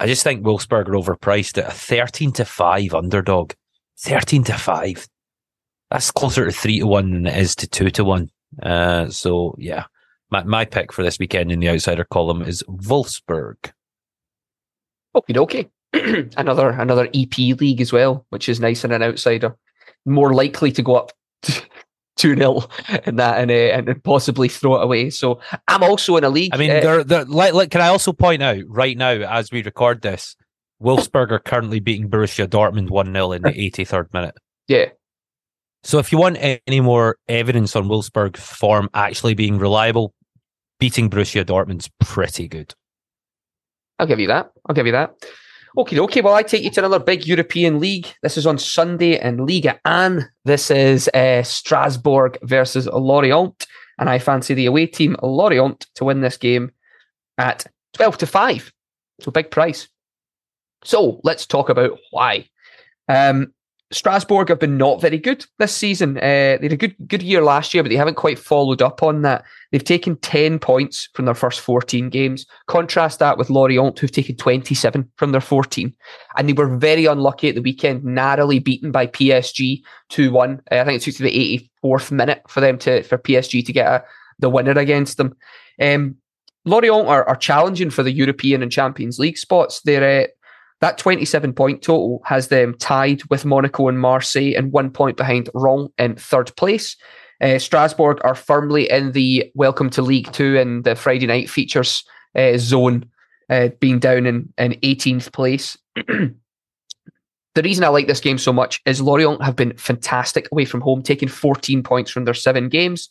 I 0.00 0.06
just 0.06 0.24
think 0.24 0.44
Wolfsburg 0.44 0.88
are 0.88 0.92
overpriced 0.92 1.58
at 1.58 1.68
a 1.68 1.74
13 1.74 2.32
to 2.32 2.44
5 2.44 2.94
underdog. 2.94 3.52
13 3.98 4.44
to 4.44 4.54
5. 4.54 5.08
That's 5.90 6.10
closer 6.10 6.46
to 6.46 6.52
3 6.52 6.80
to 6.80 6.86
1 6.86 7.10
than 7.12 7.26
it 7.26 7.36
is 7.36 7.54
to 7.56 7.68
2 7.68 7.90
to 7.90 8.04
1. 8.04 8.30
Uh, 8.62 9.08
so, 9.08 9.54
yeah, 9.58 9.84
my, 10.30 10.42
my 10.44 10.64
pick 10.64 10.92
for 10.92 11.02
this 11.02 11.18
weekend 11.18 11.52
in 11.52 11.60
the 11.60 11.68
outsider 11.68 12.04
column 12.04 12.42
is 12.42 12.62
Wolfsburg. 12.68 13.70
Okay, 15.14 15.38
okay. 15.38 15.70
another 16.36 16.70
another 16.70 17.08
EP 17.14 17.38
league 17.38 17.80
as 17.80 17.92
well, 17.92 18.26
which 18.30 18.48
is 18.48 18.58
nice 18.58 18.84
in 18.84 18.90
an 18.90 19.02
outsider. 19.02 19.56
More 20.04 20.34
likely 20.34 20.72
to 20.72 20.82
go 20.82 20.96
up 20.96 21.12
2 22.16 22.36
0 22.36 22.62
in 23.06 23.16
that 23.16 23.40
and, 23.40 23.50
uh, 23.50 23.54
and 23.90 24.04
possibly 24.04 24.48
throw 24.48 24.76
it 24.76 24.84
away. 24.84 25.10
So 25.10 25.40
I'm 25.68 25.82
also 25.82 26.16
in 26.16 26.24
a 26.24 26.30
league. 26.30 26.54
I 26.54 26.58
mean, 26.58 26.70
uh, 26.70 26.80
they're, 26.80 27.04
they're, 27.04 27.24
like, 27.24 27.54
like, 27.54 27.70
can 27.70 27.80
I 27.80 27.88
also 27.88 28.12
point 28.12 28.42
out 28.42 28.62
right 28.68 28.96
now, 28.96 29.10
as 29.10 29.50
we 29.50 29.62
record 29.62 30.02
this, 30.02 30.36
Wolfsburg 30.82 31.30
are 31.30 31.38
currently 31.38 31.80
beating 31.80 32.08
Borussia 32.08 32.46
Dortmund 32.46 32.90
1 32.90 33.12
0 33.12 33.32
in 33.32 33.42
the 33.42 33.50
83rd 33.70 34.12
minute. 34.12 34.36
Yeah. 34.68 34.86
So 35.82 35.98
if 35.98 36.12
you 36.12 36.18
want 36.18 36.38
any 36.40 36.80
more 36.80 37.18
evidence 37.28 37.76
on 37.76 37.88
Wolfsburg 37.88 38.36
form 38.36 38.88
actually 38.94 39.34
being 39.34 39.58
reliable, 39.58 40.14
beating 40.78 41.10
Borussia 41.10 41.44
Dortmund's 41.44 41.90
pretty 42.00 42.48
good. 42.48 42.74
I'll 43.98 44.06
give 44.06 44.18
you 44.18 44.28
that. 44.28 44.50
I'll 44.66 44.74
give 44.74 44.86
you 44.86 44.92
that. 44.92 45.14
Okay, 45.76 45.98
okay. 45.98 46.20
Well, 46.20 46.34
I 46.34 46.44
take 46.44 46.62
you 46.62 46.70
to 46.70 46.80
another 46.80 47.00
big 47.00 47.26
European 47.26 47.80
league. 47.80 48.06
This 48.22 48.36
is 48.36 48.46
on 48.46 48.58
Sunday 48.58 49.20
in 49.20 49.44
Liga 49.44 49.80
and 49.84 50.28
This 50.44 50.70
is 50.70 51.08
uh, 51.08 51.42
Strasbourg 51.42 52.38
versus 52.42 52.86
Lorient, 52.86 53.66
and 53.98 54.08
I 54.08 54.18
fancy 54.18 54.54
the 54.54 54.66
away 54.66 54.86
team 54.86 55.16
Lorient 55.22 55.86
to 55.96 56.04
win 56.04 56.20
this 56.20 56.36
game 56.36 56.70
at 57.38 57.66
twelve 57.92 58.18
to 58.18 58.26
five. 58.26 58.72
So 59.20 59.32
big 59.32 59.50
price. 59.50 59.88
So 60.84 61.20
let's 61.24 61.46
talk 61.46 61.70
about 61.70 61.98
why. 62.10 62.46
Um, 63.08 63.52
Strasbourg 63.94 64.48
have 64.48 64.58
been 64.58 64.76
not 64.76 65.00
very 65.00 65.18
good 65.18 65.46
this 65.58 65.74
season. 65.74 66.16
Uh, 66.16 66.58
they 66.58 66.58
had 66.62 66.72
a 66.72 66.76
good 66.76 66.96
good 67.06 67.22
year 67.22 67.42
last 67.42 67.72
year, 67.72 67.82
but 67.82 67.90
they 67.90 67.96
haven't 67.96 68.16
quite 68.16 68.40
followed 68.40 68.82
up 68.82 69.04
on 69.04 69.22
that. 69.22 69.44
They've 69.70 69.84
taken 69.84 70.16
10 70.16 70.58
points 70.58 71.08
from 71.14 71.26
their 71.26 71.34
first 71.34 71.60
14 71.60 72.10
games. 72.10 72.44
Contrast 72.66 73.20
that 73.20 73.38
with 73.38 73.50
Lorient, 73.50 73.98
who've 73.98 74.10
taken 74.10 74.36
27 74.36 75.08
from 75.16 75.30
their 75.30 75.40
14. 75.40 75.94
And 76.36 76.48
they 76.48 76.52
were 76.52 76.76
very 76.76 77.06
unlucky 77.06 77.48
at 77.48 77.54
the 77.54 77.62
weekend, 77.62 78.04
narrowly 78.04 78.58
beaten 78.58 78.90
by 78.90 79.06
PSG 79.06 79.82
2 80.08 80.32
1. 80.32 80.62
Uh, 80.72 80.74
I 80.74 80.84
think 80.84 81.00
it 81.00 81.04
took 81.04 81.14
to 81.14 81.22
the 81.22 81.68
84th 81.84 82.10
minute 82.10 82.42
for 82.48 82.60
them 82.60 82.78
to 82.78 83.04
for 83.04 83.16
PSG 83.16 83.64
to 83.64 83.72
get 83.72 83.86
a, 83.86 84.04
the 84.40 84.50
winner 84.50 84.72
against 84.72 85.18
them. 85.18 85.36
Um, 85.80 86.16
Lorient 86.64 87.06
are, 87.06 87.24
are 87.28 87.36
challenging 87.36 87.90
for 87.90 88.02
the 88.02 88.12
European 88.12 88.62
and 88.62 88.72
Champions 88.72 89.18
League 89.18 89.38
spots. 89.38 89.82
They're 89.82 90.24
uh, 90.24 90.26
that 90.84 90.98
27 90.98 91.54
point 91.54 91.80
total 91.80 92.20
has 92.26 92.48
them 92.48 92.74
tied 92.78 93.22
with 93.30 93.46
Monaco 93.46 93.88
and 93.88 93.98
Marseille 93.98 94.52
and 94.54 94.70
one 94.70 94.90
point 94.90 95.16
behind 95.16 95.48
Rennes 95.54 95.88
in 95.96 96.14
third 96.14 96.54
place. 96.56 96.94
Uh, 97.40 97.58
Strasbourg 97.58 98.20
are 98.22 98.34
firmly 98.34 98.90
in 98.90 99.12
the 99.12 99.50
welcome 99.54 99.88
to 99.88 100.02
League 100.02 100.30
Two 100.32 100.58
and 100.58 100.84
the 100.84 100.94
Friday 100.94 101.26
night 101.26 101.48
features 101.48 102.04
uh, 102.36 102.58
zone, 102.58 103.06
uh, 103.48 103.68
being 103.80 103.98
down 103.98 104.26
in, 104.26 104.52
in 104.58 104.72
18th 104.72 105.32
place. 105.32 105.78
the 105.94 106.34
reason 107.56 107.82
I 107.82 107.88
like 107.88 108.06
this 108.06 108.20
game 108.20 108.36
so 108.36 108.52
much 108.52 108.82
is 108.84 109.00
Lorient 109.00 109.42
have 109.42 109.56
been 109.56 109.74
fantastic 109.78 110.50
away 110.52 110.66
from 110.66 110.82
home, 110.82 111.02
taking 111.02 111.30
14 111.30 111.82
points 111.82 112.10
from 112.10 112.26
their 112.26 112.34
seven 112.34 112.68
games. 112.68 113.08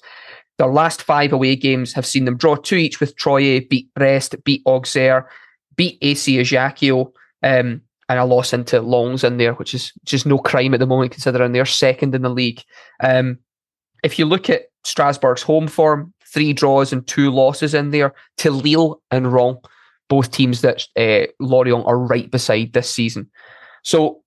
Their 0.60 0.68
last 0.68 1.02
five 1.02 1.34
away 1.34 1.56
games 1.56 1.92
have 1.94 2.06
seen 2.06 2.26
them 2.26 2.38
draw 2.38 2.56
two 2.56 2.76
each 2.76 3.00
with 3.00 3.16
Troyes, 3.16 3.66
beat 3.68 3.92
Brest, 3.96 4.36
beat 4.44 4.62
Auxerre, 4.68 5.28
beat 5.76 5.98
AC 6.04 6.40
Ajaccio, 6.40 7.12
um, 7.44 7.82
and 8.10 8.20
a 8.20 8.26
loss 8.26 8.54
into 8.54 8.82
Lens 8.82 9.24
in 9.24 9.38
there, 9.38 9.54
which 9.54 9.74
is 9.74 9.92
just 10.04 10.26
no 10.26 10.38
crime 10.38 10.74
at 10.74 10.80
the 10.80 10.88
moment, 10.88 11.12
considering 11.12 11.52
they're 11.52 11.66
second 11.66 12.16
in 12.16 12.22
the 12.22 12.30
league. 12.30 12.62
Um, 13.02 13.40
if 14.04 14.20
you 14.20 14.26
look 14.26 14.50
at 14.50 14.64
Strasbourg's 14.84 15.42
home 15.42 15.68
form, 15.68 16.14
three 16.34 16.54
draws 16.54 16.92
and 16.92 17.06
two 17.06 17.32
losses 17.32 17.74
in 17.74 17.92
there 17.92 18.14
to 18.38 18.52
Lille 18.52 19.02
and 19.12 19.32
Rennes, 19.32 19.60
both 20.10 20.32
teams 20.32 20.62
that 20.62 20.86
uh, 20.98 21.32
Lorient 21.40 21.86
are 21.86 21.98
right 21.98 22.30
beside 22.30 22.74
this 22.74 22.90
season. 22.90 23.30
So 23.84 24.24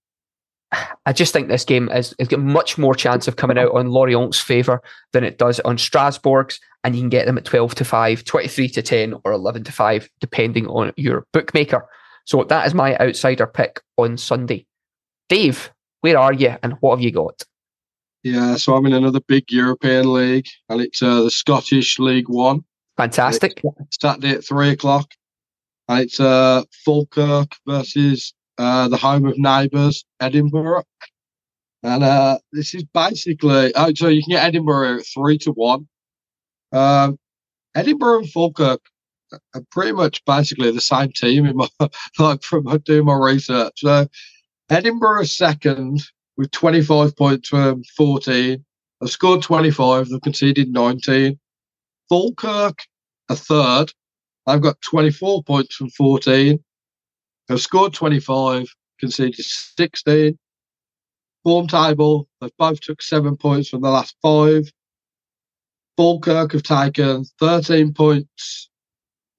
I 1.04 1.12
just 1.12 1.32
think 1.32 1.48
this 1.48 1.64
game 1.64 1.88
is 1.90 2.14
got 2.28 2.40
much 2.40 2.76
more 2.76 2.94
chance 2.94 3.28
of 3.28 3.36
coming 3.36 3.58
out 3.58 3.72
on 3.72 3.90
Lorient's 3.90 4.40
favour 4.40 4.82
than 5.12 5.24
it 5.24 5.38
does 5.38 5.60
on 5.60 5.78
Strasbourg's, 5.78 6.58
and 6.82 6.94
you 6.94 7.02
can 7.02 7.08
get 7.08 7.26
them 7.26 7.38
at 7.38 7.44
12 7.44 7.74
to 7.76 7.84
5, 7.84 8.24
23 8.24 8.68
to 8.70 8.82
10, 8.82 9.14
or 9.24 9.32
11 9.32 9.64
to 9.64 9.72
5, 9.72 10.08
depending 10.20 10.66
on 10.66 10.92
your 10.96 11.26
bookmaker. 11.32 11.86
So 12.26 12.42
that 12.44 12.66
is 12.66 12.74
my 12.74 12.96
outsider 12.98 13.46
pick 13.46 13.80
on 13.96 14.18
Sunday. 14.18 14.66
Dave, 15.28 15.72
where 16.00 16.18
are 16.18 16.32
you 16.32 16.56
and 16.62 16.74
what 16.80 16.96
have 16.96 17.00
you 17.02 17.12
got? 17.12 17.42
Yeah, 18.24 18.56
so 18.56 18.74
I'm 18.74 18.86
in 18.86 18.92
another 18.92 19.20
big 19.20 19.52
European 19.52 20.12
league, 20.12 20.46
and 20.68 20.80
it's 20.80 21.00
uh, 21.00 21.22
the 21.22 21.30
Scottish 21.30 22.00
League 22.00 22.28
One. 22.28 22.64
Fantastic. 22.96 23.62
Saturday 24.00 24.30
at 24.32 24.44
three 24.44 24.70
o'clock, 24.70 25.12
and 25.88 26.00
it's 26.00 26.18
uh, 26.18 26.64
Falkirk 26.84 27.52
versus 27.66 28.34
uh, 28.58 28.88
the 28.88 28.96
home 28.96 29.26
of 29.26 29.38
neighbours, 29.38 30.04
Edinburgh. 30.18 30.82
And 31.84 32.02
uh, 32.02 32.38
this 32.52 32.74
is 32.74 32.82
basically 32.92 33.72
oh, 33.76 33.92
so 33.94 34.08
you 34.08 34.22
can 34.22 34.32
get 34.32 34.44
Edinburgh 34.44 34.98
at 34.98 35.06
three 35.06 35.38
to 35.38 35.52
one. 35.52 35.86
Um, 36.72 37.18
Edinburgh 37.76 38.20
and 38.20 38.30
Falkirk 38.30 38.80
pretty 39.70 39.92
much 39.92 40.24
basically 40.24 40.70
the 40.70 40.80
same 40.80 41.12
team 41.12 41.46
in 41.46 41.56
my 41.56 41.68
like 42.18 42.42
from 42.42 42.64
doing 42.84 43.06
my 43.06 43.16
research. 43.16 43.72
So 43.76 44.06
Edinburgh 44.70 45.24
second 45.24 46.02
with 46.36 46.50
25 46.50 47.16
points 47.16 47.48
from 47.48 47.82
14. 47.96 48.64
They've 49.00 49.10
scored 49.10 49.42
25. 49.42 50.08
They've 50.08 50.20
conceded 50.20 50.72
19. 50.72 51.38
Falkirk 52.08 52.78
a 53.28 53.36
third. 53.36 53.92
I've 54.46 54.62
got 54.62 54.80
24 54.82 55.42
points 55.42 55.74
from 55.74 55.90
14. 55.90 56.62
They've 57.48 57.60
scored 57.60 57.94
25, 57.94 58.66
conceded 59.00 59.44
16. 59.44 60.38
Form 61.44 61.66
table, 61.68 62.28
they've 62.40 62.50
both 62.58 62.80
took 62.80 63.02
seven 63.02 63.36
points 63.36 63.68
from 63.68 63.82
the 63.82 63.90
last 63.90 64.16
five. 64.20 64.70
Falkirk 65.96 66.52
have 66.52 66.62
taken 66.62 67.24
13 67.38 67.94
points 67.94 68.68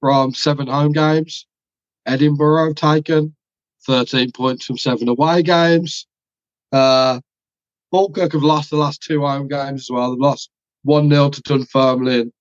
from 0.00 0.34
seven 0.34 0.66
home 0.66 0.92
games. 0.92 1.46
Edinburgh 2.06 2.74
taken 2.74 3.34
13 3.86 4.32
points 4.32 4.64
from 4.64 4.78
seven 4.78 5.08
away 5.08 5.42
games. 5.42 6.06
Uh, 6.72 7.20
Falkirk 7.90 8.32
have 8.32 8.42
lost 8.42 8.70
the 8.70 8.76
last 8.76 9.02
two 9.02 9.20
home 9.20 9.48
games 9.48 9.82
as 9.82 9.90
well. 9.90 10.10
They've 10.10 10.20
lost 10.20 10.50
1 10.84 11.10
0 11.10 11.30
to 11.30 11.42
Dunfermline 11.42 12.32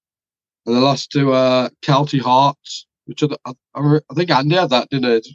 and 0.66 0.76
they 0.76 0.80
lost 0.80 1.12
to 1.12 1.32
uh, 1.32 1.70
Kelty 1.82 2.20
Hearts, 2.20 2.86
which 3.06 3.24
I, 3.24 3.28
I, 3.46 3.54
I, 3.76 4.14
think 4.14 4.30
Andy 4.30 4.56
had 4.56 4.70
that, 4.72 4.90
didn't 4.90 5.12
it? 5.12 5.28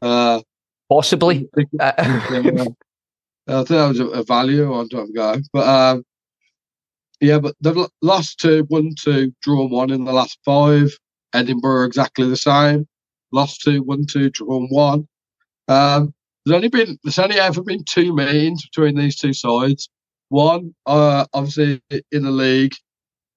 Uh, 0.00 0.42
Possibly. 0.88 1.48
yeah, 1.72 1.92
I 1.98 2.04
think 2.04 3.68
that 3.68 3.88
was 3.88 4.00
a, 4.00 4.06
a 4.08 4.22
value 4.22 4.72
on 4.72 4.88
time 4.90 5.12
go. 5.12 5.36
But 5.52 5.66
um, 5.66 6.04
yeah, 7.20 7.38
but 7.38 7.54
they've 7.60 7.86
lost 8.02 8.40
two, 8.40 8.66
won 8.68 8.94
two, 9.00 9.32
drawn 9.40 9.70
one 9.70 9.90
in 9.90 10.04
the 10.04 10.12
last 10.12 10.38
five. 10.44 10.94
Edinburgh 11.34 11.86
exactly 11.86 12.28
the 12.28 12.36
same. 12.36 12.86
Lost 13.32 13.62
two, 13.62 13.82
won 13.82 14.06
two, 14.06 14.30
drawn 14.30 14.68
one. 14.68 15.08
Um, 15.68 16.14
there's 16.44 16.56
only 16.56 16.68
been 16.68 16.98
there's 17.02 17.18
only 17.18 17.38
ever 17.38 17.62
been 17.62 17.84
two 17.84 18.14
meetings 18.14 18.66
between 18.66 18.96
these 18.96 19.16
two 19.16 19.32
sides. 19.32 19.88
One, 20.28 20.74
uh, 20.86 21.26
obviously 21.32 21.80
in 21.90 22.22
the 22.22 22.30
league, 22.30 22.74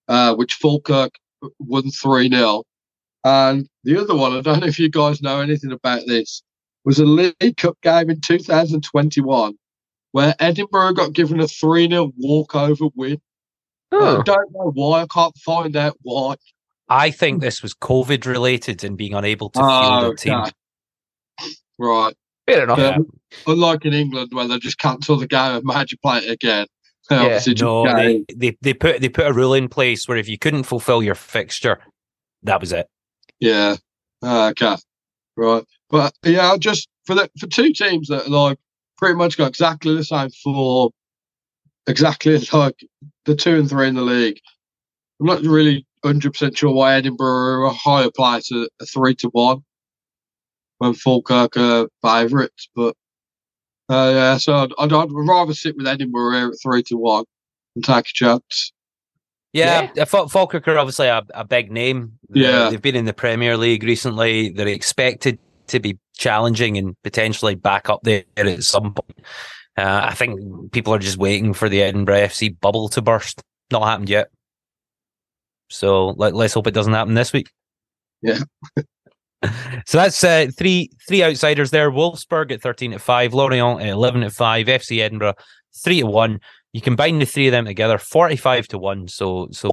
uh, 0.08 0.36
which 0.36 0.54
Falkirk 0.56 1.12
won 1.60 1.92
three 1.92 2.30
0 2.30 2.64
and 3.26 3.68
the 3.84 4.00
other 4.00 4.16
one, 4.16 4.38
I 4.38 4.42
don't 4.42 4.60
know 4.60 4.68
if 4.68 4.78
you 4.78 4.88
guys 4.88 5.22
know 5.22 5.42
anything 5.42 5.72
about 5.72 6.02
this, 6.06 6.44
was 6.86 7.00
a 7.00 7.06
League 7.06 7.58
Cup 7.58 7.76
game 7.82 8.12
in 8.12 8.22
2021 8.22 9.56
where 10.12 10.36
Edinburgh 10.40 10.94
got 10.94 11.14
given 11.14 11.40
a 11.40 11.48
3 11.48 11.90
0 11.90 12.12
walkover 12.18 12.86
win. 12.96 13.20
Oh. 13.92 14.20
I 14.20 14.24
don't 14.24 14.52
know 14.54 14.72
why. 14.76 15.02
I 15.02 15.08
can't 15.08 15.36
find 15.40 15.76
out 15.76 15.98
why. 16.04 16.36
I 16.90 17.12
think 17.12 17.42
this 17.42 17.64
was 17.64 17.74
COVID 17.74 18.26
related 18.26 18.84
and 18.84 18.98
being 18.98 19.14
unable 19.14 19.50
to 19.52 19.60
oh, 19.62 20.00
field 20.00 20.14
a 20.14 20.18
team. 20.18 20.44
Right. 21.80 22.14
Fair 22.48 22.64
enough. 22.64 22.78
Yeah. 22.78 22.98
Unlike 23.48 23.86
in 23.86 23.94
England 23.94 24.30
where 24.34 24.48
they 24.48 24.60
just 24.60 24.78
cancel 24.78 25.18
the 25.18 25.28
game 25.28 25.58
and 25.58 25.64
made 25.64 25.92
you 25.92 25.98
play 25.98 26.20
it 26.20 26.32
again. 26.32 26.68
Yeah. 27.12 27.40
No, 27.62 27.86
they, 27.86 28.26
they, 28.36 28.58
they 28.62 28.74
put 28.74 29.00
they 29.00 29.10
put 29.10 29.28
a 29.28 29.34
rule 29.34 29.54
in 29.54 29.68
place 29.68 30.08
where 30.08 30.18
if 30.18 30.28
you 30.28 30.40
couldn't 30.40 30.64
fulfill 30.64 31.04
your 31.04 31.14
fixture, 31.14 31.78
that 32.42 32.60
was 32.60 32.74
it. 32.74 32.88
Yeah. 33.40 33.76
Uh, 34.24 34.48
okay. 34.48 34.76
Right. 35.38 35.64
But 35.92 36.16
yeah, 36.24 36.58
just 36.58 36.90
for 37.06 37.14
the 37.14 37.30
for 37.40 37.46
two 37.46 37.74
teams 37.74 38.08
that 38.08 38.28
like 38.32 38.58
pretty 38.98 39.14
much 39.14 39.38
got 39.38 39.50
exactly 39.50 39.96
the 39.96 40.04
same 40.04 40.30
for 40.44 40.90
exactly 41.86 42.40
like 42.54 42.84
the 43.26 43.36
two 43.36 43.56
and 43.56 43.70
three 43.70 43.88
in 43.88 43.94
the 43.94 44.02
league. 44.02 44.40
I'm 45.20 45.28
not 45.28 45.44
really 45.44 45.86
hundred 46.06 46.34
percent 46.34 46.58
sure 46.58 46.74
why 46.74 46.96
Edinburgh 46.96 47.28
are 47.28 47.64
a 47.64 47.74
higher 47.74 48.10
price 48.14 48.48
to 48.48 48.70
a 48.82 48.86
three 48.86 49.16
to 49.16 49.30
one 49.30 49.64
when 50.78 50.94
Falkirk 50.94 51.58
are 51.58 51.88
favourites, 52.02 52.70
but 52.76 52.96
uh, 53.90 54.12
yeah, 54.14 54.38
so 54.38 54.56
I'd, 54.56 54.72
I'd, 54.80 54.94
I'd, 54.94 55.10
rather 55.12 55.54
sit 55.54 55.78
with 55.78 55.88
Edinburgh 55.88 56.34
here 56.34 56.50
at 56.50 56.56
three 56.62 56.84
to 56.84 56.98
one 56.98 57.26
and 57.76 57.84
take 57.84 58.06
a 58.06 58.14
chance. 58.14 58.72
Yeah, 59.54 59.90
yeah. 59.96 60.06
Falkirk 60.06 60.68
are 60.68 60.78
obviously 60.78 61.08
a, 61.08 61.24
a 61.34 61.46
big 61.46 61.72
name. 61.72 62.18
Yeah, 62.34 62.70
they've 62.70 62.82
been 62.82 62.96
in 62.96 63.06
the 63.06 63.14
Premier 63.14 63.56
League 63.58 63.84
recently. 63.84 64.50
They're 64.50 64.68
expected 64.68 65.40
to 65.68 65.80
be 65.80 65.98
challenging 66.18 66.78
and 66.78 66.96
potentially 67.04 67.56
back 67.56 67.90
up 67.90 68.02
there 68.04 68.24
at 68.38 68.64
some 68.64 68.94
point. 68.94 69.20
Uh, 69.78 70.08
I 70.10 70.14
think 70.14 70.72
people 70.72 70.94
are 70.94 71.00
just 71.00 71.18
waiting 71.18 71.54
for 71.54 71.70
the 71.70 71.82
Edinburgh 71.82 72.28
FC 72.28 72.60
bubble 72.60 72.90
to 72.90 73.02
burst. 73.02 73.42
Not 73.72 73.84
happened 73.84 74.10
yet. 74.10 74.30
So 75.70 76.10
let, 76.18 76.34
us 76.34 76.54
hope 76.54 76.68
it 76.68 76.74
doesn't 76.74 76.94
happen 76.94 77.14
this 77.14 77.34
week. 77.34 77.52
Yeah. 78.22 78.40
so 79.86 79.98
that's 79.98 80.24
uh, 80.24 80.48
three 80.58 80.90
three 81.08 81.24
outsiders 81.24 81.72
there. 81.72 81.92
Wolfsburg 81.92 82.52
at 82.52 82.62
thirteen 82.62 82.94
at 82.94 83.02
five, 83.02 83.34
Lorient 83.34 83.82
at 83.82 83.90
eleven 83.90 84.24
at 84.24 84.34
five, 84.34 84.68
FC 84.68 85.00
Edinburgh 85.00 85.36
three 85.84 86.02
to 86.02 86.08
one. 86.08 86.40
You 86.74 86.82
combine 86.82 87.20
the 87.20 87.26
three 87.26 87.48
of 87.48 87.52
them 87.52 87.66
together, 87.66 87.98
forty 87.98 88.36
five 88.36 88.68
to 88.70 88.78
one. 88.78 89.08
So 89.08 89.48
so 89.52 89.72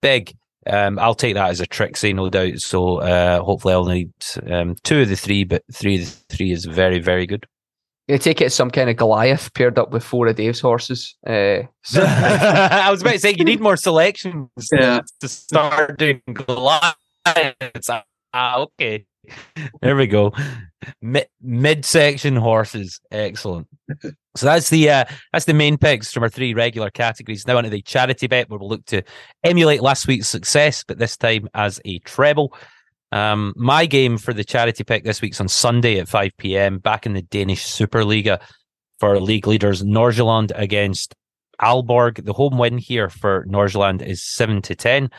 big. 0.00 0.34
Um, 0.66 0.98
I'll 0.98 1.14
take 1.14 1.34
that 1.34 1.48
as 1.48 1.60
a 1.60 1.66
Trixie, 1.66 2.12
no 2.12 2.28
doubt. 2.28 2.58
So 2.58 2.98
uh, 2.98 3.42
hopefully 3.42 3.72
I'll 3.72 3.86
need 3.86 4.12
um, 4.46 4.76
two 4.84 5.00
of 5.00 5.08
the 5.08 5.16
three, 5.16 5.44
but 5.44 5.62
three 5.72 6.02
of 6.02 6.02
the 6.02 6.36
three 6.36 6.52
is 6.52 6.64
very 6.66 6.98
very 6.98 7.26
good. 7.26 7.46
You 8.08 8.18
take 8.18 8.40
it 8.40 8.46
as 8.46 8.54
some 8.54 8.70
kind 8.70 8.90
of 8.90 8.96
Goliath 8.96 9.54
paired 9.54 9.78
up 9.78 9.92
with 9.92 10.02
four 10.02 10.26
of 10.26 10.36
Dave's 10.36 10.60
horses. 10.60 11.16
Uh, 11.24 11.62
so. 11.84 12.02
I 12.06 12.90
was 12.90 13.02
about 13.02 13.12
to 13.12 13.18
say 13.20 13.34
you 13.36 13.44
need 13.44 13.60
more 13.60 13.76
selections 13.76 14.48
yeah. 14.72 15.02
to 15.20 15.28
start 15.28 15.98
doing 15.98 16.20
Goliaths. 16.32 16.96
Ah, 18.32 18.58
okay. 18.58 19.06
There 19.82 19.96
we 19.96 20.06
go. 20.06 20.32
Mid 21.02 21.28
midsection 21.42 22.36
horses, 22.36 23.00
excellent. 23.10 23.68
So 24.36 24.46
that's 24.46 24.70
the 24.70 24.88
uh, 24.88 25.04
that's 25.32 25.44
the 25.44 25.54
main 25.54 25.76
picks 25.76 26.12
from 26.12 26.22
our 26.22 26.28
three 26.28 26.54
regular 26.54 26.90
categories. 26.90 27.46
Now 27.46 27.58
onto 27.58 27.68
the 27.68 27.82
charity 27.82 28.26
bet, 28.26 28.48
where 28.48 28.58
we'll 28.58 28.68
look 28.68 28.86
to 28.86 29.02
emulate 29.44 29.82
last 29.82 30.06
week's 30.06 30.28
success, 30.28 30.84
but 30.86 30.98
this 30.98 31.16
time 31.16 31.48
as 31.54 31.80
a 31.84 31.98
treble. 32.00 32.54
Um, 33.12 33.52
my 33.56 33.86
game 33.86 34.18
for 34.18 34.32
the 34.32 34.44
charity 34.44 34.84
pick 34.84 35.04
this 35.04 35.20
week's 35.20 35.40
on 35.40 35.48
Sunday 35.48 35.98
at 35.98 36.08
5 36.08 36.30
p.m. 36.38 36.78
back 36.78 37.06
in 37.06 37.14
the 37.14 37.22
Danish 37.22 37.64
Superliga 37.66 38.40
for 38.98 39.18
league 39.18 39.46
leaders 39.46 39.82
Nordsjælland 39.82 40.52
against 40.54 41.14
Aalborg. 41.60 42.24
The 42.24 42.32
home 42.32 42.58
win 42.58 42.78
here 42.78 43.08
for 43.08 43.46
Nordsjælland 43.46 44.02
is 44.02 44.22
7 44.22 44.62
to 44.62 44.74
10. 44.74 45.10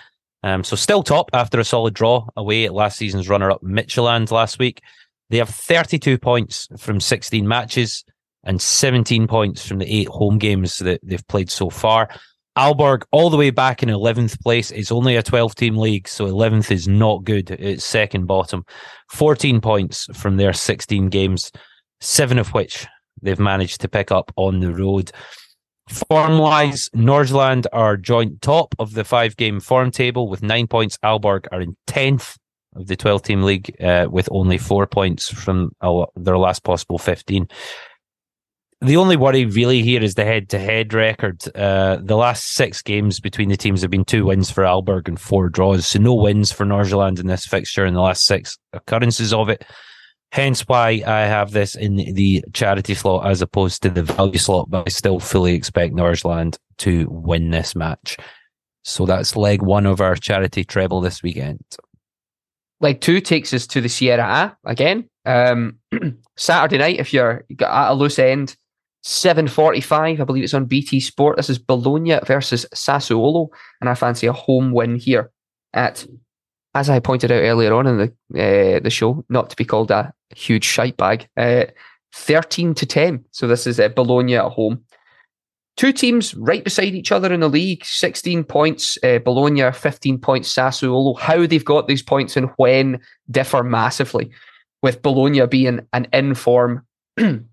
Um, 0.43 0.63
so 0.63 0.75
still 0.75 1.03
top 1.03 1.29
after 1.33 1.59
a 1.59 1.65
solid 1.65 1.93
draw 1.93 2.25
away 2.35 2.65
at 2.65 2.73
last 2.73 2.97
season's 2.97 3.29
runner-up 3.29 3.61
Midtjylland 3.61 4.31
last 4.31 4.57
week. 4.57 4.81
They 5.29 5.37
have 5.37 5.49
32 5.49 6.17
points 6.17 6.67
from 6.77 6.99
16 6.99 7.47
matches 7.47 8.03
and 8.43 8.61
17 8.61 9.27
points 9.27 9.65
from 9.65 9.77
the 9.77 9.93
eight 9.93 10.07
home 10.07 10.39
games 10.39 10.79
that 10.79 10.99
they've 11.03 11.27
played 11.27 11.49
so 11.49 11.69
far. 11.69 12.09
Aalborg, 12.57 13.03
all 13.11 13.29
the 13.29 13.37
way 13.37 13.49
back 13.49 13.81
in 13.81 13.89
11th 13.89 14.41
place. 14.41 14.71
It's 14.71 14.91
only 14.91 15.15
a 15.15 15.23
12 15.23 15.55
team 15.55 15.77
league, 15.77 16.07
so 16.07 16.25
11th 16.25 16.69
is 16.69 16.87
not 16.87 17.23
good. 17.23 17.49
It's 17.51 17.85
second 17.85 18.25
bottom. 18.25 18.65
14 19.11 19.61
points 19.61 20.07
from 20.13 20.37
their 20.37 20.51
16 20.51 21.07
games, 21.09 21.51
seven 22.01 22.37
of 22.37 22.49
which 22.53 22.87
they've 23.21 23.39
managed 23.39 23.79
to 23.81 23.87
pick 23.87 24.11
up 24.11 24.33
on 24.35 24.59
the 24.59 24.73
road. 24.73 25.11
Form 25.89 26.39
wise, 26.39 26.89
Nordsjælland 26.95 27.65
are 27.71 27.97
joint 27.97 28.41
top 28.41 28.75
of 28.79 28.93
the 28.93 29.03
five 29.03 29.37
game 29.37 29.59
form 29.59 29.91
table 29.91 30.27
with 30.29 30.43
nine 30.43 30.67
points. 30.67 30.97
Aalborg 31.03 31.47
are 31.51 31.61
in 31.61 31.75
10th 31.87 32.37
of 32.75 32.87
the 32.87 32.95
12 32.95 33.23
team 33.23 33.43
league 33.43 33.75
uh, 33.81 34.07
with 34.09 34.27
only 34.31 34.57
four 34.57 34.87
points 34.87 35.29
from 35.29 35.71
their 36.15 36.37
last 36.37 36.63
possible 36.63 36.97
15 36.97 37.47
the 38.81 38.97
only 38.97 39.15
worry 39.15 39.45
really 39.45 39.83
here 39.83 40.01
is 40.01 40.15
the 40.15 40.25
head-to-head 40.25 40.93
record. 40.93 41.43
Uh, 41.55 41.97
the 42.01 42.17
last 42.17 42.47
six 42.47 42.81
games 42.81 43.19
between 43.19 43.49
the 43.49 43.57
teams 43.57 43.81
have 43.81 43.91
been 43.91 44.03
two 44.03 44.25
wins 44.25 44.49
for 44.49 44.63
Aalborg 44.63 45.07
and 45.07 45.19
four 45.19 45.49
draws, 45.49 45.85
so 45.85 45.99
no 45.99 46.15
wins 46.15 46.51
for 46.51 46.65
Nordsjælland 46.65 47.19
in 47.19 47.27
this 47.27 47.45
fixture 47.45 47.85
in 47.85 47.93
the 47.93 48.01
last 48.01 48.25
six 48.25 48.57
occurrences 48.73 49.33
of 49.33 49.49
it. 49.49 49.63
Hence 50.31 50.61
why 50.67 51.03
I 51.05 51.21
have 51.21 51.51
this 51.51 51.75
in 51.75 51.97
the 51.97 52.43
charity 52.53 52.95
slot 52.95 53.27
as 53.27 53.41
opposed 53.41 53.83
to 53.83 53.89
the 53.89 54.01
value 54.01 54.39
slot, 54.39 54.69
but 54.69 54.87
I 54.87 54.89
still 54.89 55.19
fully 55.19 55.53
expect 55.53 55.93
Nordsjælland 55.93 56.57
to 56.79 57.07
win 57.11 57.51
this 57.51 57.75
match. 57.75 58.17
So 58.83 59.05
that's 59.05 59.35
leg 59.35 59.61
one 59.61 59.85
of 59.85 60.01
our 60.01 60.15
charity 60.15 60.63
treble 60.63 61.01
this 61.01 61.21
weekend. 61.21 61.63
Leg 62.79 62.99
two 62.99 63.21
takes 63.21 63.53
us 63.53 63.67
to 63.67 63.81
the 63.81 63.89
Serie 63.89 64.21
A 64.21 64.57
again. 64.65 65.07
Um, 65.23 65.77
Saturday 66.35 66.79
night, 66.79 66.99
if 66.99 67.13
you're 67.13 67.45
at 67.59 67.91
a 67.91 67.93
loose 67.93 68.17
end, 68.17 68.55
7.45, 69.03 70.19
I 70.19 70.23
believe 70.23 70.43
it's 70.43 70.53
on 70.53 70.65
BT 70.65 70.99
Sport. 70.99 71.37
This 71.37 71.49
is 71.49 71.57
Bologna 71.57 72.19
versus 72.25 72.65
Sassuolo, 72.73 73.49
and 73.79 73.89
I 73.89 73.95
fancy 73.95 74.27
a 74.27 74.33
home 74.33 74.71
win 74.71 74.95
here 74.95 75.31
at, 75.73 76.05
as 76.75 76.89
I 76.89 76.99
pointed 76.99 77.31
out 77.31 77.41
earlier 77.41 77.73
on 77.73 77.87
in 77.87 77.97
the 77.97 78.75
uh, 78.75 78.79
the 78.79 78.89
show, 78.89 79.25
not 79.29 79.49
to 79.49 79.55
be 79.55 79.65
called 79.65 79.89
a 79.89 80.13
huge 80.35 80.63
shite 80.63 80.97
bag, 80.97 81.27
uh, 81.35 81.65
13 82.13 82.73
to 82.75 82.85
10. 82.85 83.25
So 83.31 83.47
this 83.47 83.65
is 83.65 83.79
uh, 83.79 83.89
Bologna 83.89 84.35
at 84.35 84.51
home. 84.51 84.83
Two 85.77 85.93
teams 85.93 86.35
right 86.35 86.63
beside 86.63 86.93
each 86.93 87.11
other 87.11 87.33
in 87.33 87.39
the 87.39 87.49
league, 87.49 87.83
16 87.85 88.43
points, 88.43 88.97
uh, 89.03 89.19
Bologna 89.19 89.71
15 89.71 90.19
points, 90.19 90.53
Sassuolo. 90.53 91.17
How 91.17 91.47
they've 91.47 91.65
got 91.65 91.87
these 91.87 92.03
points 92.03 92.37
and 92.37 92.49
when 92.57 92.99
differ 93.31 93.63
massively, 93.63 94.31
with 94.83 95.01
Bologna 95.01 95.47
being 95.47 95.87
an 95.93 96.07
in-form 96.13 96.85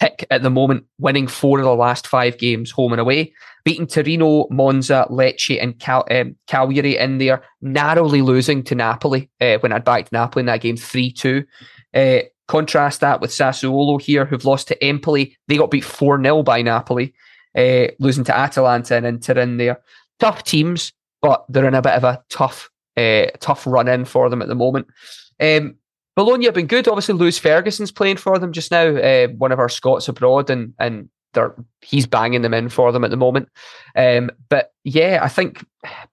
pick 0.00 0.26
at 0.30 0.42
the 0.42 0.50
moment, 0.50 0.84
winning 0.98 1.26
four 1.26 1.58
of 1.58 1.64
the 1.64 1.74
last 1.74 2.06
five 2.06 2.38
games 2.38 2.70
home 2.70 2.92
and 2.92 3.00
away, 3.00 3.32
beating 3.64 3.86
Torino, 3.86 4.46
Monza, 4.50 5.06
Lecce, 5.10 5.62
and 5.62 5.78
Cal- 5.78 6.06
um, 6.10 6.36
Cagliari 6.46 6.96
in 6.96 7.18
there, 7.18 7.42
narrowly 7.62 8.22
losing 8.22 8.62
to 8.64 8.74
Napoli 8.74 9.30
uh, 9.40 9.58
when 9.58 9.72
I'd 9.72 9.84
backed 9.84 10.12
Napoli 10.12 10.42
in 10.42 10.46
that 10.46 10.60
game 10.60 10.76
3 10.76 11.10
2. 11.10 11.44
Uh, 11.94 12.18
contrast 12.46 13.00
that 13.00 13.20
with 13.20 13.30
Sassuolo 13.30 14.00
here, 14.00 14.24
who've 14.24 14.44
lost 14.44 14.68
to 14.68 14.84
Empoli. 14.84 15.36
They 15.48 15.56
got 15.56 15.70
beat 15.70 15.84
4 15.84 16.22
0 16.22 16.42
by 16.42 16.62
Napoli, 16.62 17.14
uh, 17.56 17.88
losing 17.98 18.24
to 18.24 18.36
Atalanta 18.36 18.96
and 18.96 19.06
Inter 19.06 19.38
in 19.40 19.56
there. 19.56 19.80
Tough 20.18 20.44
teams, 20.44 20.92
but 21.22 21.44
they're 21.48 21.68
in 21.68 21.74
a 21.74 21.82
bit 21.82 21.94
of 21.94 22.04
a 22.04 22.22
tough, 22.28 22.70
uh, 22.96 23.26
tough 23.40 23.66
run 23.66 23.88
in 23.88 24.04
for 24.04 24.28
them 24.28 24.42
at 24.42 24.48
the 24.48 24.54
moment. 24.54 24.88
Um, 25.40 25.76
Bologna 26.16 26.46
have 26.46 26.54
been 26.54 26.66
good. 26.66 26.88
Obviously, 26.88 27.14
Lewis 27.14 27.38
Ferguson's 27.38 27.92
playing 27.92 28.16
for 28.16 28.38
them 28.38 28.52
just 28.52 28.70
now. 28.70 28.96
Uh, 28.96 29.28
one 29.28 29.52
of 29.52 29.58
our 29.58 29.68
Scots 29.68 30.08
abroad, 30.08 30.50
and 30.50 30.74
and 30.78 31.08
he's 31.80 32.06
banging 32.06 32.42
them 32.42 32.54
in 32.54 32.68
for 32.68 32.92
them 32.92 33.04
at 33.04 33.10
the 33.10 33.16
moment. 33.16 33.48
Um, 33.96 34.30
but 34.48 34.72
yeah, 34.84 35.20
I 35.22 35.28
think 35.28 35.64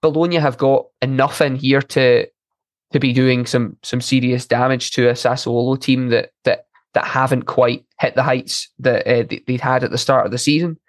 Bologna 0.01 0.37
have 0.37 0.57
got 0.57 0.85
enough 1.01 1.41
in 1.41 1.55
here 1.55 1.81
to 1.81 2.27
to 2.91 2.99
be 2.99 3.13
doing 3.13 3.45
some 3.45 3.77
some 3.83 4.01
serious 4.01 4.45
damage 4.45 4.91
to 4.91 5.09
a 5.09 5.13
Sassuolo 5.13 5.79
team 5.79 6.09
that 6.09 6.31
that 6.43 6.65
that 6.93 7.05
haven't 7.05 7.43
quite 7.43 7.85
hit 7.99 8.15
the 8.15 8.23
heights 8.23 8.69
that 8.79 9.05
uh, 9.07 9.23
they'd 9.45 9.61
had 9.61 9.83
at 9.83 9.91
the 9.91 9.97
start 9.97 10.25
of 10.25 10.31
the 10.31 10.37
season. 10.37 10.79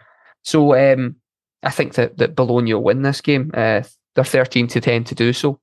So 0.44 0.74
um, 0.74 1.16
I 1.62 1.70
think 1.70 1.94
that, 1.94 2.16
that 2.18 2.34
Bologna 2.34 2.72
will 2.74 2.82
win 2.82 3.02
this 3.02 3.20
game. 3.20 3.50
Uh, 3.52 3.82
they're 4.14 4.24
13 4.24 4.68
to 4.68 4.80
10 4.80 5.04
to 5.04 5.14
do 5.14 5.32
so. 5.32 5.60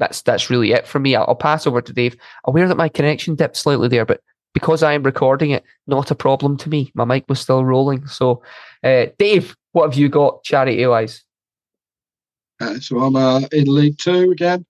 That's 0.00 0.22
that's 0.22 0.50
really 0.50 0.72
it 0.72 0.88
for 0.88 0.98
me. 0.98 1.14
I'll, 1.14 1.26
I'll 1.28 1.36
pass 1.36 1.66
over 1.66 1.80
to 1.80 1.92
Dave. 1.92 2.16
Aware 2.46 2.66
that 2.66 2.76
my 2.76 2.88
connection 2.88 3.36
dipped 3.36 3.56
slightly 3.56 3.86
there, 3.86 4.06
but 4.06 4.22
because 4.54 4.82
I 4.82 4.94
am 4.94 5.04
recording 5.04 5.50
it, 5.50 5.62
not 5.86 6.10
a 6.10 6.16
problem 6.16 6.56
to 6.56 6.68
me. 6.68 6.90
My 6.94 7.04
mic 7.04 7.26
was 7.28 7.38
still 7.38 7.64
rolling. 7.64 8.06
So, 8.06 8.42
uh, 8.82 9.06
Dave, 9.18 9.54
what 9.72 9.88
have 9.88 9.98
you 9.98 10.08
got 10.08 10.42
charity 10.42 10.84
wise? 10.86 11.22
Uh, 12.60 12.80
so 12.80 12.98
I'm 12.98 13.14
uh, 13.14 13.42
in 13.52 13.72
League 13.72 13.98
Two 13.98 14.32
again. 14.32 14.66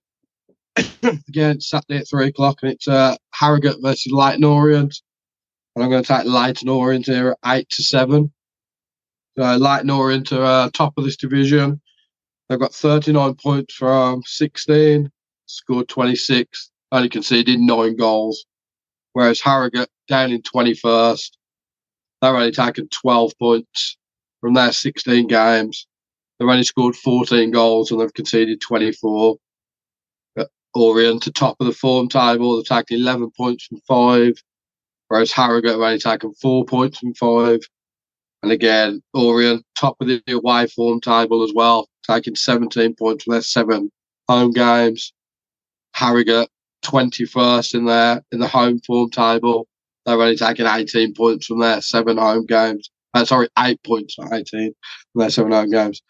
again, 1.03 1.59
Saturday 1.61 1.99
at 1.99 2.09
three 2.09 2.27
o'clock, 2.27 2.59
and 2.61 2.73
it's 2.73 2.87
uh, 2.87 3.15
Harrogate 3.33 3.77
versus 3.81 4.11
Leyton 4.11 4.43
Orient. 4.43 5.01
And 5.75 5.83
I'm 5.83 5.89
going 5.89 6.03
to 6.03 6.07
take 6.07 6.25
Leyton 6.25 6.67
Orient 6.67 7.05
here 7.05 7.29
at 7.29 7.55
eight 7.57 7.69
to 7.69 7.83
seven. 7.83 8.31
So 9.37 9.43
Orient 9.97 10.33
are 10.33 10.43
uh, 10.43 10.69
top 10.73 10.93
of 10.97 11.05
this 11.05 11.15
division. 11.15 11.81
They've 12.49 12.59
got 12.59 12.73
39 12.73 13.35
points 13.35 13.73
from 13.73 14.23
16, 14.25 15.09
scored 15.51 15.87
26, 15.87 16.71
only 16.91 17.09
conceded 17.09 17.59
nine 17.59 17.95
goals. 17.95 18.45
Whereas 19.13 19.41
Harrogate 19.41 19.89
down 20.07 20.31
in 20.31 20.41
21st, 20.41 21.31
they're 22.21 22.35
only 22.35 22.51
taken 22.51 22.87
12 22.89 23.33
points 23.37 23.97
from 24.39 24.53
their 24.53 24.71
16 24.71 25.27
games. 25.27 25.87
They've 26.39 26.49
only 26.49 26.63
scored 26.63 26.95
14 26.95 27.51
goals 27.51 27.91
and 27.91 27.99
they've 27.99 28.13
conceded 28.13 28.61
24. 28.61 29.37
Orient 30.73 31.23
to 31.23 31.31
top 31.31 31.57
of 31.59 31.67
the 31.67 31.73
form 31.73 32.07
table. 32.07 32.55
They've 32.55 32.65
taken 32.65 33.01
11 33.01 33.31
points 33.35 33.65
from 33.65 33.81
five, 33.87 34.41
whereas 35.09 35.33
Harrogate 35.33 35.71
have 35.71 35.81
only 35.81 35.99
taken 35.99 36.33
four 36.35 36.63
points 36.63 36.99
from 36.99 37.13
five. 37.13 37.59
And 38.41 38.53
again, 38.53 39.03
Orient 39.13 39.65
top 39.77 39.97
of 39.99 40.07
the 40.07 40.23
away 40.29 40.67
form 40.67 41.01
table 41.01 41.43
as 41.43 41.51
well, 41.53 41.89
taking 42.09 42.35
17 42.35 42.95
points 42.95 43.25
from 43.25 43.33
their 43.33 43.41
seven 43.41 43.91
home 44.29 44.51
games. 44.51 45.11
Harrogate 45.93 46.49
21st 46.85 47.75
in 47.75 47.85
their 47.85 48.23
in 48.31 48.39
the 48.39 48.47
home 48.47 48.79
form 48.79 49.09
table. 49.09 49.67
They've 50.05 50.17
only 50.17 50.35
taken 50.35 50.65
18 50.65 51.13
points 51.13 51.45
from 51.45 51.59
their 51.59 51.81
seven 51.81 52.17
home 52.17 52.45
games. 52.45 52.89
Uh, 53.13 53.25
sorry, 53.25 53.49
eight 53.59 53.81
points, 53.83 54.17
not 54.17 54.33
18 54.33 54.73
from 55.11 55.19
their 55.19 55.29
seven 55.29 55.51
home 55.51 55.69
games. 55.69 56.01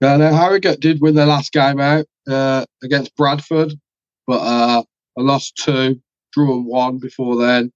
Yeah, 0.00 0.16
now 0.16 0.32
Harrogate 0.32 0.80
did 0.80 1.00
win 1.00 1.14
their 1.14 1.26
last 1.26 1.52
game 1.52 1.80
out 1.80 2.06
uh, 2.28 2.66
against 2.82 3.16
Bradford 3.16 3.72
but 4.26 4.40
uh, 4.40 4.82
I 5.16 5.20
lost 5.20 5.56
two, 5.56 6.00
drew 6.32 6.52
and 6.54 6.66
one 6.66 6.98
before 6.98 7.36
then. 7.36 7.72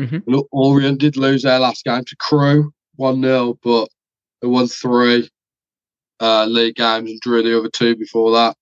Mm-hmm. 0.00 0.40
Orient 0.50 0.98
did 0.98 1.16
lose 1.16 1.42
their 1.42 1.60
last 1.60 1.84
game 1.84 2.04
to 2.04 2.16
Crewe 2.16 2.72
1 2.96 3.22
0, 3.22 3.58
but 3.62 3.88
they 4.42 4.48
won 4.48 4.66
three 4.66 5.28
uh, 6.20 6.46
league 6.46 6.74
games 6.74 7.10
and 7.10 7.20
drew 7.20 7.42
the 7.42 7.56
other 7.56 7.70
two 7.70 7.94
before 7.94 8.32
that. 8.32 8.56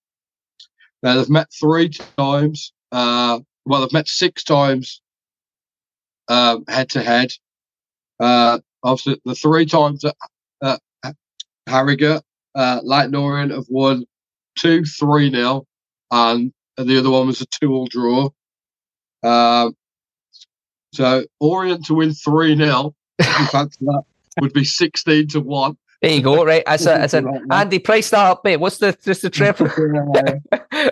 Now 1.02 1.16
they've 1.16 1.30
met 1.30 1.48
three 1.52 1.90
times. 2.16 2.72
Uh, 2.90 3.40
well, 3.64 3.80
they've 3.80 3.92
met 3.92 4.08
six 4.08 4.44
times 4.44 5.00
head 6.28 6.90
to 6.90 7.02
head. 7.02 7.32
Obviously, 8.84 9.20
the 9.24 9.34
three 9.34 9.66
times 9.66 10.00
that 10.02 10.16
uh, 10.60 11.12
Harrogate, 11.68 12.22
uh, 12.54 12.80
Leyton 12.82 13.14
Orient 13.14 13.52
have 13.52 13.66
won 13.68 14.04
2 14.58 14.84
3 14.84 15.30
0, 15.30 15.66
and 16.10 16.52
the 16.76 16.98
other 16.98 17.10
one 17.10 17.28
was 17.28 17.40
a 17.40 17.46
two-all 17.46 17.86
draw. 17.86 18.28
Um, 19.22 19.76
so 20.92 21.24
Orient 21.40 21.86
to 21.86 21.94
win 21.94 22.12
three 22.12 22.56
0 22.56 22.94
that 23.18 24.02
would 24.40 24.52
be 24.52 24.64
sixteen 24.64 25.28
to 25.28 25.40
one. 25.40 25.76
There 26.02 26.10
you 26.10 26.20
go. 26.20 26.44
Right, 26.44 26.64
I 26.66 26.76
said, 26.76 27.00
I 27.00 27.06
said, 27.06 27.24
Andy, 27.50 27.78
price 27.78 28.10
that 28.10 28.18
up, 28.18 28.44
mate. 28.44 28.56
What's 28.56 28.78
the 28.78 28.98
just 29.04 29.22
the 29.22 29.30
triple? 29.30 29.68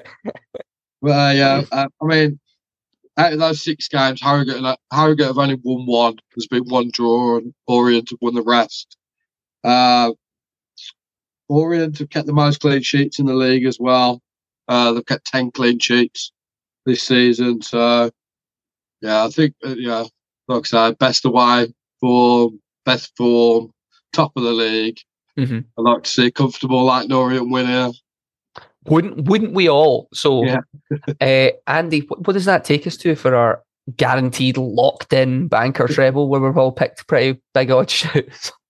well, 1.00 1.34
yeah, 1.34 1.64
uh, 1.72 1.88
I 2.00 2.04
mean, 2.04 2.38
out 3.16 3.32
of 3.32 3.40
those 3.40 3.62
six 3.62 3.88
games, 3.88 4.22
Harrogate, 4.22 4.78
Harrogate 4.92 5.26
have 5.26 5.38
only 5.38 5.58
won 5.64 5.84
one. 5.86 6.16
There's 6.34 6.46
been 6.46 6.68
one 6.68 6.90
draw, 6.92 7.38
and 7.38 7.52
Orient 7.66 8.10
have 8.10 8.20
won 8.22 8.34
the 8.34 8.42
rest. 8.42 8.96
Uh, 9.64 10.12
Orient 11.48 11.98
have 11.98 12.10
kept 12.10 12.28
the 12.28 12.32
most 12.32 12.60
clean 12.60 12.82
sheets 12.82 13.18
in 13.18 13.26
the 13.26 13.34
league 13.34 13.66
as 13.66 13.78
well. 13.80 14.22
Uh, 14.68 14.92
they've 14.92 15.04
got 15.04 15.24
10 15.24 15.50
clean 15.50 15.80
sheets 15.80 16.30
this 16.86 17.02
season. 17.02 17.60
So, 17.60 18.12
yeah, 19.02 19.24
I 19.24 19.28
think, 19.30 19.54
uh, 19.66 19.74
yeah, 19.76 20.04
like 20.46 20.60
I 20.60 20.88
said, 20.88 20.98
best 20.98 21.24
away 21.24 21.74
form, 22.00 22.60
best 22.84 23.16
form, 23.16 23.72
top 24.12 24.32
of 24.36 24.42
the 24.42 24.52
league. 24.52 25.00
Mm-hmm. 25.38 25.58
I'd 25.78 25.82
like 25.82 26.04
to 26.04 26.10
see 26.10 26.30
comfortable 26.30 26.84
like 26.84 27.08
Norient 27.08 27.50
winner. 27.50 27.90
Wouldn't 28.86 29.28
wouldn't 29.28 29.52
we 29.52 29.68
all? 29.68 30.08
So, 30.12 30.44
Yeah. 30.44 30.60
uh, 31.20 31.50
Andy, 31.66 32.00
what, 32.00 32.26
what 32.26 32.32
does 32.32 32.46
that 32.46 32.64
take 32.64 32.86
us 32.86 32.96
to 32.98 33.14
for 33.14 33.34
our 33.34 33.62
guaranteed 33.96 34.56
locked 34.56 35.12
in 35.12 35.48
banker 35.48 35.88
treble 35.88 36.28
where 36.28 36.40
we've 36.40 36.56
all 36.56 36.72
picked 36.72 37.06
pretty 37.06 37.40
big 37.54 37.70
odd 37.70 37.90
shouts? 37.90 38.52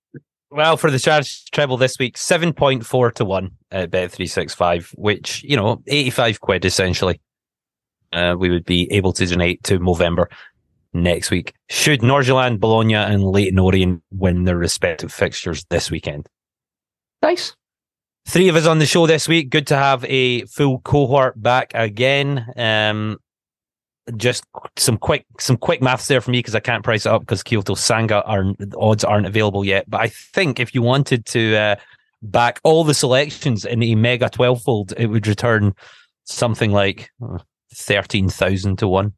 Well, 0.52 0.76
for 0.76 0.90
the 0.90 0.98
charge 0.98 1.48
treble 1.52 1.76
this 1.76 1.96
week, 2.00 2.16
7.4 2.16 3.14
to 3.14 3.24
1 3.24 3.50
at 3.70 3.92
Bet365, 3.92 4.90
which, 4.96 5.44
you 5.44 5.54
know, 5.54 5.80
85 5.86 6.40
quid 6.40 6.64
essentially. 6.64 7.20
Uh, 8.12 8.34
we 8.36 8.50
would 8.50 8.64
be 8.64 8.90
able 8.90 9.12
to 9.12 9.26
donate 9.26 9.62
to 9.62 9.78
Movember 9.78 10.26
next 10.92 11.30
week. 11.30 11.54
Should 11.68 12.00
Nordsjælland, 12.00 12.60
Bologna, 12.60 12.94
and 12.94 13.24
Leyton 13.24 13.58
Orient 13.58 14.02
win 14.10 14.44
their 14.44 14.56
respective 14.56 15.12
fixtures 15.12 15.64
this 15.70 15.90
weekend. 15.90 16.28
Nice. 17.22 17.54
Three 18.26 18.48
of 18.48 18.56
us 18.56 18.66
on 18.66 18.78
the 18.78 18.86
show 18.86 19.06
this 19.06 19.28
week. 19.28 19.50
Good 19.50 19.66
to 19.68 19.76
have 19.76 20.04
a 20.04 20.44
full 20.46 20.80
cohort 20.80 21.40
back 21.40 21.72
again. 21.74 22.46
Um, 22.56 23.18
just 24.16 24.44
some 24.76 24.96
quick 24.96 25.24
some 25.38 25.56
quick 25.56 25.82
maths 25.82 26.08
there 26.08 26.20
for 26.20 26.30
me 26.30 26.38
because 26.38 26.54
I 26.54 26.60
can't 26.60 26.84
price 26.84 27.06
it 27.06 27.12
up 27.12 27.22
because 27.22 27.42
Kyoto 27.42 27.74
Sanga 27.74 28.22
are 28.24 28.54
the 28.58 28.76
odds 28.78 29.04
aren't 29.04 29.26
available 29.26 29.64
yet. 29.64 29.88
But 29.88 30.00
I 30.00 30.08
think 30.08 30.60
if 30.60 30.74
you 30.74 30.82
wanted 30.82 31.26
to 31.26 31.56
uh, 31.56 31.76
back 32.22 32.60
all 32.62 32.84
the 32.84 32.94
selections 32.94 33.64
in 33.64 33.82
a 33.82 33.94
mega 33.94 34.28
twelve 34.28 34.62
fold, 34.62 34.92
it 34.96 35.06
would 35.06 35.26
return 35.26 35.74
something 36.24 36.72
like 36.72 37.10
uh, 37.22 37.38
thirteen 37.74 38.28
thousand 38.28 38.78
to 38.78 38.88
one. 38.88 39.12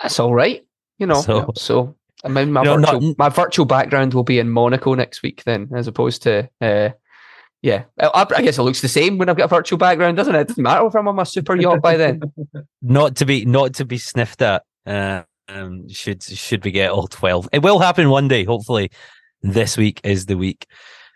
That's 0.00 0.18
all 0.20 0.34
right. 0.34 0.62
You 0.98 1.06
know, 1.06 1.20
So- 1.20 1.52
so, 1.56 1.96
I 2.24 2.28
mean, 2.28 2.52
my 2.52 2.60
You 2.62 2.66
know, 2.66 2.76
not- 2.76 2.94
virtual 2.94 3.14
my 3.18 3.28
virtual 3.28 3.64
background 3.66 4.14
will 4.14 4.22
be 4.24 4.38
in 4.38 4.50
Monaco 4.50 4.94
next 4.94 5.22
week, 5.22 5.42
then, 5.44 5.68
as 5.74 5.86
opposed 5.88 6.22
to, 6.22 6.48
uh, 6.60 6.90
yeah, 7.62 7.84
I, 8.00 8.26
I 8.36 8.42
guess 8.42 8.58
it 8.58 8.62
looks 8.62 8.80
the 8.80 8.88
same 8.88 9.18
when 9.18 9.28
I've 9.28 9.36
got 9.36 9.44
a 9.44 9.48
virtual 9.48 9.78
background, 9.78 10.16
doesn't 10.16 10.34
it? 10.34 10.40
It 10.40 10.48
doesn't 10.48 10.62
matter 10.62 10.86
if 10.86 10.94
I'm 10.94 11.06
on 11.08 11.14
my 11.16 11.22
super 11.22 11.56
yacht 11.56 11.80
by 11.80 11.96
then. 11.96 12.20
Not 12.82 13.16
to 13.16 13.24
be 13.24 13.44
not 13.44 13.74
to 13.74 13.84
be 13.84 13.98
sniffed 13.98 14.42
at. 14.42 14.64
Uh, 14.84 15.22
um, 15.48 15.88
should 15.88 16.22
should 16.22 16.64
we 16.64 16.72
get 16.72 16.90
all 16.90 17.06
twelve? 17.06 17.48
It 17.52 17.62
will 17.62 17.78
happen 17.78 18.10
one 18.10 18.26
day. 18.26 18.42
Hopefully, 18.44 18.90
this 19.42 19.76
week 19.76 20.00
is 20.02 20.26
the 20.26 20.36
week. 20.36 20.66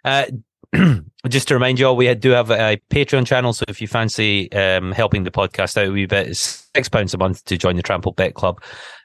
Uh, 0.04 0.26
just 1.28 1.48
to 1.48 1.54
remind 1.54 1.78
you 1.80 1.86
all, 1.88 1.96
we 1.96 2.12
do 2.14 2.30
have 2.30 2.50
a 2.50 2.80
Patreon 2.90 3.26
channel. 3.26 3.52
So 3.52 3.64
if 3.66 3.80
you 3.80 3.88
fancy 3.88 4.50
um, 4.52 4.92
helping 4.92 5.24
the 5.24 5.30
podcast 5.32 5.76
out 5.76 5.88
a 5.88 5.90
wee 5.90 6.06
bit, 6.06 6.28
it's 6.28 6.68
six 6.74 6.88
pounds 6.88 7.14
a 7.14 7.18
month 7.18 7.44
to 7.46 7.56
join 7.56 7.76
the 7.76 7.82
Trample 7.82 8.12
Bet 8.12 8.34
Club. 8.34 8.62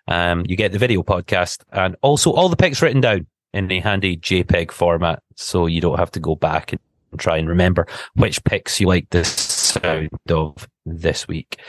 Um, 0.07 0.43
you 0.47 0.55
get 0.55 0.71
the 0.71 0.79
video 0.79 1.03
podcast 1.03 1.63
and 1.71 1.95
also 2.01 2.31
all 2.31 2.49
the 2.49 2.55
picks 2.55 2.81
written 2.81 3.01
down 3.01 3.27
in 3.53 3.71
a 3.71 3.79
handy 3.79 4.17
JPEG 4.17 4.71
format, 4.71 5.21
so 5.35 5.65
you 5.65 5.81
don't 5.81 5.99
have 5.99 6.11
to 6.11 6.19
go 6.19 6.35
back 6.35 6.73
and 6.73 6.81
try 7.17 7.37
and 7.37 7.49
remember 7.49 7.85
which 8.15 8.43
picks 8.43 8.79
you 8.79 8.87
like 8.87 9.09
the 9.09 9.25
sound 9.25 10.09
of 10.29 10.67
this 10.85 11.27
week. 11.27 11.59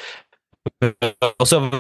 We 0.81 0.93
also 1.41 1.71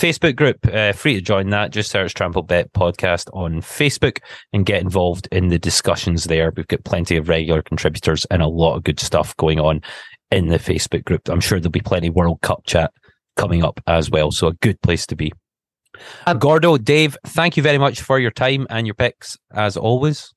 Facebook 0.00 0.34
group, 0.34 0.66
uh, 0.72 0.92
free 0.92 1.12
to 1.14 1.20
join 1.20 1.50
that. 1.50 1.72
Just 1.72 1.90
search 1.90 2.14
Trample 2.14 2.42
Bet 2.42 2.72
Podcast 2.72 3.28
on 3.34 3.60
Facebook 3.60 4.20
and 4.54 4.64
get 4.64 4.80
involved 4.80 5.28
in 5.30 5.48
the 5.48 5.58
discussions 5.58 6.24
there. 6.24 6.52
We've 6.56 6.66
got 6.66 6.84
plenty 6.84 7.18
of 7.18 7.28
regular 7.28 7.60
contributors 7.60 8.24
and 8.30 8.40
a 8.40 8.48
lot 8.48 8.76
of 8.76 8.84
good 8.84 8.98
stuff 8.98 9.36
going 9.36 9.60
on 9.60 9.82
in 10.30 10.48
the 10.48 10.58
Facebook 10.58 11.04
group. 11.04 11.28
I'm 11.28 11.40
sure 11.40 11.60
there'll 11.60 11.70
be 11.70 11.80
plenty 11.80 12.06
of 12.06 12.14
World 12.14 12.40
Cup 12.40 12.62
chat 12.66 12.92
coming 13.36 13.62
up 13.62 13.78
as 13.86 14.10
well. 14.10 14.30
So 14.30 14.48
a 14.48 14.54
good 14.54 14.80
place 14.80 15.06
to 15.08 15.16
be. 15.16 15.32
Um, 16.26 16.38
Gordo, 16.38 16.76
Dave, 16.76 17.16
thank 17.26 17.56
you 17.56 17.62
very 17.62 17.78
much 17.78 18.02
for 18.02 18.18
your 18.18 18.30
time 18.30 18.66
and 18.70 18.86
your 18.86 18.94
picks 18.94 19.38
as 19.52 19.76
always. 19.76 20.32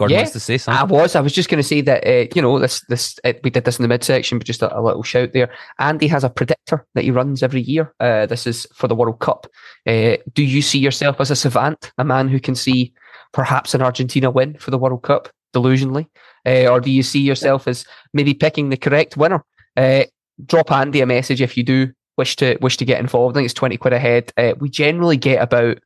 Gordon 0.00 0.14
Yeah, 0.14 0.20
wants 0.20 0.32
to 0.32 0.40
say 0.40 0.56
something. 0.56 0.80
I 0.80 0.84
was. 0.84 1.14
I 1.14 1.20
was 1.20 1.32
just 1.34 1.50
going 1.50 1.62
to 1.62 1.68
say 1.68 1.82
that 1.82 2.06
uh, 2.06 2.26
you 2.34 2.40
know 2.40 2.58
this. 2.58 2.80
This 2.88 3.18
uh, 3.22 3.34
we 3.44 3.50
did 3.50 3.64
this 3.64 3.78
in 3.78 3.82
the 3.82 3.88
midsection, 3.88 4.38
but 4.38 4.46
just 4.46 4.62
a, 4.62 4.78
a 4.78 4.80
little 4.80 5.02
shout 5.02 5.34
there. 5.34 5.50
Andy 5.78 6.06
has 6.06 6.24
a 6.24 6.30
predictor 6.30 6.86
that 6.94 7.04
he 7.04 7.10
runs 7.10 7.42
every 7.42 7.60
year. 7.60 7.94
Uh, 8.00 8.24
this 8.24 8.46
is 8.46 8.66
for 8.74 8.88
the 8.88 8.94
World 8.94 9.18
Cup. 9.18 9.46
Uh, 9.86 10.16
do 10.32 10.42
you 10.42 10.62
see 10.62 10.78
yourself 10.78 11.20
as 11.20 11.30
a 11.30 11.36
savant, 11.36 11.92
a 11.98 12.04
man 12.04 12.28
who 12.28 12.40
can 12.40 12.54
see 12.54 12.94
perhaps 13.32 13.74
an 13.74 13.82
Argentina 13.82 14.30
win 14.30 14.56
for 14.56 14.70
the 14.70 14.78
World 14.78 15.02
Cup 15.02 15.28
delusionally, 15.54 16.06
uh, 16.46 16.66
or 16.70 16.80
do 16.80 16.90
you 16.90 17.02
see 17.02 17.20
yourself 17.20 17.68
as 17.68 17.84
maybe 18.14 18.32
picking 18.32 18.70
the 18.70 18.78
correct 18.78 19.18
winner? 19.18 19.44
Uh, 19.76 20.04
drop 20.46 20.72
Andy 20.72 21.02
a 21.02 21.06
message 21.06 21.42
if 21.42 21.58
you 21.58 21.62
do 21.62 21.92
wish 22.20 22.36
to 22.36 22.56
wish 22.60 22.76
to 22.76 22.84
get 22.84 23.00
involved, 23.00 23.34
I 23.34 23.38
think 23.38 23.46
it's 23.46 23.54
twenty 23.54 23.76
quid 23.76 23.94
a 23.94 23.98
head. 23.98 24.32
Uh, 24.36 24.52
we 24.60 24.68
generally 24.68 25.16
get 25.16 25.42
about 25.42 25.78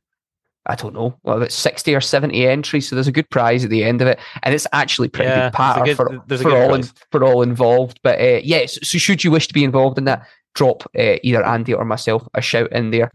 I 0.67 0.75
don't 0.75 0.95
know, 0.95 1.15
well, 1.21 1.37
about 1.37 1.51
60 1.51 1.93
or 1.93 2.01
70 2.01 2.47
entries. 2.47 2.89
So 2.89 2.95
there's 2.95 3.07
a 3.07 3.11
good 3.11 3.29
prize 3.29 3.63
at 3.63 3.69
the 3.69 3.83
end 3.83 4.01
of 4.01 4.07
it. 4.07 4.17
And 4.41 4.53
it's 4.53 4.65
actually 4.73 5.09
pretty 5.09 5.29
Yeah, 5.29 5.49
good 5.49 5.53
patter 5.53 5.95
for, 5.95 6.09
good- 6.09 6.39
for, 6.39 6.43
good 6.43 6.53
all 6.53 6.73
in, 6.73 6.83
for 7.11 7.23
all 7.23 7.43
involved. 7.43 7.99
But 8.01 8.19
uh, 8.19 8.39
yeah, 8.43 8.65
so, 8.65 8.79
so 8.81 8.97
should 8.97 9.23
you 9.23 9.29
wish 9.29 9.47
to 9.47 9.53
be 9.53 9.63
involved 9.63 9.99
in 9.99 10.05
that, 10.05 10.25
drop 10.55 10.83
uh, 10.97 11.17
either 11.21 11.45
Andy 11.45 11.73
or 11.73 11.85
myself 11.85 12.27
a 12.33 12.41
shout 12.41 12.71
in 12.71 12.89
there. 12.89 13.11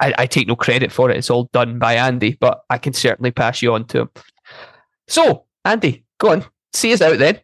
I, 0.00 0.12
I 0.18 0.26
take 0.26 0.48
no 0.48 0.56
credit 0.56 0.92
for 0.92 1.10
it. 1.10 1.16
It's 1.16 1.30
all 1.30 1.48
done 1.52 1.78
by 1.78 1.94
Andy, 1.94 2.36
but 2.38 2.62
I 2.68 2.76
can 2.78 2.92
certainly 2.92 3.30
pass 3.30 3.62
you 3.62 3.72
on 3.72 3.86
to 3.86 4.00
him. 4.02 4.10
So, 5.08 5.44
Andy, 5.64 6.04
go 6.18 6.32
on. 6.32 6.44
See 6.74 6.92
us 6.92 7.00
out 7.00 7.18
then. 7.18 7.40